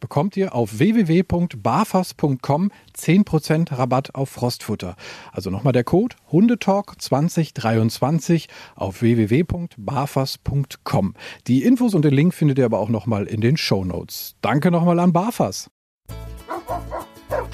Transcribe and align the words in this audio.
bekommt 0.00 0.36
ihr 0.36 0.54
auf 0.54 0.78
www.barfas.com 0.78 2.70
10% 2.96 3.78
Rabatt 3.78 4.14
auf 4.14 4.30
Frostfutter. 4.30 4.96
Also 5.32 5.50
nochmal 5.50 5.72
der 5.72 5.84
Code 5.84 6.16
Hundetalk 6.32 7.00
2023 7.00 8.48
auf 8.74 9.02
www.barfas.com. 9.02 11.14
Die 11.46 11.62
Infos 11.62 11.94
und 11.94 12.04
den 12.04 12.14
Link 12.14 12.34
findet 12.34 12.58
ihr 12.58 12.64
aber 12.64 12.80
auch 12.80 12.88
nochmal 12.88 13.26
in 13.26 13.40
den 13.40 13.56
Show 13.56 13.84
Notes. 13.84 14.34
Danke 14.40 14.70
nochmal 14.70 14.98
an 14.98 15.12
Barfas. 15.12 15.70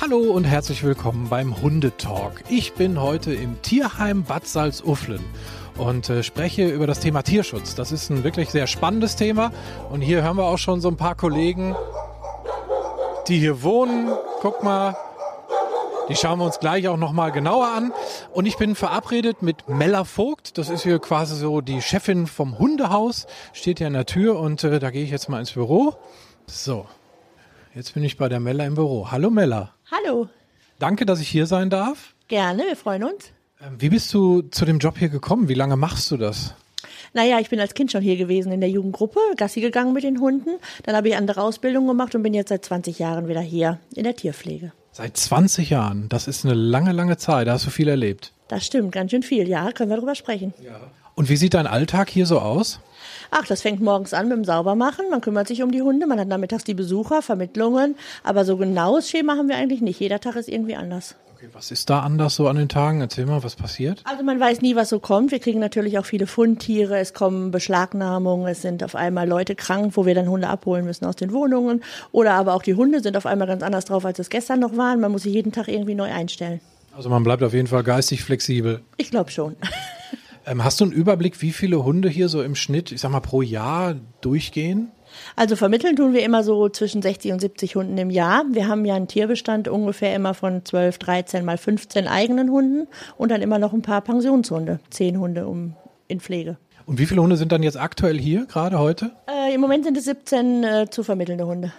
Hallo 0.00 0.18
und 0.18 0.44
herzlich 0.44 0.84
willkommen 0.84 1.28
beim 1.28 1.60
Hundetalk. 1.60 2.44
Ich 2.48 2.74
bin 2.74 3.00
heute 3.00 3.34
im 3.34 3.60
Tierheim 3.62 4.24
Bad 4.24 4.46
Salzuflen 4.46 5.20
und 5.78 6.08
äh, 6.08 6.22
spreche 6.22 6.68
über 6.68 6.86
das 6.86 7.00
Thema 7.00 7.22
Tierschutz. 7.22 7.74
Das 7.74 7.92
ist 7.92 8.10
ein 8.10 8.24
wirklich 8.24 8.50
sehr 8.50 8.66
spannendes 8.66 9.16
Thema 9.16 9.52
und 9.90 10.00
hier 10.00 10.22
hören 10.22 10.36
wir 10.36 10.44
auch 10.44 10.58
schon 10.58 10.80
so 10.80 10.88
ein 10.88 10.96
paar 10.96 11.14
Kollegen, 11.14 11.74
die 13.28 13.38
hier 13.38 13.62
wohnen. 13.62 14.10
Guck 14.40 14.62
mal, 14.62 14.96
die 16.08 16.14
schauen 16.14 16.38
wir 16.38 16.44
uns 16.44 16.60
gleich 16.60 16.86
auch 16.88 16.96
nochmal 16.96 17.32
genauer 17.32 17.66
an. 17.68 17.92
Und 18.32 18.46
ich 18.46 18.56
bin 18.56 18.74
verabredet 18.74 19.42
mit 19.42 19.68
Mella 19.68 20.04
Vogt. 20.04 20.56
Das 20.58 20.68
ist 20.68 20.82
hier 20.82 20.98
quasi 20.98 21.36
so 21.36 21.60
die 21.60 21.82
Chefin 21.82 22.26
vom 22.26 22.58
Hundehaus. 22.58 23.26
Steht 23.52 23.78
hier 23.78 23.88
in 23.88 23.94
der 23.94 24.06
Tür 24.06 24.38
und 24.38 24.62
äh, 24.64 24.78
da 24.78 24.90
gehe 24.90 25.02
ich 25.02 25.10
jetzt 25.10 25.28
mal 25.28 25.40
ins 25.40 25.52
Büro. 25.52 25.96
So, 26.46 26.86
jetzt 27.74 27.94
bin 27.94 28.04
ich 28.04 28.16
bei 28.16 28.28
der 28.28 28.38
Mella 28.38 28.64
im 28.64 28.76
Büro. 28.76 29.10
Hallo 29.10 29.30
Mella. 29.30 29.74
Hallo. 29.90 30.28
Danke, 30.78 31.06
dass 31.06 31.20
ich 31.20 31.28
hier 31.28 31.46
sein 31.46 31.70
darf. 31.70 32.14
Gerne, 32.28 32.64
wir 32.64 32.76
freuen 32.76 33.04
uns. 33.04 33.32
Ähm, 33.60 33.76
wie 33.78 33.88
bist 33.88 34.12
du 34.14 34.42
zu 34.42 34.64
dem 34.64 34.78
Job 34.78 34.98
hier 34.98 35.08
gekommen? 35.08 35.48
Wie 35.48 35.54
lange 35.54 35.76
machst 35.76 36.10
du 36.10 36.16
das? 36.16 36.54
Naja, 37.12 37.38
ich 37.40 37.50
bin 37.50 37.60
als 37.60 37.74
Kind 37.74 37.92
schon 37.92 38.02
hier 38.02 38.16
gewesen 38.16 38.52
in 38.52 38.60
der 38.60 38.70
Jugendgruppe, 38.70 39.20
Gassi 39.36 39.60
gegangen 39.60 39.92
mit 39.92 40.04
den 40.04 40.20
Hunden. 40.20 40.50
Dann 40.84 40.96
habe 40.96 41.08
ich 41.08 41.16
andere 41.16 41.42
Ausbildung 41.42 41.86
gemacht 41.86 42.14
und 42.14 42.22
bin 42.22 42.34
jetzt 42.34 42.48
seit 42.48 42.64
20 42.64 42.98
Jahren 42.98 43.28
wieder 43.28 43.40
hier 43.40 43.78
in 43.94 44.04
der 44.04 44.16
Tierpflege. 44.16 44.72
Seit 44.92 45.16
20 45.16 45.70
Jahren, 45.70 46.08
das 46.08 46.26
ist 46.26 46.44
eine 46.44 46.54
lange, 46.54 46.92
lange 46.92 47.16
Zeit. 47.16 47.46
Da 47.46 47.52
hast 47.52 47.66
du 47.66 47.70
viel 47.70 47.88
erlebt. 47.88 48.32
Das 48.48 48.64
stimmt, 48.64 48.92
ganz 48.92 49.10
schön 49.10 49.22
viel. 49.22 49.48
Ja, 49.48 49.70
können 49.72 49.90
wir 49.90 49.96
darüber 49.96 50.14
sprechen. 50.14 50.54
Ja. 50.64 50.80
Und 51.14 51.28
wie 51.28 51.36
sieht 51.36 51.54
dein 51.54 51.66
Alltag 51.66 52.10
hier 52.10 52.26
so 52.26 52.38
aus? 52.38 52.80
Ach, 53.30 53.46
das 53.46 53.62
fängt 53.62 53.80
morgens 53.80 54.14
an 54.14 54.28
mit 54.28 54.36
dem 54.36 54.44
Saubermachen. 54.44 55.10
Man 55.10 55.20
kümmert 55.20 55.48
sich 55.48 55.62
um 55.62 55.72
die 55.72 55.82
Hunde. 55.82 56.06
Man 56.06 56.20
hat 56.20 56.28
nachmittags 56.28 56.64
die 56.64 56.74
Besucher, 56.74 57.22
Vermittlungen. 57.22 57.96
Aber 58.22 58.44
so 58.44 58.56
genaues 58.56 59.10
Schema 59.10 59.36
haben 59.36 59.48
wir 59.48 59.56
eigentlich 59.56 59.80
nicht. 59.80 59.98
Jeder 59.98 60.20
Tag 60.20 60.36
ist 60.36 60.48
irgendwie 60.48 60.76
anders. 60.76 61.14
Okay, 61.36 61.50
was 61.52 61.70
ist 61.70 61.90
da 61.90 62.00
anders 62.00 62.34
so 62.34 62.48
an 62.48 62.56
den 62.56 62.70
Tagen? 62.70 63.02
Erzähl 63.02 63.26
mal, 63.26 63.44
was 63.44 63.56
passiert? 63.56 64.02
Also 64.04 64.24
man 64.24 64.40
weiß 64.40 64.62
nie, 64.62 64.74
was 64.74 64.88
so 64.88 65.00
kommt. 65.00 65.32
Wir 65.32 65.38
kriegen 65.38 65.60
natürlich 65.60 65.98
auch 65.98 66.06
viele 66.06 66.26
Fundtiere, 66.26 66.96
es 66.96 67.12
kommen 67.12 67.50
Beschlagnahmungen, 67.50 68.46
es 68.46 68.62
sind 68.62 68.82
auf 68.82 68.94
einmal 68.94 69.28
Leute 69.28 69.54
krank, 69.54 69.98
wo 69.98 70.06
wir 70.06 70.14
dann 70.14 70.30
Hunde 70.30 70.48
abholen 70.48 70.86
müssen 70.86 71.04
aus 71.04 71.14
den 71.14 71.34
Wohnungen. 71.34 71.84
Oder 72.10 72.32
aber 72.32 72.54
auch 72.54 72.62
die 72.62 72.72
Hunde 72.72 73.02
sind 73.02 73.18
auf 73.18 73.26
einmal 73.26 73.46
ganz 73.46 73.62
anders 73.62 73.84
drauf, 73.84 74.06
als 74.06 74.18
es 74.18 74.30
gestern 74.30 74.60
noch 74.60 74.78
waren. 74.78 74.98
Man 74.98 75.12
muss 75.12 75.24
sich 75.24 75.34
jeden 75.34 75.52
Tag 75.52 75.68
irgendwie 75.68 75.94
neu 75.94 76.10
einstellen. 76.10 76.62
Also 76.96 77.10
man 77.10 77.22
bleibt 77.22 77.42
auf 77.42 77.52
jeden 77.52 77.68
Fall 77.68 77.82
geistig 77.82 78.24
flexibel. 78.24 78.80
Ich 78.96 79.10
glaube 79.10 79.30
schon. 79.30 79.56
Ähm, 80.48 80.62
hast 80.62 80.80
du 80.80 80.84
einen 80.84 80.92
Überblick, 80.92 81.42
wie 81.42 81.50
viele 81.50 81.82
Hunde 81.82 82.08
hier 82.08 82.28
so 82.28 82.40
im 82.40 82.54
Schnitt, 82.54 82.92
ich 82.92 83.00
sag 83.00 83.10
mal, 83.10 83.18
pro 83.18 83.42
Jahr 83.42 83.96
durchgehen? 84.20 84.92
Also 85.36 85.56
vermitteln 85.56 85.96
tun 85.96 86.12
wir 86.12 86.22
immer 86.22 86.42
so 86.42 86.68
zwischen 86.68 87.02
60 87.02 87.32
und 87.32 87.40
70 87.40 87.76
Hunden 87.76 87.98
im 87.98 88.10
Jahr. 88.10 88.44
Wir 88.50 88.68
haben 88.68 88.84
ja 88.84 88.94
einen 88.94 89.08
Tierbestand 89.08 89.68
ungefähr 89.68 90.14
immer 90.14 90.34
von 90.34 90.64
12, 90.64 90.98
13 90.98 91.44
mal 91.44 91.58
15 91.58 92.06
eigenen 92.06 92.50
Hunden 92.50 92.88
und 93.16 93.30
dann 93.30 93.42
immer 93.42 93.58
noch 93.58 93.72
ein 93.72 93.82
paar 93.82 94.00
Pensionshunde, 94.00 94.80
zehn 94.90 95.18
Hunde 95.18 95.46
um, 95.46 95.74
in 96.08 96.20
Pflege. 96.20 96.56
Und 96.86 96.98
wie 96.98 97.06
viele 97.06 97.20
Hunde 97.20 97.36
sind 97.36 97.50
dann 97.50 97.62
jetzt 97.62 97.78
aktuell 97.78 98.18
hier, 98.18 98.46
gerade 98.46 98.78
heute? 98.78 99.10
Äh, 99.28 99.54
Im 99.54 99.60
Moment 99.60 99.84
sind 99.84 99.96
es 99.96 100.04
17 100.04 100.64
äh, 100.64 100.86
zu 100.88 101.02
vermittelnde 101.02 101.46
Hunde. 101.46 101.72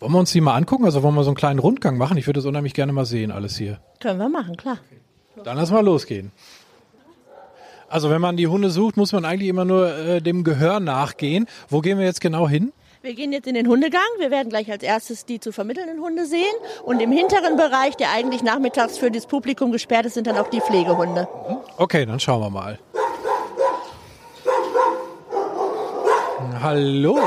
Wollen 0.00 0.12
wir 0.12 0.18
uns 0.18 0.32
die 0.32 0.40
mal 0.40 0.54
angucken? 0.54 0.84
Also 0.84 1.02
wollen 1.02 1.14
wir 1.14 1.24
so 1.24 1.30
einen 1.30 1.36
kleinen 1.36 1.58
Rundgang 1.58 1.96
machen? 1.98 2.16
Ich 2.16 2.26
würde 2.26 2.38
das 2.38 2.46
unheimlich 2.46 2.74
gerne 2.74 2.92
mal 2.92 3.04
sehen, 3.06 3.30
alles 3.30 3.56
hier. 3.56 3.80
Können 4.00 4.18
wir 4.18 4.28
machen, 4.28 4.56
klar. 4.56 4.78
Dann 5.44 5.56
lass 5.56 5.70
mal 5.70 5.84
losgehen. 5.84 6.32
Also 7.88 8.08
wenn 8.08 8.20
man 8.20 8.36
die 8.36 8.46
Hunde 8.46 8.70
sucht, 8.70 8.96
muss 8.96 9.12
man 9.12 9.24
eigentlich 9.24 9.48
immer 9.48 9.64
nur 9.64 9.92
äh, 9.92 10.22
dem 10.22 10.44
Gehör 10.44 10.78
nachgehen. 10.78 11.46
Wo 11.68 11.80
gehen 11.80 11.98
wir 11.98 12.04
jetzt 12.04 12.20
genau 12.20 12.48
hin? 12.48 12.72
Wir 13.02 13.14
gehen 13.14 13.32
jetzt 13.32 13.46
in 13.46 13.54
den 13.54 13.66
Hundegang. 13.66 14.02
Wir 14.18 14.30
werden 14.30 14.50
gleich 14.50 14.70
als 14.70 14.82
erstes 14.82 15.24
die 15.24 15.40
zu 15.40 15.52
vermittelnden 15.52 16.02
Hunde 16.02 16.26
sehen. 16.26 16.52
Und 16.84 17.00
im 17.00 17.10
hinteren 17.10 17.56
Bereich, 17.56 17.96
der 17.96 18.10
eigentlich 18.10 18.42
nachmittags 18.42 18.98
für 18.98 19.10
das 19.10 19.24
Publikum 19.24 19.72
gesperrt 19.72 20.04
ist, 20.04 20.14
sind 20.14 20.26
dann 20.26 20.36
auch 20.36 20.48
die 20.48 20.60
Pflegehunde. 20.60 21.26
Okay, 21.78 22.04
dann 22.04 22.20
schauen 22.20 22.42
wir 22.42 22.50
mal. 22.50 22.78
Hallo. 26.62 27.18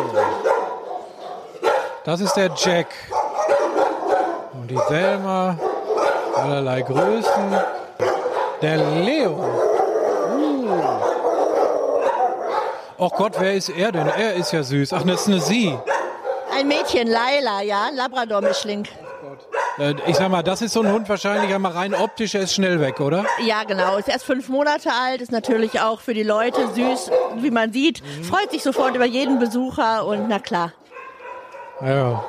Das 2.06 2.22
ist 2.22 2.34
der 2.34 2.52
Jack. 2.56 2.90
Und 4.54 4.70
die 4.70 4.80
Selma. 4.90 5.58
Allerlei 6.36 6.84
Größen. 6.84 7.58
Der 8.62 8.78
Leo. 8.78 9.63
Oh 13.06 13.10
Gott, 13.10 13.36
wer 13.38 13.54
ist 13.54 13.68
er 13.68 13.92
denn? 13.92 14.08
Er 14.08 14.36
ist 14.36 14.54
ja 14.54 14.64
süß. 14.64 14.94
Ach, 14.94 15.04
das 15.04 15.24
ist 15.24 15.28
eine 15.28 15.42
Sie. 15.42 15.78
Ein 16.58 16.70
Mädchen, 16.70 17.06
Laila, 17.10 17.62
ja, 17.62 17.90
Labrador-Mischling. 17.94 18.88
Äh, 19.78 19.96
ich 20.08 20.16
sag 20.16 20.30
mal, 20.30 20.42
das 20.42 20.62
ist 20.62 20.72
so 20.72 20.82
ein 20.82 20.90
Hund 20.90 21.10
wahrscheinlich 21.10 21.54
einmal 21.54 21.74
rein 21.74 21.94
optisch, 21.94 22.34
er 22.34 22.44
ist 22.44 22.54
schnell 22.54 22.80
weg, 22.80 23.02
oder? 23.02 23.26
Ja, 23.46 23.66
genau. 23.66 23.98
Ist 23.98 24.08
erst 24.08 24.24
fünf 24.24 24.48
Monate 24.48 24.90
alt, 24.94 25.20
ist 25.20 25.34
natürlich 25.34 25.82
auch 25.82 26.00
für 26.00 26.14
die 26.14 26.24
Leute 26.24 26.66
süß, 26.74 27.12
wie 27.40 27.52
man 27.52 27.74
sieht. 27.74 28.02
Mhm. 28.02 28.24
Freut 28.24 28.52
sich 28.52 28.64
sofort 28.64 28.96
über 28.96 29.06
jeden 29.06 29.38
Besucher 29.38 30.06
und 30.06 30.30
na 30.30 30.40
klar. 30.40 30.72
Ja, 31.82 32.24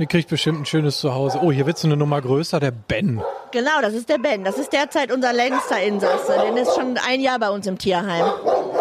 die 0.00 0.06
kriegt 0.06 0.28
bestimmt 0.28 0.62
ein 0.62 0.66
schönes 0.66 0.98
Zuhause. 0.98 1.38
Oh, 1.40 1.52
hier 1.52 1.66
wird 1.66 1.78
so 1.78 1.86
eine 1.86 1.96
Nummer 1.96 2.20
größer, 2.20 2.58
der 2.58 2.72
Ben. 2.72 3.22
Genau, 3.56 3.80
das 3.80 3.94
ist 3.94 4.10
der 4.10 4.18
Ben. 4.18 4.44
Das 4.44 4.58
ist 4.58 4.70
derzeit 4.70 5.10
unser 5.10 5.32
längster 5.32 5.80
Insasse. 5.82 6.34
Der 6.34 6.54
ist 6.62 6.74
schon 6.74 6.98
ein 6.98 7.22
Jahr 7.22 7.38
bei 7.38 7.48
uns 7.48 7.66
im 7.66 7.78
Tierheim. 7.78 8.26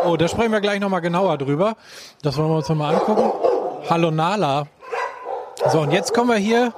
Oh, 0.06 0.18
da 0.18 0.28
sprechen 0.28 0.52
wir 0.52 0.60
gleich 0.60 0.82
nochmal 0.82 1.00
genauer 1.00 1.38
drüber. 1.38 1.78
Das 2.22 2.36
wollen 2.36 2.50
wir 2.50 2.58
uns 2.58 2.68
nochmal 2.68 2.94
angucken. 2.94 3.32
Hallo 3.90 4.12
Nala. 4.12 4.68
So, 5.72 5.80
und 5.80 5.92
jetzt 5.92 6.14
kommen 6.14 6.28
wir 6.28 6.36
hier 6.36 6.74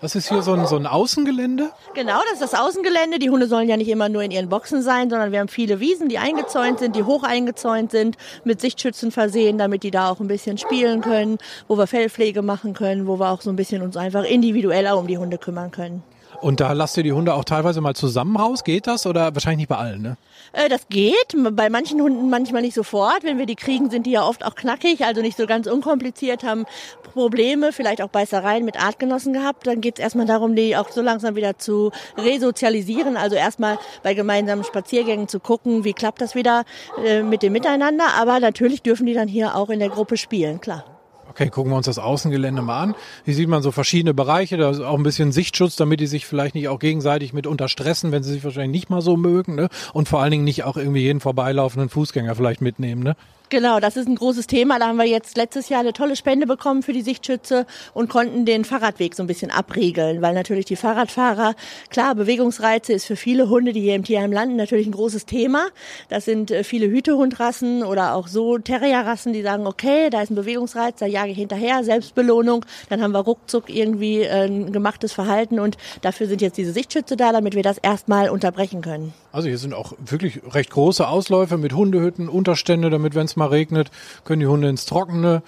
das 0.00 0.14
ist 0.16 0.28
hier 0.28 0.42
so 0.42 0.52
ein, 0.52 0.66
so 0.66 0.76
ein 0.76 0.86
Außengelände? 0.86 1.70
Genau, 1.94 2.20
das 2.30 2.40
ist 2.40 2.52
das 2.52 2.60
Außengelände. 2.60 3.18
Die 3.18 3.30
Hunde 3.30 3.46
sollen 3.46 3.68
ja 3.68 3.76
nicht 3.78 3.88
immer 3.88 4.10
nur 4.10 4.22
in 4.22 4.30
ihren 4.30 4.50
Boxen 4.50 4.82
sein, 4.82 5.08
sondern 5.08 5.32
wir 5.32 5.40
haben 5.40 5.48
viele 5.48 5.80
Wiesen, 5.80 6.08
die 6.08 6.18
eingezäunt 6.18 6.78
sind, 6.78 6.96
die 6.96 7.04
hoch 7.04 7.22
eingezäunt 7.22 7.90
sind, 7.90 8.16
mit 8.44 8.60
Sichtschützen 8.60 9.12
versehen, 9.12 9.56
damit 9.56 9.82
die 9.82 9.90
da 9.90 10.10
auch 10.10 10.20
ein 10.20 10.28
bisschen 10.28 10.58
spielen 10.58 11.00
können, 11.00 11.38
wo 11.68 11.78
wir 11.78 11.86
Fellpflege 11.86 12.42
machen 12.42 12.74
können, 12.74 13.06
wo 13.06 13.18
wir 13.18 13.30
auch 13.30 13.40
so 13.40 13.50
ein 13.50 13.56
bisschen 13.56 13.80
uns 13.80 13.96
einfach 13.96 14.24
individueller 14.24 14.98
um 14.98 15.06
die 15.06 15.16
Hunde 15.16 15.38
kümmern 15.38 15.70
können. 15.70 16.02
Und 16.40 16.60
da 16.60 16.72
lasst 16.72 16.96
ihr 16.96 17.02
die 17.02 17.12
Hunde 17.12 17.34
auch 17.34 17.44
teilweise 17.44 17.80
mal 17.80 17.94
zusammen 17.94 18.36
raus? 18.36 18.64
Geht 18.64 18.86
das? 18.86 19.06
Oder 19.06 19.34
wahrscheinlich 19.34 19.58
nicht 19.58 19.68
bei 19.68 19.76
allen, 19.76 20.02
ne? 20.02 20.16
Äh, 20.52 20.68
das 20.68 20.88
geht. 20.88 21.34
Bei 21.52 21.70
manchen 21.70 22.00
Hunden 22.00 22.30
manchmal 22.30 22.62
nicht 22.62 22.74
sofort. 22.74 23.22
Wenn 23.22 23.38
wir 23.38 23.46
die 23.46 23.56
kriegen, 23.56 23.90
sind 23.90 24.06
die 24.06 24.12
ja 24.12 24.26
oft 24.26 24.44
auch 24.44 24.54
knackig, 24.54 25.04
also 25.04 25.20
nicht 25.20 25.36
so 25.36 25.46
ganz 25.46 25.66
unkompliziert, 25.66 26.44
haben 26.44 26.66
Probleme, 27.02 27.72
vielleicht 27.72 28.02
auch 28.02 28.08
Beißereien 28.08 28.64
mit 28.64 28.80
Artgenossen 28.80 29.32
gehabt. 29.32 29.66
Dann 29.66 29.80
geht 29.80 29.98
es 29.98 30.02
erstmal 30.02 30.26
darum, 30.26 30.54
die 30.56 30.76
auch 30.76 30.90
so 30.90 31.02
langsam 31.02 31.36
wieder 31.36 31.58
zu 31.58 31.92
resozialisieren. 32.16 33.16
Also 33.16 33.36
erstmal 33.36 33.78
bei 34.02 34.14
gemeinsamen 34.14 34.64
Spaziergängen 34.64 35.28
zu 35.28 35.40
gucken, 35.40 35.84
wie 35.84 35.92
klappt 35.92 36.20
das 36.20 36.34
wieder 36.34 36.64
äh, 37.04 37.22
mit 37.22 37.42
dem 37.42 37.52
Miteinander. 37.52 38.14
Aber 38.18 38.40
natürlich 38.40 38.82
dürfen 38.82 39.06
die 39.06 39.14
dann 39.14 39.28
hier 39.28 39.56
auch 39.56 39.70
in 39.70 39.78
der 39.78 39.88
Gruppe 39.88 40.16
spielen, 40.16 40.60
klar. 40.60 40.93
Okay, 41.30 41.48
gucken 41.48 41.72
wir 41.72 41.76
uns 41.76 41.86
das 41.86 41.98
Außengelände 41.98 42.62
mal 42.62 42.80
an. 42.80 42.94
Hier 43.24 43.34
sieht 43.34 43.48
man 43.48 43.62
so 43.62 43.72
verschiedene 43.72 44.14
Bereiche, 44.14 44.56
da 44.56 44.70
ist 44.70 44.80
auch 44.80 44.96
ein 44.96 45.02
bisschen 45.02 45.32
Sichtschutz, 45.32 45.74
damit 45.76 46.00
die 46.00 46.06
sich 46.06 46.26
vielleicht 46.26 46.54
nicht 46.54 46.68
auch 46.68 46.78
gegenseitig 46.78 47.32
mit 47.32 47.46
unterstressen, 47.46 48.12
wenn 48.12 48.22
sie 48.22 48.32
sich 48.32 48.44
wahrscheinlich 48.44 48.82
nicht 48.82 48.90
mal 48.90 49.00
so 49.00 49.16
mögen, 49.16 49.54
ne? 49.54 49.68
Und 49.92 50.08
vor 50.08 50.20
allen 50.20 50.30
Dingen 50.30 50.44
nicht 50.44 50.64
auch 50.64 50.76
irgendwie 50.76 51.02
jeden 51.02 51.20
vorbeilaufenden 51.20 51.88
Fußgänger 51.88 52.34
vielleicht 52.36 52.60
mitnehmen, 52.60 53.02
ne? 53.02 53.16
Genau, 53.54 53.78
das 53.78 53.96
ist 53.96 54.08
ein 54.08 54.16
großes 54.16 54.48
Thema. 54.48 54.80
Da 54.80 54.88
haben 54.88 54.96
wir 54.96 55.04
jetzt 55.04 55.36
letztes 55.36 55.68
Jahr 55.68 55.78
eine 55.78 55.92
tolle 55.92 56.16
Spende 56.16 56.44
bekommen 56.44 56.82
für 56.82 56.92
die 56.92 57.02
Sichtschütze 57.02 57.66
und 57.92 58.10
konnten 58.10 58.44
den 58.44 58.64
Fahrradweg 58.64 59.14
so 59.14 59.22
ein 59.22 59.28
bisschen 59.28 59.52
abriegeln, 59.52 60.22
weil 60.22 60.34
natürlich 60.34 60.64
die 60.64 60.74
Fahrradfahrer, 60.74 61.54
klar, 61.88 62.16
Bewegungsreize 62.16 62.92
ist 62.92 63.04
für 63.04 63.14
viele 63.14 63.48
Hunde, 63.48 63.72
die 63.72 63.80
hier 63.80 63.94
im 63.94 64.02
Tierheim 64.02 64.32
landen, 64.32 64.56
natürlich 64.56 64.88
ein 64.88 64.92
großes 64.92 65.26
Thema. 65.26 65.68
Das 66.08 66.24
sind 66.24 66.50
äh, 66.50 66.64
viele 66.64 66.86
Hütehundrassen 66.86 67.84
oder 67.84 68.16
auch 68.16 68.26
so 68.26 68.58
Terrierrassen, 68.58 69.32
die 69.32 69.42
sagen, 69.42 69.68
okay, 69.68 70.10
da 70.10 70.22
ist 70.22 70.32
ein 70.32 70.34
Bewegungsreiz, 70.34 70.96
da 70.98 71.06
jage 71.06 71.30
ich 71.30 71.38
hinterher, 71.38 71.84
Selbstbelohnung, 71.84 72.66
dann 72.88 73.02
haben 73.02 73.12
wir 73.12 73.20
ruckzuck 73.20 73.70
irgendwie 73.70 74.26
ein 74.26 74.72
gemachtes 74.72 75.12
Verhalten 75.12 75.60
und 75.60 75.76
dafür 76.02 76.26
sind 76.26 76.42
jetzt 76.42 76.58
diese 76.58 76.72
Sichtschütze 76.72 77.16
da, 77.16 77.30
damit 77.30 77.54
wir 77.54 77.62
das 77.62 77.78
erstmal 77.78 78.30
unterbrechen 78.30 78.80
können. 78.80 79.14
Also 79.30 79.46
hier 79.46 79.58
sind 79.58 79.74
auch 79.74 79.92
wirklich 79.98 80.40
recht 80.52 80.70
große 80.70 81.06
Ausläufe 81.06 81.56
mit 81.56 81.72
Hundehütten, 81.72 82.28
Unterstände, 82.28 82.90
damit 82.90 83.14
wenn 83.14 83.26
es 83.26 83.36
mal 83.36 83.43
regnet, 83.50 83.90
können 84.24 84.40
die 84.40 84.46
Hunde 84.46 84.68
ins 84.68 84.86
Trockene. 84.86 85.42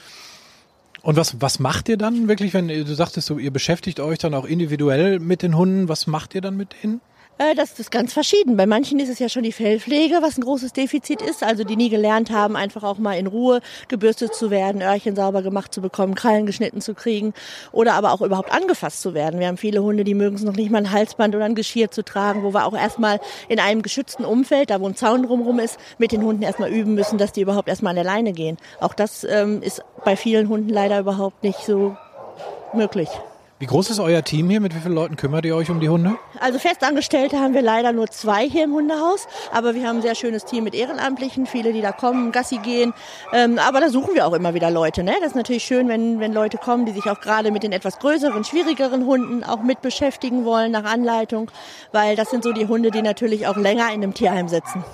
Und 1.02 1.16
was, 1.16 1.40
was 1.40 1.58
macht 1.58 1.88
ihr 1.88 1.96
dann 1.96 2.28
wirklich, 2.28 2.52
wenn 2.52 2.68
du 2.68 2.94
sagtest, 2.94 3.28
so, 3.28 3.38
ihr 3.38 3.52
beschäftigt 3.52 4.00
euch 4.00 4.18
dann 4.18 4.34
auch 4.34 4.44
individuell 4.44 5.20
mit 5.20 5.42
den 5.42 5.56
Hunden? 5.56 5.88
Was 5.88 6.06
macht 6.06 6.34
ihr 6.34 6.40
dann 6.40 6.56
mit 6.56 6.74
denen? 6.82 7.00
Äh, 7.38 7.54
das 7.54 7.78
ist 7.78 7.90
ganz 7.90 8.14
verschieden. 8.14 8.56
Bei 8.56 8.64
manchen 8.66 8.98
ist 8.98 9.10
es 9.10 9.18
ja 9.18 9.28
schon 9.28 9.42
die 9.42 9.52
Fellpflege, 9.52 10.18
was 10.22 10.38
ein 10.38 10.42
großes 10.42 10.72
Defizit 10.72 11.20
ist. 11.20 11.42
Also 11.42 11.64
die 11.64 11.76
nie 11.76 11.90
gelernt 11.90 12.30
haben, 12.30 12.56
einfach 12.56 12.82
auch 12.82 12.96
mal 12.96 13.18
in 13.18 13.26
Ruhe 13.26 13.60
gebürstet 13.88 14.34
zu 14.34 14.50
werden, 14.50 14.80
Öhrchen 14.80 15.16
sauber 15.16 15.42
gemacht 15.42 15.74
zu 15.74 15.82
bekommen, 15.82 16.14
Krallen 16.14 16.46
geschnitten 16.46 16.80
zu 16.80 16.94
kriegen 16.94 17.34
oder 17.72 17.94
aber 17.94 18.12
auch 18.12 18.22
überhaupt 18.22 18.52
angefasst 18.52 19.02
zu 19.02 19.12
werden. 19.12 19.38
Wir 19.38 19.48
haben 19.48 19.58
viele 19.58 19.82
Hunde, 19.82 20.04
die 20.04 20.14
mögen 20.14 20.36
es 20.36 20.42
noch 20.42 20.56
nicht 20.56 20.70
mal 20.70 20.78
ein 20.78 20.92
Halsband 20.92 21.34
oder 21.34 21.44
ein 21.44 21.54
Geschirr 21.54 21.90
zu 21.90 22.02
tragen, 22.02 22.42
wo 22.42 22.54
wir 22.54 22.64
auch 22.64 22.74
erstmal 22.74 23.20
in 23.48 23.60
einem 23.60 23.82
geschützten 23.82 24.24
Umfeld, 24.24 24.70
da 24.70 24.80
wo 24.80 24.88
ein 24.88 24.96
Zaun 24.96 25.24
drumherum 25.24 25.58
ist, 25.58 25.78
mit 25.98 26.12
den 26.12 26.22
Hunden 26.22 26.42
erstmal 26.42 26.70
üben 26.70 26.94
müssen, 26.94 27.18
dass 27.18 27.32
die 27.32 27.42
überhaupt 27.42 27.68
erstmal 27.68 27.90
an 27.90 27.96
der 27.96 28.04
Leine 28.04 28.32
gehen. 28.32 28.56
Auch 28.80 28.94
das 28.94 29.24
ähm, 29.24 29.60
ist 29.60 29.82
bei 30.04 30.16
vielen 30.16 30.48
Hunden 30.48 30.70
leider 30.70 30.98
überhaupt 31.00 31.42
nicht 31.42 31.58
so 31.66 31.96
möglich. 32.72 33.10
Wie 33.58 33.64
groß 33.64 33.88
ist 33.88 34.00
euer 34.00 34.22
Team 34.22 34.50
hier? 34.50 34.60
Mit 34.60 34.74
wie 34.74 34.80
vielen 34.80 34.94
Leuten 34.94 35.16
kümmert 35.16 35.46
ihr 35.46 35.56
euch 35.56 35.70
um 35.70 35.80
die 35.80 35.88
Hunde? 35.88 36.18
Also 36.40 36.58
Festangestellte 36.58 37.38
haben 37.38 37.54
wir 37.54 37.62
leider 37.62 37.92
nur 37.92 38.08
zwei 38.08 38.46
hier 38.46 38.64
im 38.64 38.74
Hundehaus, 38.74 39.26
aber 39.50 39.74
wir 39.74 39.88
haben 39.88 39.96
ein 39.96 40.02
sehr 40.02 40.14
schönes 40.14 40.44
Team 40.44 40.64
mit 40.64 40.74
Ehrenamtlichen, 40.74 41.46
viele, 41.46 41.72
die 41.72 41.80
da 41.80 41.92
kommen, 41.92 42.32
Gassi 42.32 42.58
gehen. 42.58 42.92
Ähm, 43.32 43.58
aber 43.58 43.80
da 43.80 43.88
suchen 43.88 44.14
wir 44.14 44.26
auch 44.26 44.34
immer 44.34 44.52
wieder 44.52 44.70
Leute. 44.70 45.02
Ne? 45.02 45.14
Das 45.20 45.28
ist 45.28 45.36
natürlich 45.36 45.64
schön, 45.64 45.88
wenn, 45.88 46.20
wenn 46.20 46.34
Leute 46.34 46.58
kommen, 46.58 46.84
die 46.84 46.92
sich 46.92 47.06
auch 47.06 47.22
gerade 47.22 47.50
mit 47.50 47.62
den 47.62 47.72
etwas 47.72 47.98
größeren, 47.98 48.44
schwierigeren 48.44 49.06
Hunden 49.06 49.42
auch 49.42 49.62
mit 49.62 49.80
beschäftigen 49.80 50.44
wollen 50.44 50.72
nach 50.72 50.84
Anleitung, 50.84 51.50
weil 51.92 52.14
das 52.14 52.30
sind 52.30 52.44
so 52.44 52.52
die 52.52 52.68
Hunde, 52.68 52.90
die 52.90 53.00
natürlich 53.00 53.46
auch 53.46 53.56
länger 53.56 53.86
in 53.86 54.02
einem 54.02 54.12
Tierheim 54.12 54.48
sitzen. 54.48 54.84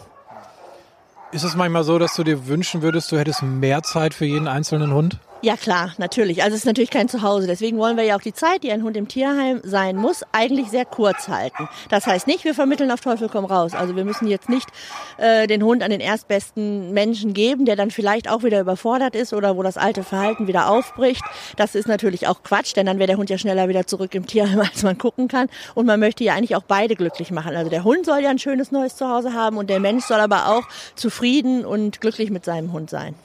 Ist 1.33 1.43
es 1.43 1.57
manchmal 1.57 1.83
so, 1.83 1.99
dass 1.99 2.15
du 2.15 2.23
dir 2.23 2.47
wünschen 2.47 2.83
würdest, 2.83 3.11
du 3.11 3.19
hättest 3.19 3.43
mehr 3.43 3.83
Zeit 3.83 4.15
für 4.15 4.27
jeden 4.27 4.47
einzelnen 4.47 4.95
Hund? 4.95 5.19
Ja 5.45 5.57
klar, 5.57 5.93
natürlich. 5.99 6.45
Also 6.45 6.55
es 6.55 6.61
ist 6.61 6.67
natürlich 6.67 6.91
kein 6.91 7.09
Zuhause. 7.09 7.49
Deswegen 7.49 7.77
wollen 7.77 7.97
wir 7.97 8.05
ja 8.05 8.15
auch 8.15 8.21
die 8.21 8.33
Zeit, 8.33 8.63
die 8.63 8.71
ein 8.71 8.85
Hund 8.85 8.97
im 8.97 9.09
Tierheim 9.09 9.61
sein 9.65 9.97
muss, 9.97 10.23
eigentlich 10.31 10.71
sehr 10.71 10.85
kurz 10.85 11.27
halten. 11.27 11.69
Das 11.91 12.07
heißt 12.07 12.29
nicht, 12.29 12.45
wir 12.45 12.55
vermitteln 12.55 12.93
auf 12.93 13.01
Teufel 13.01 13.29
komm 13.29 13.45
raus. 13.45 13.75
Also 13.75 13.97
wir 13.97 14.05
müssen 14.05 14.29
jetzt 14.29 14.49
nicht 14.49 14.69
äh, 15.17 15.49
den 15.49 15.65
Hund 15.65 15.83
an 15.83 15.91
den 15.91 15.99
erstbesten 15.99 16.93
Menschen 16.93 17.35
geben, 17.35 17.65
der 17.65 17.75
dann 17.75 17.91
vielleicht 17.91 18.31
auch 18.31 18.45
wieder 18.45 18.61
überfordert 18.61 19.17
ist 19.17 19.33
oder 19.33 19.57
wo 19.57 19.65
das 19.65 19.77
alte 19.77 20.05
Verhalten 20.05 20.47
wieder 20.47 20.71
aufbricht. 20.71 21.25
Das 21.57 21.75
ist 21.75 21.89
natürlich 21.89 22.29
auch 22.29 22.45
Quatsch, 22.45 22.77
denn 22.77 22.87
dann 22.87 23.01
wäre 23.01 23.09
der 23.09 23.17
Hund 23.17 23.29
ja 23.29 23.37
schneller 23.37 23.69
wieder 23.69 23.85
zurück 23.85 24.15
im 24.15 24.29
Tierheim, 24.29 24.61
als 24.73 24.85
man 24.85 24.97
gucken 24.97 25.27
kann. 25.27 25.49
Und 25.75 25.87
man 25.87 25.99
möchte 25.99 26.23
ja 26.23 26.35
eigentlich 26.35 26.55
auch 26.55 26.63
beide 26.63 26.95
glücklich 26.95 27.33
machen. 27.33 27.57
Also 27.57 27.69
der 27.69 27.83
Hund 27.83 28.07
soll 28.07 28.21
ja 28.21 28.31
ein 28.31 28.39
schönes 28.39 28.71
neues 28.71 28.95
Zuhause 28.95 29.33
haben 29.33 29.57
und 29.57 29.69
der 29.69 29.81
Mensch 29.81 30.05
soll 30.05 30.21
aber 30.21 30.51
auch 30.51 30.69
zufrieden 30.95 31.65
und 31.65 32.01
glücklich 32.01 32.31
mit 32.31 32.45
seinem 32.45 32.73
Hund 32.73 32.91
sein. 32.91 33.17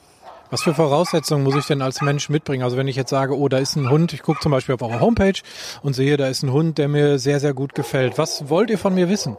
Was 0.49 0.63
für 0.63 0.73
Voraussetzungen 0.73 1.43
muss 1.43 1.55
ich 1.55 1.65
denn 1.65 1.81
als 1.81 2.01
Mensch 2.01 2.29
mitbringen? 2.29 2.63
Also 2.63 2.77
wenn 2.77 2.87
ich 2.87 2.95
jetzt 2.95 3.09
sage, 3.09 3.37
oh, 3.37 3.49
da 3.49 3.57
ist 3.57 3.75
ein 3.75 3.89
Hund, 3.89 4.13
ich 4.13 4.21
gucke 4.21 4.39
zum 4.39 4.51
Beispiel 4.51 4.75
auf 4.75 4.81
eurer 4.81 5.01
Homepage 5.01 5.39
und 5.81 5.93
sehe, 5.93 6.15
da 6.15 6.27
ist 6.27 6.43
ein 6.43 6.51
Hund, 6.51 6.77
der 6.77 6.87
mir 6.87 7.19
sehr, 7.19 7.39
sehr 7.39 7.53
gut 7.53 7.75
gefällt. 7.75 8.17
Was 8.17 8.49
wollt 8.49 8.69
ihr 8.69 8.77
von 8.77 8.95
mir 8.95 9.09
wissen? 9.09 9.35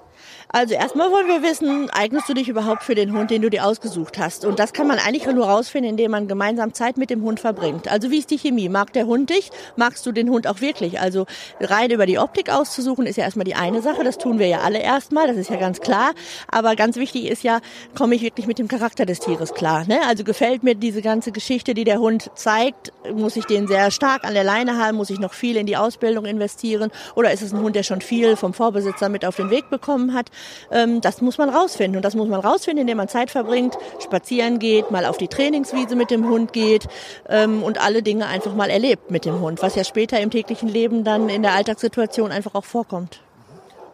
Also 0.51 0.73
erstmal 0.73 1.11
wollen 1.13 1.29
wir 1.29 1.43
wissen, 1.43 1.91
eignest 1.91 2.27
du 2.27 2.33
dich 2.33 2.49
überhaupt 2.49 2.83
für 2.83 2.95
den 2.95 3.13
Hund, 3.13 3.31
den 3.31 3.43
du 3.43 3.51
dir 3.51 3.67
ausgesucht 3.67 4.17
hast? 4.17 4.47
Und 4.47 4.59
das 4.59 4.73
kann 4.73 4.87
man 4.87 4.99
eigentlich 4.99 5.27
nur 5.27 5.47
rausfinden, 5.47 5.91
indem 5.91 6.13
man 6.13 6.27
gemeinsam 6.27 6.73
Zeit 6.73 6.97
mit 6.97 7.11
dem 7.11 7.23
Hund 7.23 7.39
verbringt. 7.39 7.87
Also 7.93 8.11
wie 8.11 8.19
ist 8.19 8.31
die 8.31 8.39
Chemie? 8.39 8.71
Mag 8.71 8.95
der 8.95 9.07
Hund 9.07 9.29
dich? 9.29 9.51
Magst 9.77 10.07
du 10.07 10.13
den 10.13 10.31
Hund 10.31 10.47
auch 10.47 10.63
wirklich? 10.63 11.01
Also 11.01 11.27
rein 11.61 11.91
über 11.91 12.07
die 12.07 12.19
Optik 12.19 12.51
auszusuchen 12.51 13.05
ist 13.05 13.17
ja 13.17 13.25
erstmal 13.25 13.45
die 13.45 13.57
eine 13.57 13.83
Sache. 13.83 14.05
Das 14.05 14.17
tun 14.17 14.39
wir 14.39 14.47
ja 14.47 14.61
alle 14.61 14.79
erstmal. 14.79 15.27
Das 15.27 15.37
ist 15.37 15.51
ja 15.51 15.57
ganz 15.57 15.81
klar. 15.81 16.13
Aber 16.51 16.77
ganz 16.77 16.97
wichtig 16.97 17.27
ist 17.27 17.43
ja, 17.43 17.61
komme 17.95 18.15
ich 18.15 18.23
wirklich 18.23 18.47
mit 18.47 18.59
dem 18.59 18.69
Charakter 18.69 19.05
des 19.05 19.21
Tieres 19.21 19.53
klar? 19.53 19.85
Ne? 19.87 20.01
Also 20.07 20.25
gefällt 20.25 20.63
mir 20.63 20.75
diese 20.75 21.03
ganze 21.03 21.31
Geschichte, 21.31 21.75
die 21.75 21.85
der 21.85 21.99
Hund 21.99 22.31
zeigt? 22.37 22.91
Muss 23.13 23.37
ich 23.37 23.45
den 23.45 23.69
sehr 23.69 23.91
stark 23.91 24.25
an 24.25 24.33
der 24.33 24.45
Leine 24.45 24.79
haben? 24.79 24.97
Muss 24.97 25.11
ich 25.11 25.19
noch 25.19 25.35
viel 25.35 25.59
in 25.59 25.67
die 25.67 25.77
Ausbildung 25.77 26.25
investieren? 26.25 26.91
Oder 27.17 27.33
ist 27.33 27.43
es 27.43 27.53
ein 27.53 27.61
Hund, 27.61 27.77
der 27.77 27.83
schon 27.83 28.01
viel 28.01 28.35
vom 28.37 28.55
Vorbesitzer 28.55 29.11
mit 29.11 29.27
auf 29.27 29.37
den 29.37 29.51
Weg 29.51 29.69
bekommen 29.69 30.15
hat? 30.15 30.31
Ähm, 30.71 31.01
das 31.01 31.21
muss 31.21 31.39
man 31.39 31.49
rausfinden. 31.49 31.97
Und 31.97 32.05
das 32.05 32.15
muss 32.15 32.29
man 32.29 32.41
rausfinden, 32.41 32.83
indem 32.83 32.97
man 32.97 33.09
Zeit 33.09 33.31
verbringt, 33.31 33.77
spazieren 34.03 34.59
geht, 34.59 34.91
mal 34.91 35.05
auf 35.05 35.19
die 35.19 35.29
Trainingswiese 35.29 35.97
mit 35.97 36.11
dem 36.11 36.29
Hund 36.29 36.53
geht 36.53 36.87
ähm, 37.29 37.63
und 37.63 37.81
alle 37.81 38.03
Dinge 38.03 38.27
einfach 38.27 38.55
mal 38.55 38.71
erlebt 38.71 39.11
mit 39.11 39.25
dem 39.25 39.41
Hund, 39.41 39.63
was 39.63 39.75
ja 39.75 39.85
später 39.85 40.21
im 40.21 40.31
täglichen 40.31 40.69
Leben 40.69 41.05
dann 41.05 41.29
in 41.29 41.43
der 41.43 41.53
Alltagssituation 41.53 42.33
einfach 42.33 42.55
auch 42.55 42.65
vorkommt. 42.65 43.21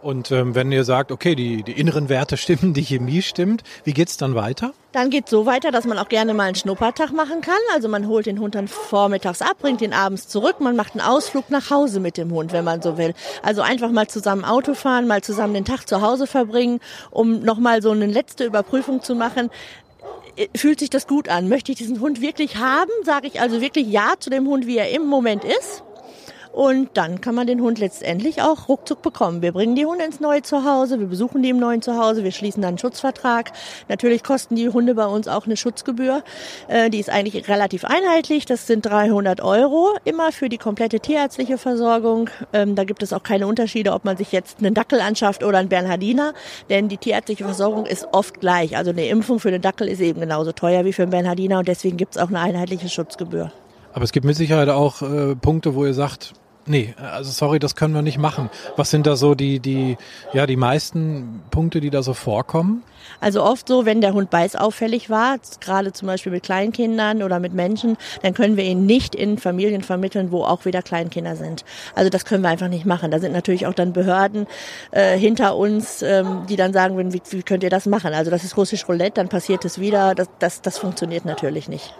Und 0.04 0.30
ähm, 0.32 0.54
wenn 0.54 0.70
ihr 0.70 0.84
sagt, 0.84 1.10
okay, 1.10 1.34
die, 1.34 1.62
die 1.62 1.72
inneren 1.72 2.10
Werte 2.10 2.36
stimmen, 2.44 2.74
die 2.74 2.82
Chemie 2.82 3.22
stimmt, 3.22 3.62
wie 3.84 3.94
geht's 3.94 4.18
dann 4.18 4.34
weiter? 4.34 4.74
Dann 4.92 5.08
geht's 5.08 5.30
so 5.30 5.46
weiter, 5.46 5.70
dass 5.70 5.86
man 5.86 5.96
auch 5.96 6.10
gerne 6.10 6.34
mal 6.34 6.42
einen 6.42 6.56
Schnuppertag 6.56 7.10
machen 7.12 7.40
kann. 7.40 7.54
Also 7.72 7.88
man 7.88 8.06
holt 8.06 8.26
den 8.26 8.38
Hund 8.38 8.54
dann 8.54 8.68
vormittags 8.68 9.40
ab, 9.40 9.56
bringt 9.60 9.80
ihn 9.80 9.94
abends 9.94 10.28
zurück. 10.28 10.60
Man 10.60 10.76
macht 10.76 10.92
einen 10.92 11.00
Ausflug 11.00 11.48
nach 11.48 11.70
Hause 11.70 12.00
mit 12.00 12.18
dem 12.18 12.30
Hund, 12.32 12.52
wenn 12.52 12.66
man 12.66 12.82
so 12.82 12.98
will. 12.98 13.14
Also 13.42 13.62
einfach 13.62 13.90
mal 13.90 14.06
zusammen 14.06 14.44
Auto 14.44 14.74
fahren, 14.74 15.06
mal 15.06 15.22
zusammen 15.22 15.54
den 15.54 15.64
Tag 15.64 15.88
zu 15.88 16.02
Hause 16.02 16.26
verbringen, 16.26 16.80
um 17.10 17.40
nochmal 17.40 17.80
so 17.80 17.90
eine 17.90 18.06
letzte 18.06 18.44
Überprüfung 18.44 19.02
zu 19.02 19.14
machen 19.14 19.48
äh, 20.36 20.48
fühlt 20.54 20.80
sich 20.80 20.90
das 20.90 21.06
gut 21.06 21.30
an? 21.30 21.48
Möchte 21.48 21.72
ich 21.72 21.78
diesen 21.78 22.00
Hund 22.00 22.20
wirklich 22.20 22.56
haben? 22.56 22.90
Sage 23.04 23.26
ich 23.26 23.40
also 23.40 23.62
wirklich 23.62 23.86
Ja 23.86 24.14
zu 24.18 24.28
dem 24.28 24.46
Hund, 24.46 24.66
wie 24.66 24.76
er 24.76 24.90
im 24.90 25.06
Moment 25.06 25.44
ist? 25.44 25.82
Und 26.54 26.90
dann 26.94 27.20
kann 27.20 27.34
man 27.34 27.48
den 27.48 27.60
Hund 27.60 27.80
letztendlich 27.80 28.40
auch 28.40 28.68
ruckzuck 28.68 29.02
bekommen. 29.02 29.42
Wir 29.42 29.50
bringen 29.50 29.74
die 29.74 29.86
Hunde 29.86 30.04
ins 30.04 30.20
neue 30.20 30.42
Zuhause, 30.42 31.00
wir 31.00 31.08
besuchen 31.08 31.42
die 31.42 31.48
im 31.48 31.58
neuen 31.58 31.82
Zuhause, 31.82 32.22
wir 32.22 32.30
schließen 32.30 32.62
dann 32.62 32.68
einen 32.68 32.78
Schutzvertrag. 32.78 33.50
Natürlich 33.88 34.22
kosten 34.22 34.54
die 34.54 34.68
Hunde 34.68 34.94
bei 34.94 35.06
uns 35.06 35.26
auch 35.26 35.46
eine 35.46 35.56
Schutzgebühr. 35.56 36.22
Äh, 36.68 36.90
die 36.90 37.00
ist 37.00 37.10
eigentlich 37.10 37.48
relativ 37.48 37.84
einheitlich. 37.84 38.46
Das 38.46 38.68
sind 38.68 38.86
300 38.86 39.40
Euro 39.40 39.96
immer 40.04 40.30
für 40.30 40.48
die 40.48 40.56
komplette 40.58 41.00
tierärztliche 41.00 41.58
Versorgung. 41.58 42.30
Ähm, 42.52 42.76
da 42.76 42.84
gibt 42.84 43.02
es 43.02 43.12
auch 43.12 43.24
keine 43.24 43.48
Unterschiede, 43.48 43.92
ob 43.92 44.04
man 44.04 44.16
sich 44.16 44.30
jetzt 44.30 44.58
einen 44.60 44.74
Dackel 44.74 45.00
anschafft 45.00 45.42
oder 45.42 45.58
einen 45.58 45.68
Bernhardiner, 45.68 46.34
denn 46.70 46.88
die 46.88 46.98
tierärztliche 46.98 47.42
Versorgung 47.42 47.84
ist 47.84 48.06
oft 48.12 48.38
gleich. 48.38 48.76
Also 48.76 48.92
eine 48.92 49.08
Impfung 49.08 49.40
für 49.40 49.50
den 49.50 49.60
Dackel 49.60 49.88
ist 49.88 49.98
eben 49.98 50.20
genauso 50.20 50.52
teuer 50.52 50.84
wie 50.84 50.92
für 50.92 51.02
einen 51.02 51.10
Bernhardiner 51.10 51.58
und 51.58 51.66
deswegen 51.66 51.96
gibt 51.96 52.14
es 52.14 52.22
auch 52.22 52.28
eine 52.28 52.38
einheitliche 52.38 52.88
Schutzgebühr. 52.88 53.50
Aber 53.92 54.04
es 54.04 54.12
gibt 54.12 54.24
mit 54.24 54.36
Sicherheit 54.36 54.68
auch 54.68 55.02
äh, 55.02 55.34
Punkte, 55.34 55.74
wo 55.74 55.84
ihr 55.84 55.94
sagt, 55.94 56.34
Nee, 56.66 56.94
also 56.96 57.30
sorry, 57.30 57.58
das 57.58 57.76
können 57.76 57.94
wir 57.94 58.00
nicht 58.00 58.18
machen. 58.18 58.48
Was 58.76 58.90
sind 58.90 59.06
da 59.06 59.16
so 59.16 59.34
die, 59.34 59.60
die, 59.60 59.98
ja, 60.32 60.46
die 60.46 60.56
meisten 60.56 61.42
Punkte, 61.50 61.80
die 61.80 61.90
da 61.90 62.02
so 62.02 62.14
vorkommen? 62.14 62.82
Also 63.20 63.42
oft 63.42 63.68
so, 63.68 63.84
wenn 63.84 64.00
der 64.00 64.14
Hund 64.14 64.30
beißauffällig 64.30 65.10
war, 65.10 65.36
gerade 65.60 65.92
zum 65.92 66.06
Beispiel 66.06 66.32
mit 66.32 66.42
Kleinkindern 66.42 67.22
oder 67.22 67.38
mit 67.38 67.52
Menschen, 67.52 67.98
dann 68.22 68.32
können 68.32 68.56
wir 68.56 68.64
ihn 68.64 68.86
nicht 68.86 69.14
in 69.14 69.36
Familien 69.38 69.82
vermitteln, 69.82 70.32
wo 70.32 70.44
auch 70.44 70.64
wieder 70.64 70.80
Kleinkinder 70.80 71.36
sind. 71.36 71.64
Also 71.94 72.08
das 72.08 72.24
können 72.24 72.42
wir 72.42 72.48
einfach 72.48 72.68
nicht 72.68 72.86
machen. 72.86 73.10
Da 73.10 73.18
sind 73.18 73.32
natürlich 73.32 73.66
auch 73.66 73.74
dann 73.74 73.92
Behörden 73.92 74.46
äh, 74.90 75.18
hinter 75.18 75.56
uns, 75.56 76.00
ähm, 76.00 76.46
die 76.48 76.56
dann 76.56 76.72
sagen, 76.72 76.96
wie, 77.12 77.20
wie 77.30 77.42
könnt 77.42 77.62
ihr 77.62 77.70
das 77.70 77.84
machen? 77.84 78.14
Also 78.14 78.30
das 78.30 78.42
ist 78.42 78.56
russisch 78.56 78.88
Roulette, 78.88 79.14
dann 79.16 79.28
passiert 79.28 79.64
es 79.64 79.78
wieder. 79.78 80.14
Das, 80.14 80.28
das, 80.38 80.62
das 80.62 80.78
funktioniert 80.78 81.26
natürlich 81.26 81.68
nicht. 81.68 81.94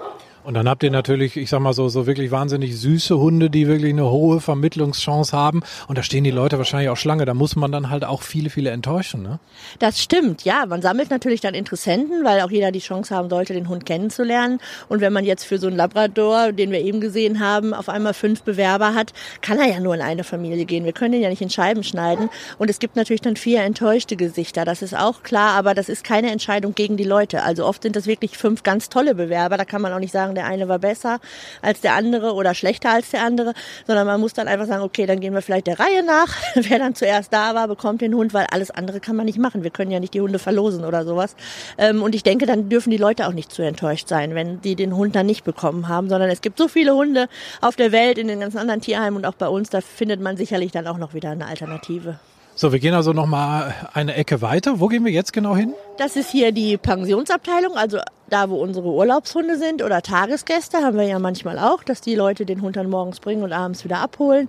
Und 0.44 0.52
dann 0.52 0.68
habt 0.68 0.82
ihr 0.82 0.90
natürlich, 0.90 1.38
ich 1.38 1.48
sag 1.48 1.60
mal 1.60 1.72
so, 1.72 1.88
so 1.88 2.06
wirklich 2.06 2.30
wahnsinnig 2.30 2.78
süße 2.78 3.18
Hunde, 3.18 3.48
die 3.48 3.66
wirklich 3.66 3.92
eine 3.92 4.10
hohe 4.10 4.40
Vermittlungschance 4.40 5.34
haben. 5.34 5.62
Und 5.88 5.96
da 5.96 6.02
stehen 6.02 6.22
die 6.22 6.30
Leute 6.30 6.58
wahrscheinlich 6.58 6.90
auch 6.90 6.98
Schlange. 6.98 7.24
Da 7.24 7.32
muss 7.32 7.56
man 7.56 7.72
dann 7.72 7.88
halt 7.88 8.04
auch 8.04 8.20
viele, 8.20 8.50
viele 8.50 8.68
enttäuschen, 8.70 9.22
ne? 9.22 9.38
Das 9.78 10.02
stimmt, 10.02 10.44
ja. 10.44 10.66
Man 10.66 10.82
sammelt 10.82 11.10
natürlich 11.10 11.40
dann 11.40 11.54
Interessenten, 11.54 12.24
weil 12.24 12.42
auch 12.42 12.50
jeder 12.50 12.72
die 12.72 12.80
Chance 12.80 13.16
haben 13.16 13.30
sollte, 13.30 13.54
den 13.54 13.70
Hund 13.70 13.86
kennenzulernen. 13.86 14.58
Und 14.90 15.00
wenn 15.00 15.14
man 15.14 15.24
jetzt 15.24 15.44
für 15.44 15.56
so 15.56 15.66
einen 15.66 15.76
Labrador, 15.76 16.52
den 16.52 16.70
wir 16.70 16.80
eben 16.80 17.00
gesehen 17.00 17.40
haben, 17.40 17.72
auf 17.72 17.88
einmal 17.88 18.12
fünf 18.12 18.42
Bewerber 18.42 18.94
hat, 18.94 19.14
kann 19.40 19.58
er 19.58 19.70
ja 19.70 19.80
nur 19.80 19.94
in 19.94 20.02
eine 20.02 20.24
Familie 20.24 20.66
gehen. 20.66 20.84
Wir 20.84 20.92
können 20.92 21.14
ihn 21.14 21.22
ja 21.22 21.30
nicht 21.30 21.40
in 21.40 21.48
Scheiben 21.48 21.82
schneiden. 21.82 22.28
Und 22.58 22.68
es 22.68 22.80
gibt 22.80 22.96
natürlich 22.96 23.22
dann 23.22 23.36
vier 23.36 23.62
enttäuschte 23.62 24.16
Gesichter. 24.16 24.66
Das 24.66 24.82
ist 24.82 24.94
auch 24.94 25.22
klar, 25.22 25.52
aber 25.54 25.72
das 25.72 25.88
ist 25.88 26.04
keine 26.04 26.30
Entscheidung 26.30 26.74
gegen 26.74 26.98
die 26.98 27.04
Leute. 27.04 27.42
Also 27.44 27.64
oft 27.64 27.82
sind 27.82 27.96
das 27.96 28.06
wirklich 28.06 28.36
fünf 28.36 28.62
ganz 28.62 28.90
tolle 28.90 29.14
Bewerber. 29.14 29.56
Da 29.56 29.64
kann 29.64 29.80
man 29.80 29.92
auch 29.94 29.98
nicht 30.00 30.12
sagen, 30.12 30.33
sagen, 30.34 30.44
der 30.44 30.46
eine 30.46 30.68
war 30.68 30.78
besser 30.78 31.20
als 31.62 31.80
der 31.80 31.94
andere 31.94 32.34
oder 32.34 32.54
schlechter 32.54 32.90
als 32.90 33.10
der 33.10 33.22
andere, 33.22 33.54
sondern 33.86 34.06
man 34.06 34.20
muss 34.20 34.32
dann 34.32 34.48
einfach 34.48 34.66
sagen, 34.66 34.82
okay, 34.82 35.06
dann 35.06 35.20
gehen 35.20 35.34
wir 35.34 35.42
vielleicht 35.42 35.66
der 35.66 35.78
Reihe 35.78 36.02
nach. 36.04 36.34
Wer 36.54 36.78
dann 36.78 36.94
zuerst 36.94 37.32
da 37.32 37.54
war, 37.54 37.68
bekommt 37.68 38.00
den 38.00 38.14
Hund, 38.14 38.34
weil 38.34 38.46
alles 38.50 38.70
andere 38.70 39.00
kann 39.00 39.16
man 39.16 39.26
nicht 39.26 39.38
machen. 39.38 39.62
Wir 39.62 39.70
können 39.70 39.90
ja 39.90 40.00
nicht 40.00 40.14
die 40.14 40.20
Hunde 40.20 40.38
verlosen 40.38 40.84
oder 40.84 41.04
sowas. 41.04 41.36
Ähm, 41.78 42.02
und 42.02 42.14
ich 42.14 42.22
denke, 42.22 42.46
dann 42.46 42.68
dürfen 42.68 42.90
die 42.90 42.96
Leute 42.96 43.26
auch 43.26 43.32
nicht 43.32 43.52
zu 43.52 43.62
enttäuscht 43.62 44.08
sein, 44.08 44.34
wenn 44.34 44.60
die 44.60 44.76
den 44.76 44.96
Hund 44.96 45.14
dann 45.14 45.26
nicht 45.26 45.44
bekommen 45.44 45.88
haben, 45.88 46.08
sondern 46.08 46.30
es 46.30 46.40
gibt 46.40 46.58
so 46.58 46.68
viele 46.68 46.94
Hunde 46.94 47.28
auf 47.60 47.76
der 47.76 47.92
Welt, 47.92 48.18
in 48.18 48.28
den 48.28 48.40
ganzen 48.40 48.58
anderen 48.58 48.80
Tierheimen 48.80 49.16
und 49.16 49.26
auch 49.26 49.34
bei 49.34 49.48
uns, 49.48 49.70
da 49.70 49.80
findet 49.80 50.20
man 50.20 50.36
sicherlich 50.36 50.72
dann 50.72 50.86
auch 50.86 50.98
noch 50.98 51.14
wieder 51.14 51.30
eine 51.30 51.46
Alternative. 51.46 52.18
So, 52.56 52.70
wir 52.70 52.78
gehen 52.78 52.94
also 52.94 53.12
noch 53.12 53.26
mal 53.26 53.74
eine 53.94 54.14
Ecke 54.14 54.40
weiter. 54.40 54.78
Wo 54.78 54.86
gehen 54.86 55.04
wir 55.04 55.10
jetzt 55.10 55.32
genau 55.32 55.56
hin? 55.56 55.74
Das 55.98 56.14
ist 56.14 56.30
hier 56.30 56.52
die 56.52 56.76
Pensionsabteilung, 56.76 57.76
also 57.76 57.98
da, 58.30 58.48
wo 58.50 58.56
unsere 58.56 58.86
Urlaubshunde 58.86 59.58
sind 59.58 59.82
oder 59.82 60.02
Tagesgäste, 60.02 60.78
haben 60.78 60.96
wir 60.96 61.04
ja 61.04 61.18
manchmal 61.18 61.58
auch, 61.58 61.84
dass 61.84 62.00
die 62.00 62.14
Leute 62.14 62.46
den 62.46 62.62
Hund 62.62 62.76
dann 62.76 62.88
morgens 62.88 63.20
bringen 63.20 63.42
und 63.42 63.52
abends 63.52 63.84
wieder 63.84 63.98
abholen. 63.98 64.48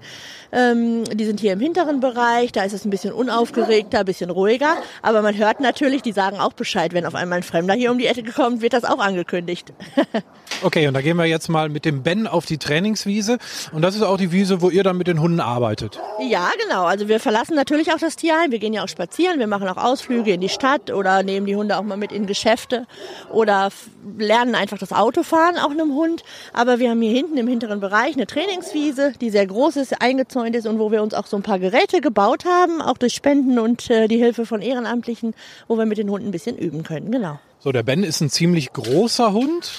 Ähm, 0.51 1.03
die 1.03 1.25
sind 1.25 1.39
hier 1.39 1.53
im 1.53 1.59
hinteren 1.59 1.99
Bereich, 1.99 2.51
da 2.51 2.63
ist 2.63 2.73
es 2.73 2.85
ein 2.85 2.89
bisschen 2.89 3.13
unaufgeregter, 3.13 3.99
ein 3.99 4.05
bisschen 4.05 4.29
ruhiger. 4.29 4.77
Aber 5.01 5.21
man 5.21 5.35
hört 5.37 5.59
natürlich, 5.59 6.01
die 6.01 6.13
sagen 6.13 6.39
auch 6.39 6.53
Bescheid, 6.53 6.93
wenn 6.93 7.05
auf 7.05 7.15
einmal 7.15 7.39
ein 7.39 7.43
Fremder 7.43 7.73
hier 7.73 7.91
um 7.91 7.97
die 7.97 8.07
Ecke 8.07 8.23
kommt, 8.31 8.61
wird 8.61 8.73
das 8.73 8.85
auch 8.85 8.99
angekündigt. 8.99 9.73
okay, 10.63 10.87
und 10.87 10.93
da 10.93 11.01
gehen 11.01 11.17
wir 11.17 11.25
jetzt 11.25 11.49
mal 11.49 11.69
mit 11.69 11.85
dem 11.85 12.03
Ben 12.03 12.27
auf 12.27 12.45
die 12.45 12.57
Trainingswiese. 12.57 13.37
Und 13.73 13.81
das 13.81 13.95
ist 13.95 14.03
auch 14.03 14.17
die 14.17 14.31
Wiese, 14.31 14.61
wo 14.61 14.69
ihr 14.69 14.83
dann 14.83 14.97
mit 14.97 15.07
den 15.07 15.19
Hunden 15.19 15.39
arbeitet. 15.39 15.99
Ja, 16.19 16.49
genau. 16.63 16.85
Also 16.85 17.07
wir 17.07 17.19
verlassen 17.19 17.55
natürlich 17.55 17.91
auch 17.91 17.99
das 17.99 18.15
Tierheim. 18.15 18.51
Wir 18.51 18.59
gehen 18.59 18.73
ja 18.73 18.83
auch 18.83 18.89
spazieren. 18.89 19.39
Wir 19.39 19.47
machen 19.47 19.67
auch 19.67 19.77
Ausflüge 19.77 20.31
in 20.31 20.41
die 20.41 20.49
Stadt 20.49 20.91
oder 20.91 21.23
nehmen 21.23 21.45
die 21.45 21.55
Hunde 21.55 21.77
auch 21.77 21.83
mal 21.83 21.97
mit 21.97 22.11
in 22.11 22.25
Geschäfte 22.25 22.87
oder 23.31 23.64
lernen 24.17 24.55
einfach 24.55 24.77
das 24.77 24.91
Autofahren 24.91 25.57
auch 25.57 25.71
einem 25.71 25.93
Hund. 25.93 26.23
Aber 26.53 26.79
wir 26.79 26.89
haben 26.89 27.01
hier 27.01 27.11
hinten 27.11 27.37
im 27.37 27.47
hinteren 27.47 27.79
Bereich 27.79 28.15
eine 28.15 28.27
Trainingswiese, 28.27 29.13
die 29.19 29.29
sehr 29.29 29.45
groß 29.45 29.77
ist, 29.77 30.01
eingezäunt 30.01 30.55
ist 30.55 30.67
und 30.67 30.79
wo 30.79 30.91
wir 30.91 31.03
uns 31.03 31.13
auch 31.13 31.25
so 31.25 31.37
ein 31.37 31.43
paar 31.43 31.59
Geräte 31.59 32.01
gebaut 32.01 32.45
haben, 32.45 32.81
auch 32.81 32.97
durch 32.97 33.13
Spenden 33.13 33.59
und 33.59 33.89
äh, 33.89 34.07
die 34.07 34.17
Hilfe 34.17 34.45
von 34.45 34.61
Ehrenamtlichen, 34.61 35.33
wo 35.67 35.77
wir 35.77 35.85
mit 35.85 35.97
den 35.97 36.09
Hunden 36.09 36.27
ein 36.27 36.31
bisschen 36.31 36.57
üben 36.57 36.83
können. 36.83 37.11
Genau. 37.11 37.39
So, 37.59 37.71
der 37.71 37.83
Ben 37.83 38.03
ist 38.03 38.21
ein 38.21 38.29
ziemlich 38.29 38.73
großer 38.73 39.33
Hund. 39.33 39.71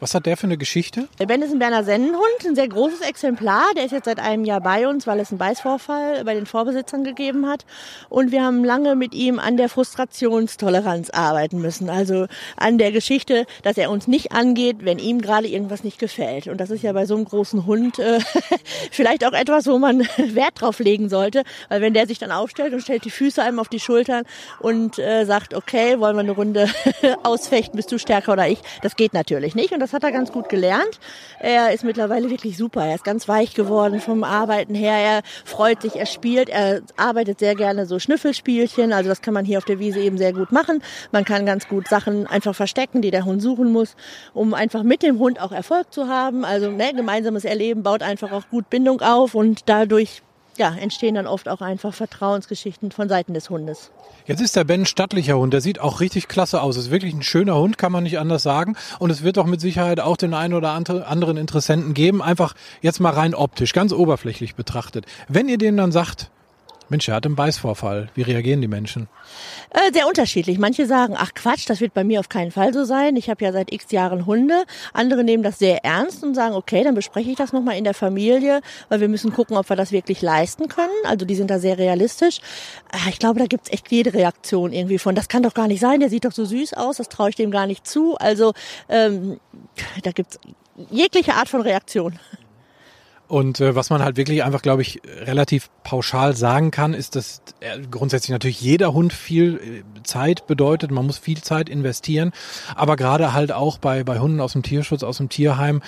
Was 0.00 0.14
hat 0.14 0.26
der 0.26 0.36
für 0.36 0.46
eine 0.46 0.58
Geschichte? 0.58 1.08
Der 1.18 1.26
Ben 1.26 1.40
ist 1.42 1.52
ein 1.52 1.58
Berner 1.58 1.84
Sennenhund, 1.84 2.24
ein 2.44 2.54
sehr 2.54 2.68
großes 2.68 3.00
Exemplar. 3.00 3.64
Der 3.76 3.84
ist 3.84 3.92
jetzt 3.92 4.06
seit 4.06 4.18
einem 4.18 4.44
Jahr 4.44 4.60
bei 4.60 4.88
uns, 4.88 5.06
weil 5.06 5.20
es 5.20 5.30
einen 5.30 5.38
Beißvorfall 5.38 6.24
bei 6.24 6.34
den 6.34 6.46
Vorbesitzern 6.46 7.04
gegeben 7.04 7.48
hat. 7.48 7.64
Und 8.08 8.32
wir 8.32 8.42
haben 8.42 8.64
lange 8.64 8.96
mit 8.96 9.14
ihm 9.14 9.38
an 9.38 9.56
der 9.56 9.68
Frustrationstoleranz 9.68 11.10
arbeiten 11.10 11.60
müssen. 11.60 11.90
Also 11.90 12.26
an 12.56 12.78
der 12.78 12.90
Geschichte, 12.90 13.46
dass 13.62 13.76
er 13.78 13.90
uns 13.90 14.08
nicht 14.08 14.32
angeht, 14.32 14.78
wenn 14.80 14.98
ihm 14.98 15.20
gerade 15.20 15.46
irgendwas 15.46 15.84
nicht 15.84 15.98
gefällt. 15.98 16.48
Und 16.48 16.58
das 16.58 16.70
ist 16.70 16.82
ja 16.82 16.92
bei 16.92 17.06
so 17.06 17.14
einem 17.14 17.24
großen 17.24 17.64
Hund 17.64 17.98
äh, 17.98 18.18
vielleicht 18.90 19.24
auch 19.24 19.32
etwas, 19.32 19.66
wo 19.66 19.78
man 19.78 20.00
Wert 20.16 20.60
drauf 20.60 20.80
legen 20.80 21.08
sollte. 21.08 21.44
Weil 21.68 21.80
wenn 21.80 21.94
der 21.94 22.06
sich 22.06 22.18
dann 22.18 22.32
aufstellt 22.32 22.74
und 22.74 22.80
stellt 22.80 23.04
die 23.04 23.10
Füße 23.10 23.42
einem 23.42 23.60
auf 23.60 23.68
die 23.68 23.80
Schultern 23.80 24.24
und 24.58 24.98
äh, 24.98 25.24
sagt, 25.24 25.54
okay, 25.54 26.00
wollen 26.00 26.16
wir 26.16 26.20
eine 26.20 26.32
Runde 26.32 26.68
ausfechten, 27.22 27.76
bist 27.76 27.92
du 27.92 27.98
stärker 27.98 28.32
oder 28.32 28.48
ich, 28.48 28.58
das 28.82 28.96
geht 28.96 29.14
natürlich 29.14 29.54
nicht. 29.54 29.72
Und 29.72 29.83
das 29.84 29.92
hat 29.92 30.02
er 30.02 30.12
ganz 30.12 30.32
gut 30.32 30.48
gelernt. 30.48 30.98
Er 31.38 31.72
ist 31.72 31.84
mittlerweile 31.84 32.30
wirklich 32.30 32.56
super. 32.56 32.86
Er 32.86 32.94
ist 32.94 33.04
ganz 33.04 33.28
weich 33.28 33.52
geworden 33.52 34.00
vom 34.00 34.24
Arbeiten 34.24 34.74
her. 34.74 34.94
Er 34.94 35.20
freut 35.44 35.82
sich, 35.82 35.96
er 35.96 36.06
spielt, 36.06 36.48
er 36.48 36.80
arbeitet 36.96 37.38
sehr 37.38 37.54
gerne 37.54 37.84
so 37.84 37.98
Schnüffelspielchen. 37.98 38.94
Also 38.94 39.10
das 39.10 39.20
kann 39.20 39.34
man 39.34 39.44
hier 39.44 39.58
auf 39.58 39.66
der 39.66 39.78
Wiese 39.78 40.00
eben 40.00 40.16
sehr 40.16 40.32
gut 40.32 40.52
machen. 40.52 40.82
Man 41.12 41.26
kann 41.26 41.44
ganz 41.44 41.68
gut 41.68 41.86
Sachen 41.86 42.26
einfach 42.26 42.54
verstecken, 42.54 43.02
die 43.02 43.10
der 43.10 43.26
Hund 43.26 43.42
suchen 43.42 43.72
muss, 43.72 43.94
um 44.32 44.54
einfach 44.54 44.82
mit 44.84 45.02
dem 45.02 45.18
Hund 45.18 45.38
auch 45.38 45.52
Erfolg 45.52 45.92
zu 45.92 46.08
haben. 46.08 46.46
Also 46.46 46.70
ne, 46.70 46.94
gemeinsames 46.94 47.44
Erleben 47.44 47.82
baut 47.82 48.02
einfach 48.02 48.32
auch 48.32 48.48
gut 48.48 48.70
Bindung 48.70 49.02
auf 49.02 49.34
und 49.34 49.68
dadurch 49.68 50.22
ja, 50.58 50.74
entstehen 50.74 51.14
dann 51.14 51.26
oft 51.26 51.48
auch 51.48 51.60
einfach 51.60 51.92
Vertrauensgeschichten 51.92 52.90
von 52.90 53.08
Seiten 53.08 53.34
des 53.34 53.50
Hundes. 53.50 53.90
Jetzt 54.26 54.40
ist 54.40 54.56
der 54.56 54.64
Ben 54.64 54.82
ein 54.82 54.86
stattlicher 54.86 55.36
Hund. 55.38 55.52
Der 55.52 55.60
sieht 55.60 55.80
auch 55.80 56.00
richtig 56.00 56.28
klasse 56.28 56.62
aus. 56.62 56.76
Ist 56.76 56.90
wirklich 56.90 57.14
ein 57.14 57.22
schöner 57.22 57.56
Hund, 57.56 57.78
kann 57.78 57.92
man 57.92 58.04
nicht 58.04 58.18
anders 58.18 58.42
sagen. 58.42 58.76
Und 58.98 59.10
es 59.10 59.22
wird 59.22 59.36
doch 59.36 59.46
mit 59.46 59.60
Sicherheit 59.60 60.00
auch 60.00 60.16
den 60.16 60.34
einen 60.34 60.54
oder 60.54 60.70
anderen 60.72 61.36
Interessenten 61.36 61.94
geben. 61.94 62.22
Einfach 62.22 62.54
jetzt 62.80 63.00
mal 63.00 63.12
rein 63.12 63.34
optisch, 63.34 63.72
ganz 63.72 63.92
oberflächlich 63.92 64.54
betrachtet. 64.54 65.06
Wenn 65.28 65.48
ihr 65.48 65.58
dem 65.58 65.76
dann 65.76 65.92
sagt, 65.92 66.30
Mensch, 66.94 67.08
er 67.08 67.16
hat 67.16 67.26
einen 67.26 67.34
Beißvorfall. 67.34 68.08
Wie 68.14 68.22
reagieren 68.22 68.60
die 68.60 68.68
Menschen? 68.68 69.08
Äh, 69.70 69.92
sehr 69.92 70.06
unterschiedlich. 70.06 70.60
Manche 70.60 70.86
sagen, 70.86 71.16
ach 71.18 71.34
Quatsch, 71.34 71.68
das 71.68 71.80
wird 71.80 71.92
bei 71.92 72.04
mir 72.04 72.20
auf 72.20 72.28
keinen 72.28 72.52
Fall 72.52 72.72
so 72.72 72.84
sein. 72.84 73.16
Ich 73.16 73.28
habe 73.28 73.44
ja 73.44 73.50
seit 73.50 73.72
x 73.72 73.90
Jahren 73.90 74.26
Hunde. 74.26 74.62
Andere 74.92 75.24
nehmen 75.24 75.42
das 75.42 75.58
sehr 75.58 75.84
ernst 75.84 76.22
und 76.22 76.36
sagen, 76.36 76.54
okay, 76.54 76.84
dann 76.84 76.94
bespreche 76.94 77.30
ich 77.30 77.36
das 77.36 77.52
nochmal 77.52 77.76
in 77.76 77.82
der 77.82 77.94
Familie, 77.94 78.60
weil 78.90 79.00
wir 79.00 79.08
müssen 79.08 79.32
gucken, 79.32 79.56
ob 79.56 79.68
wir 79.68 79.74
das 79.74 79.90
wirklich 79.90 80.22
leisten 80.22 80.68
können. 80.68 80.92
Also 81.02 81.26
die 81.26 81.34
sind 81.34 81.50
da 81.50 81.58
sehr 81.58 81.78
realistisch. 81.78 82.38
Äh, 82.92 83.10
ich 83.10 83.18
glaube, 83.18 83.40
da 83.40 83.46
gibt's 83.46 83.72
echt 83.72 83.90
jede 83.90 84.14
Reaktion 84.14 84.72
irgendwie 84.72 84.98
von, 84.98 85.16
das 85.16 85.26
kann 85.26 85.42
doch 85.42 85.54
gar 85.54 85.66
nicht 85.66 85.80
sein, 85.80 85.98
der 85.98 86.10
sieht 86.10 86.24
doch 86.24 86.30
so 86.30 86.44
süß 86.44 86.74
aus, 86.74 86.98
das 86.98 87.08
traue 87.08 87.30
ich 87.30 87.34
dem 87.34 87.50
gar 87.50 87.66
nicht 87.66 87.88
zu. 87.88 88.16
Also 88.18 88.52
ähm, 88.88 89.40
da 90.04 90.12
gibt's 90.12 90.38
jegliche 90.92 91.34
Art 91.34 91.48
von 91.48 91.60
Reaktion. 91.60 92.20
Und 93.34 93.58
äh, 93.58 93.74
was 93.74 93.90
man 93.90 94.00
halt 94.00 94.16
wirklich 94.16 94.44
einfach, 94.44 94.62
glaube 94.62 94.82
ich, 94.82 95.02
relativ 95.22 95.68
pauschal 95.82 96.36
sagen 96.36 96.70
kann, 96.70 96.94
ist, 96.94 97.16
dass 97.16 97.42
äh, 97.58 97.80
grundsätzlich 97.90 98.30
natürlich 98.30 98.60
jeder 98.60 98.92
Hund 98.92 99.12
viel 99.12 99.56
äh, 99.56 100.02
Zeit 100.04 100.46
bedeutet. 100.46 100.92
Man 100.92 101.04
muss 101.04 101.18
viel 101.18 101.42
Zeit 101.42 101.68
investieren. 101.68 102.30
Aber 102.76 102.94
gerade 102.94 103.32
halt 103.32 103.50
auch 103.50 103.78
bei, 103.78 104.04
bei 104.04 104.20
Hunden 104.20 104.40
aus 104.40 104.52
dem 104.52 104.62
Tierschutz, 104.62 105.02
aus 105.02 105.16
dem 105.16 105.30
Tierheim, 105.30 105.82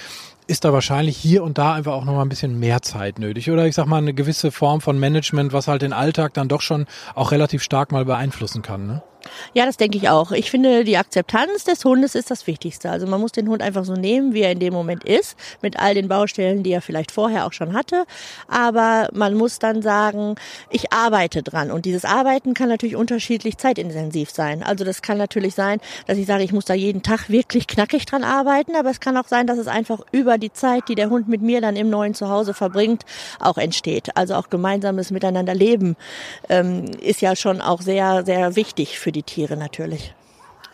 ist 0.48 0.64
da 0.64 0.72
wahrscheinlich 0.72 1.16
hier 1.16 1.44
und 1.44 1.56
da 1.56 1.74
einfach 1.74 1.92
auch 1.92 2.04
noch 2.04 2.14
mal 2.14 2.22
ein 2.22 2.28
bisschen 2.28 2.58
mehr 2.58 2.82
Zeit 2.82 3.20
nötig. 3.20 3.48
Oder 3.48 3.64
ich 3.68 3.76
sag 3.76 3.86
mal, 3.86 3.98
eine 3.98 4.12
gewisse 4.12 4.50
Form 4.50 4.80
von 4.80 4.98
Management, 4.98 5.52
was 5.52 5.68
halt 5.68 5.82
den 5.82 5.92
Alltag 5.92 6.34
dann 6.34 6.48
doch 6.48 6.62
schon 6.62 6.86
auch 7.14 7.30
relativ 7.30 7.62
stark 7.62 7.92
mal 7.92 8.04
beeinflussen 8.04 8.62
kann. 8.62 8.88
Ne? 8.88 9.02
Ja, 9.54 9.66
das 9.66 9.76
denke 9.76 9.98
ich 9.98 10.08
auch. 10.08 10.32
Ich 10.32 10.50
finde, 10.50 10.84
die 10.84 10.96
Akzeptanz 10.96 11.64
des 11.64 11.84
Hundes 11.84 12.14
ist 12.14 12.30
das 12.30 12.46
Wichtigste. 12.46 12.90
Also 12.90 13.06
man 13.06 13.20
muss 13.20 13.32
den 13.32 13.48
Hund 13.48 13.62
einfach 13.62 13.84
so 13.84 13.94
nehmen, 13.94 14.34
wie 14.34 14.42
er 14.42 14.52
in 14.52 14.58
dem 14.58 14.72
Moment 14.72 15.04
ist, 15.04 15.36
mit 15.62 15.78
all 15.78 15.94
den 15.94 16.08
Baustellen, 16.08 16.62
die 16.62 16.72
er 16.72 16.82
vielleicht 16.82 17.10
vorher 17.10 17.46
auch 17.46 17.52
schon 17.52 17.74
hatte. 17.74 18.04
Aber 18.48 19.08
man 19.12 19.34
muss 19.34 19.58
dann 19.58 19.82
sagen, 19.82 20.36
ich 20.70 20.92
arbeite 20.92 21.42
dran. 21.42 21.70
Und 21.70 21.84
dieses 21.84 22.04
Arbeiten 22.04 22.54
kann 22.54 22.68
natürlich 22.68 22.96
unterschiedlich 22.96 23.58
zeitintensiv 23.58 24.30
sein. 24.30 24.62
Also 24.62 24.84
das 24.84 25.02
kann 25.02 25.18
natürlich 25.18 25.54
sein, 25.54 25.80
dass 26.06 26.18
ich 26.18 26.26
sage, 26.26 26.44
ich 26.44 26.52
muss 26.52 26.64
da 26.64 26.74
jeden 26.74 27.02
Tag 27.02 27.28
wirklich 27.28 27.66
knackig 27.66 28.06
dran 28.06 28.24
arbeiten. 28.24 28.76
Aber 28.76 28.90
es 28.90 29.00
kann 29.00 29.16
auch 29.16 29.28
sein, 29.28 29.46
dass 29.46 29.58
es 29.58 29.68
einfach 29.68 30.00
über 30.12 30.38
die 30.38 30.52
Zeit, 30.52 30.88
die 30.88 30.94
der 30.94 31.10
Hund 31.10 31.28
mit 31.28 31.42
mir 31.42 31.60
dann 31.60 31.76
im 31.76 31.90
neuen 31.90 32.14
Zuhause 32.14 32.54
verbringt, 32.54 33.04
auch 33.40 33.58
entsteht. 33.58 34.16
Also 34.16 34.34
auch 34.34 34.50
gemeinsames 34.50 35.10
Miteinander 35.10 35.54
leben 35.54 35.96
ähm, 36.48 36.84
ist 37.00 37.20
ja 37.20 37.36
schon 37.36 37.60
auch 37.60 37.80
sehr, 37.80 38.24
sehr 38.24 38.56
wichtig 38.56 38.98
für 38.98 39.12
die 39.12 39.15
Tiere 39.22 39.56
natürlich. 39.56 40.14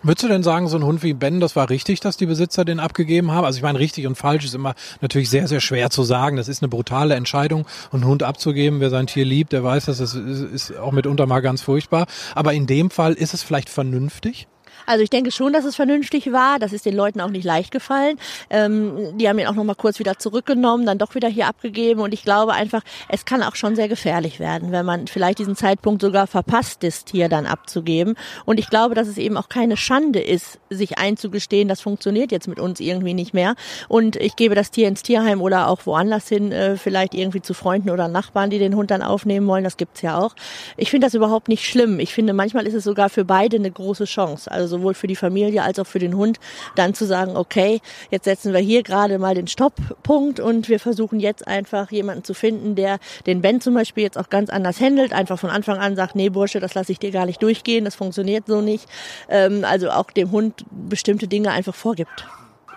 Würdest 0.04 0.25
du 0.25 0.28
denn 0.28 0.42
sagen, 0.42 0.66
so 0.66 0.76
ein 0.76 0.82
Hund 0.82 1.04
wie 1.04 1.12
Ben, 1.12 1.38
das 1.38 1.54
war 1.54 1.70
richtig, 1.70 2.00
dass 2.00 2.16
die 2.16 2.26
Besitzer 2.26 2.64
den 2.64 2.80
abgegeben 2.80 3.30
haben? 3.30 3.44
Also 3.44 3.58
ich 3.58 3.62
meine, 3.62 3.78
richtig 3.78 4.08
und 4.08 4.16
falsch 4.16 4.44
ist 4.44 4.54
immer 4.54 4.75
natürlich 5.00 5.30
sehr, 5.30 5.46
sehr 5.46 5.61
schwer 5.61 5.90
zu 5.90 6.02
sagen. 6.02 6.37
Das 6.37 6.49
ist 6.49 6.61
eine 6.61 6.68
brutale 6.68 7.14
Entscheidung, 7.14 7.66
einen 7.92 8.04
Hund 8.04 8.25
abzugeben. 8.25 8.80
Wer 8.80 8.90
sein 8.90 9.06
Tier 9.06 9.25
liebt, 9.25 9.52
der 9.52 9.62
weiß, 9.62 9.84
dass 9.84 9.99
das 9.99 10.14
ist 10.14 10.76
auch 10.76 10.90
mitunter 10.90 11.26
mal 11.26 11.40
ganz 11.40 11.62
furchtbar. 11.62 12.06
Aber 12.34 12.52
in 12.52 12.66
dem 12.66 12.90
Fall 12.90 13.12
ist 13.12 13.32
es 13.32 13.44
vielleicht 13.44 13.70
vernünftig? 13.70 14.49
Also 14.87 15.03
ich 15.03 15.11
denke 15.11 15.31
schon, 15.31 15.53
dass 15.53 15.65
es 15.65 15.77
vernünftig 15.77 16.33
war. 16.33 16.59
Das 16.59 16.73
ist 16.73 16.87
den 16.87 16.95
Leuten 16.95 17.21
auch 17.21 17.31
nicht 17.31 17.45
leicht 17.45 17.71
gefallen. 17.71 18.19
Ähm, 18.51 19.17
die 19.19 19.29
haben 19.29 19.39
ihn 19.39 19.47
auch 19.47 19.55
noch 19.55 19.65
mal 19.65 19.75
kurz 19.75 19.99
wieder 19.99 20.19
zurückgenommen, 20.19 20.87
dann 20.87 20.99
doch 20.99 21.15
wieder 21.15 21.29
hier 21.29 21.47
abgegeben. 21.47 22.01
Und 22.01 22.15
ich 22.15 22.25
glaube 22.25 22.53
einfach, 22.53 22.83
es 23.09 23.25
kann 23.25 23.43
auch 23.43 23.57
schon 23.57 23.77
sehr 23.77 23.89
gefährlich 23.89 24.41
werden, 24.41 24.73
wenn 24.73 24.87
man 24.87 25.07
vielleicht 25.07 25.39
diesen 25.39 25.57
Zeitpunkt 25.57 26.03
sogar 26.03 26.27
verpasst 26.27 26.85
ist, 26.85 27.11
hier 27.11 27.29
dann 27.29 27.47
abzugeben. 27.47 28.15
Und 28.45 28.59
ich 28.59 28.69
glaube, 28.69 28.95
dass 28.95 29.09
es 29.09 29.19
eben 29.19 29.37
auch 29.37 29.49
keine 29.49 29.77
Schande 29.77 30.21
ist, 30.21 30.59
sich 30.71 30.99
einzugestehen, 30.99 31.69
das 31.69 31.81
funktioniert 31.81 32.33
jetzt 32.33 32.49
mit 32.49 32.59
uns 32.59 32.81
irgendwie 32.81 33.15
nicht 33.15 33.35
mehr. 33.35 33.55
Und 33.89 34.17
ich 34.17 34.37
gebe 34.37 34.55
das 34.55 34.71
Tier 34.71 34.89
ins 34.89 35.03
Tierheim 35.03 35.41
oder 35.41 35.69
auch 35.69 35.87
woanders 35.87 36.29
hin, 36.29 36.53
äh, 36.53 36.77
vielleicht 36.77 37.15
irgendwie 37.15 37.43
zu 37.43 37.55
Freunden 37.55 37.91
oder 37.91 38.09
Nachbarn, 38.09 38.51
die 38.51 38.59
den 38.59 38.75
Hund 38.77 38.91
dann 38.91 39.03
aufnehmen 39.03 39.47
wollen. 39.47 39.65
Das 39.65 39.77
gibt's 39.77 40.03
ja 40.03 40.19
auch. 40.19 40.35
Ich 40.77 40.91
finde 40.91 41.07
das 41.07 41.15
überhaupt 41.15 41.49
nicht 41.49 41.67
schlimm. 41.67 42.01
Ich 42.01 42.15
finde, 42.15 42.33
manchmal 42.33 42.67
ist 42.67 42.75
es 42.75 42.85
sogar 42.85 43.09
für 43.09 43.25
beide 43.25 43.57
eine 43.57 43.71
große 43.71 44.05
Chance. 44.05 44.51
Also 44.51 44.72
sowohl 44.73 44.95
für 44.95 45.07
die 45.07 45.17
Familie 45.17 45.62
als 45.62 45.79
auch 45.79 45.87
für 45.87 46.00
den 46.00 46.17
Hund, 46.17 46.41
dann 46.75 46.95
zu 46.95 47.05
sagen, 47.07 47.37
okay, 47.37 47.81
jetzt 48.11 48.25
setzen 48.25 48.52
wir 48.52 48.61
hier 48.61 48.83
gerade 48.83 49.19
mal 49.19 49.35
den 49.35 49.47
Stopppunkt 49.47 50.41
und 50.41 50.69
wir 50.69 50.81
versuchen 50.81 51.21
jetzt 51.21 51.47
einfach 51.47 51.93
jemanden 51.93 52.25
zu 52.25 52.35
finden, 52.35 52.75
der 52.75 52.99
den 53.26 53.43
Ben 53.43 53.61
zum 53.61 53.75
Beispiel 53.75 54.02
jetzt 54.02 54.19
auch 54.19 54.31
ganz 54.31 54.50
anders 54.50 54.81
handelt, 54.81 55.12
einfach 55.12 55.38
von 55.38 55.50
Anfang 55.50 55.79
an 55.79 55.95
sagt, 55.95 56.17
nee 56.17 56.31
Bursche, 56.31 56.59
das 56.59 56.75
lasse 56.75 56.91
ich 56.91 56.99
dir 56.99 57.12
gar 57.12 57.26
nicht 57.26 57.43
durchgehen, 57.43 57.85
das 57.85 57.95
funktioniert 57.95 58.47
so 58.47 58.61
nicht. 58.61 58.87
Ähm, 59.29 59.64
also 59.64 59.91
auch 59.91 60.11
dem 60.11 60.33
Hund 60.33 60.64
bestimmte 60.71 61.29
Dinge 61.29 61.52
einfach 61.52 61.75
vorgibt. 61.75 62.26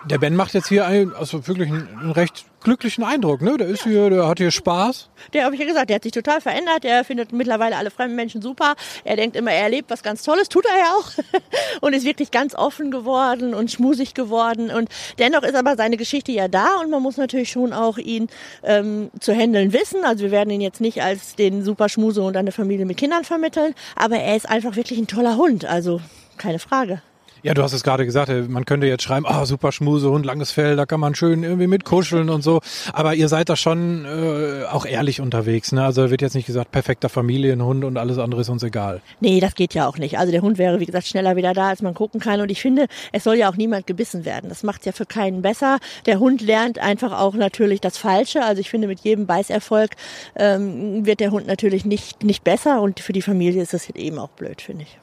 Der 0.04 0.18
Ben 0.18 0.36
macht 0.36 0.54
jetzt 0.54 0.68
hier 0.68 0.86
einen, 0.86 1.12
also 1.14 1.48
wirklich 1.48 1.68
einen, 1.68 1.88
einen 1.98 2.10
recht 2.12 2.44
glücklichen 2.66 3.04
Eindruck, 3.04 3.42
ne? 3.42 3.56
Der 3.56 3.68
ist 3.68 3.84
hier, 3.84 4.10
der 4.10 4.26
hat 4.26 4.38
hier 4.38 4.50
Spaß. 4.50 5.08
Der 5.32 5.44
habe 5.44 5.54
ich 5.54 5.60
ja 5.60 5.66
gesagt, 5.66 5.88
der 5.88 5.96
hat 5.96 6.02
sich 6.02 6.12
total 6.12 6.40
verändert. 6.40 6.84
Er 6.84 7.04
findet 7.04 7.32
mittlerweile 7.32 7.76
alle 7.76 7.90
fremden 7.90 8.16
Menschen 8.16 8.42
super. 8.42 8.74
Er 9.04 9.16
denkt 9.16 9.36
immer, 9.36 9.52
er 9.52 9.62
erlebt 9.62 9.88
was 9.90 10.02
ganz 10.02 10.22
Tolles, 10.22 10.48
tut 10.48 10.64
er 10.66 10.78
ja 10.78 10.92
auch. 10.94 11.12
und 11.80 11.92
ist 11.92 12.04
wirklich 12.04 12.30
ganz 12.30 12.54
offen 12.54 12.90
geworden 12.90 13.54
und 13.54 13.70
schmusig 13.70 14.14
geworden. 14.14 14.70
Und 14.70 14.88
dennoch 15.18 15.42
ist 15.44 15.54
aber 15.54 15.76
seine 15.76 15.96
Geschichte 15.96 16.32
ja 16.32 16.48
da 16.48 16.80
und 16.80 16.90
man 16.90 17.02
muss 17.02 17.16
natürlich 17.16 17.50
schon 17.50 17.72
auch 17.72 17.98
ihn 17.98 18.28
ähm, 18.64 19.10
zu 19.20 19.32
handeln 19.32 19.72
wissen. 19.72 20.04
Also 20.04 20.24
wir 20.24 20.30
werden 20.32 20.50
ihn 20.50 20.60
jetzt 20.60 20.80
nicht 20.80 21.02
als 21.02 21.36
den 21.36 21.64
super 21.64 21.88
Schmuse 21.88 22.22
und 22.22 22.36
eine 22.36 22.52
Familie 22.52 22.84
mit 22.84 22.96
Kindern 22.96 23.24
vermitteln, 23.24 23.74
aber 23.94 24.16
er 24.16 24.36
ist 24.36 24.48
einfach 24.48 24.74
wirklich 24.74 24.98
ein 24.98 25.06
toller 25.06 25.36
Hund. 25.36 25.64
Also 25.64 26.00
keine 26.36 26.58
Frage. 26.58 27.00
Ja, 27.42 27.54
du 27.54 27.62
hast 27.62 27.72
es 27.72 27.82
gerade 27.82 28.04
gesagt, 28.04 28.28
äh, 28.28 28.42
man 28.42 28.64
könnte 28.64 28.86
jetzt 28.86 29.02
schreiben, 29.02 29.26
ah, 29.26 29.42
oh, 29.42 29.44
super 29.44 29.72
Schmusehund, 29.72 30.26
langes 30.26 30.50
Fell, 30.50 30.76
da 30.76 30.86
kann 30.86 31.00
man 31.00 31.14
schön 31.14 31.42
irgendwie 31.42 31.66
mit 31.66 31.84
kuscheln 31.84 32.30
und 32.30 32.42
so. 32.42 32.60
Aber 32.92 33.14
ihr 33.14 33.28
seid 33.28 33.48
da 33.48 33.56
schon 33.56 34.04
äh, 34.04 34.64
auch 34.64 34.86
ehrlich 34.86 35.20
unterwegs, 35.20 35.72
ne? 35.72 35.84
Also 35.84 36.10
wird 36.10 36.22
jetzt 36.22 36.34
nicht 36.34 36.46
gesagt, 36.46 36.72
perfekter 36.72 37.08
Familienhund 37.08 37.84
und 37.84 37.96
alles 37.96 38.18
andere 38.18 38.40
ist 38.40 38.48
uns 38.48 38.62
egal. 38.62 39.00
Nee, 39.20 39.40
das 39.40 39.54
geht 39.54 39.74
ja 39.74 39.86
auch 39.86 39.98
nicht. 39.98 40.18
Also 40.18 40.32
der 40.32 40.42
Hund 40.42 40.58
wäre, 40.58 40.80
wie 40.80 40.86
gesagt, 40.86 41.06
schneller 41.06 41.36
wieder 41.36 41.52
da, 41.52 41.68
als 41.68 41.82
man 41.82 41.94
gucken 41.94 42.20
kann. 42.20 42.40
Und 42.40 42.50
ich 42.50 42.60
finde, 42.60 42.86
es 43.12 43.24
soll 43.24 43.36
ja 43.36 43.50
auch 43.50 43.56
niemand 43.56 43.86
gebissen 43.86 44.24
werden. 44.24 44.48
Das 44.48 44.62
macht 44.62 44.86
ja 44.86 44.92
für 44.92 45.06
keinen 45.06 45.42
besser. 45.42 45.78
Der 46.06 46.18
Hund 46.18 46.40
lernt 46.40 46.78
einfach 46.78 47.18
auch 47.18 47.34
natürlich 47.34 47.80
das 47.80 47.98
Falsche. 47.98 48.42
Also 48.42 48.60
ich 48.60 48.70
finde, 48.70 48.88
mit 48.88 49.00
jedem 49.00 49.26
Beißerfolg 49.26 49.92
ähm, 50.36 51.06
wird 51.06 51.20
der 51.20 51.30
Hund 51.30 51.46
natürlich 51.46 51.84
nicht, 51.84 52.24
nicht 52.24 52.44
besser. 52.44 52.80
Und 52.80 53.00
für 53.00 53.12
die 53.12 53.22
Familie 53.22 53.62
ist 53.62 53.74
das 53.74 53.90
eben 53.90 54.18
auch 54.18 54.30
blöd, 54.30 54.62
finde 54.62 54.82
ich. 54.82 54.98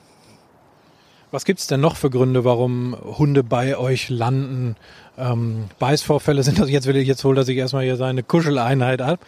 Was 1.34 1.46
gibt's 1.46 1.66
denn 1.66 1.82
noch 1.82 1.96
für 1.96 2.12
Gründe, 2.12 2.46
warum 2.46 2.96
Hunde 3.18 3.42
bei 3.42 3.76
euch 3.76 4.10
landen? 4.10 4.76
Ähm, 5.18 5.66
Beißvorfälle 5.80 6.44
sind 6.44 6.60
das, 6.60 6.70
jetzt 6.70 6.86
will 6.86 6.96
ich, 6.96 7.08
jetzt 7.08 7.24
holt 7.24 7.36
er 7.40 7.44
sich 7.44 7.58
erstmal 7.58 7.84
hier 7.84 7.96
seine 7.96 8.22
Kuscheleinheit 8.22 9.02
ab. 9.02 9.26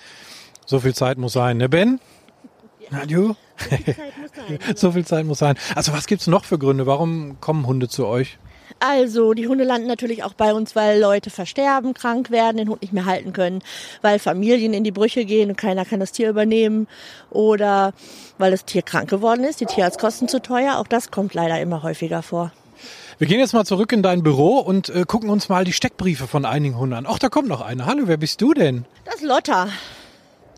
So 0.67 0.79
viel 0.79 0.93
Zeit 0.93 1.17
muss 1.17 1.33
sein, 1.33 1.57
ne 1.57 1.67
Ben? 1.67 1.99
Ja. 2.79 2.99
Nadju? 2.99 3.33
So 3.57 3.71
viel 3.71 3.95
Zeit 3.95 4.13
muss 4.21 4.31
sein. 4.35 4.59
so 4.75 4.91
viel 4.91 5.05
Zeit 5.05 5.25
muss 5.25 5.39
sein. 5.39 5.55
Also 5.73 5.93
was 5.93 6.05
gibt's 6.05 6.27
noch 6.27 6.45
für 6.45 6.59
Gründe? 6.59 6.85
Warum 6.85 7.41
kommen 7.41 7.65
Hunde 7.65 7.87
zu 7.87 8.05
euch? 8.05 8.37
Also, 8.79 9.33
die 9.33 9.47
Hunde 9.47 9.63
landen 9.63 9.87
natürlich 9.87 10.23
auch 10.23 10.33
bei 10.33 10.53
uns, 10.53 10.75
weil 10.75 10.99
Leute 10.99 11.29
versterben, 11.29 11.93
krank 11.93 12.31
werden, 12.31 12.57
den 12.57 12.69
Hund 12.69 12.81
nicht 12.81 12.93
mehr 12.93 13.05
halten 13.05 13.33
können, 13.33 13.61
weil 14.01 14.19
Familien 14.19 14.73
in 14.73 14.83
die 14.83 14.91
Brüche 14.91 15.25
gehen 15.25 15.49
und 15.49 15.57
keiner 15.57 15.85
kann 15.85 15.99
das 15.99 16.11
Tier 16.11 16.29
übernehmen 16.29 16.87
oder 17.31 17.93
weil 18.37 18.51
das 18.51 18.65
Tier 18.65 18.81
krank 18.81 19.09
geworden 19.09 19.43
ist, 19.43 19.61
die 19.61 19.65
Tierarztkosten 19.65 20.27
zu 20.27 20.41
teuer. 20.41 20.77
Auch 20.77 20.87
das 20.87 21.11
kommt 21.11 21.33
leider 21.33 21.59
immer 21.59 21.83
häufiger 21.83 22.21
vor. 22.21 22.51
Wir 23.17 23.27
gehen 23.27 23.39
jetzt 23.39 23.53
mal 23.53 23.65
zurück 23.65 23.93
in 23.93 24.03
dein 24.03 24.23
Büro 24.23 24.59
und 24.59 24.89
äh, 24.89 25.03
gucken 25.07 25.29
uns 25.29 25.47
mal 25.47 25.63
die 25.63 25.71
Steckbriefe 25.71 26.27
von 26.27 26.43
einigen 26.43 26.77
Hunden 26.77 26.95
an. 26.95 27.05
Ach, 27.07 27.17
da 27.17 27.29
kommt 27.29 27.47
noch 27.47 27.61
eine. 27.61 27.85
Hallo, 27.85 28.03
wer 28.07 28.17
bist 28.17 28.41
du 28.41 28.53
denn? 28.53 28.85
Das 29.05 29.15
ist 29.15 29.23
Lotta. 29.23 29.69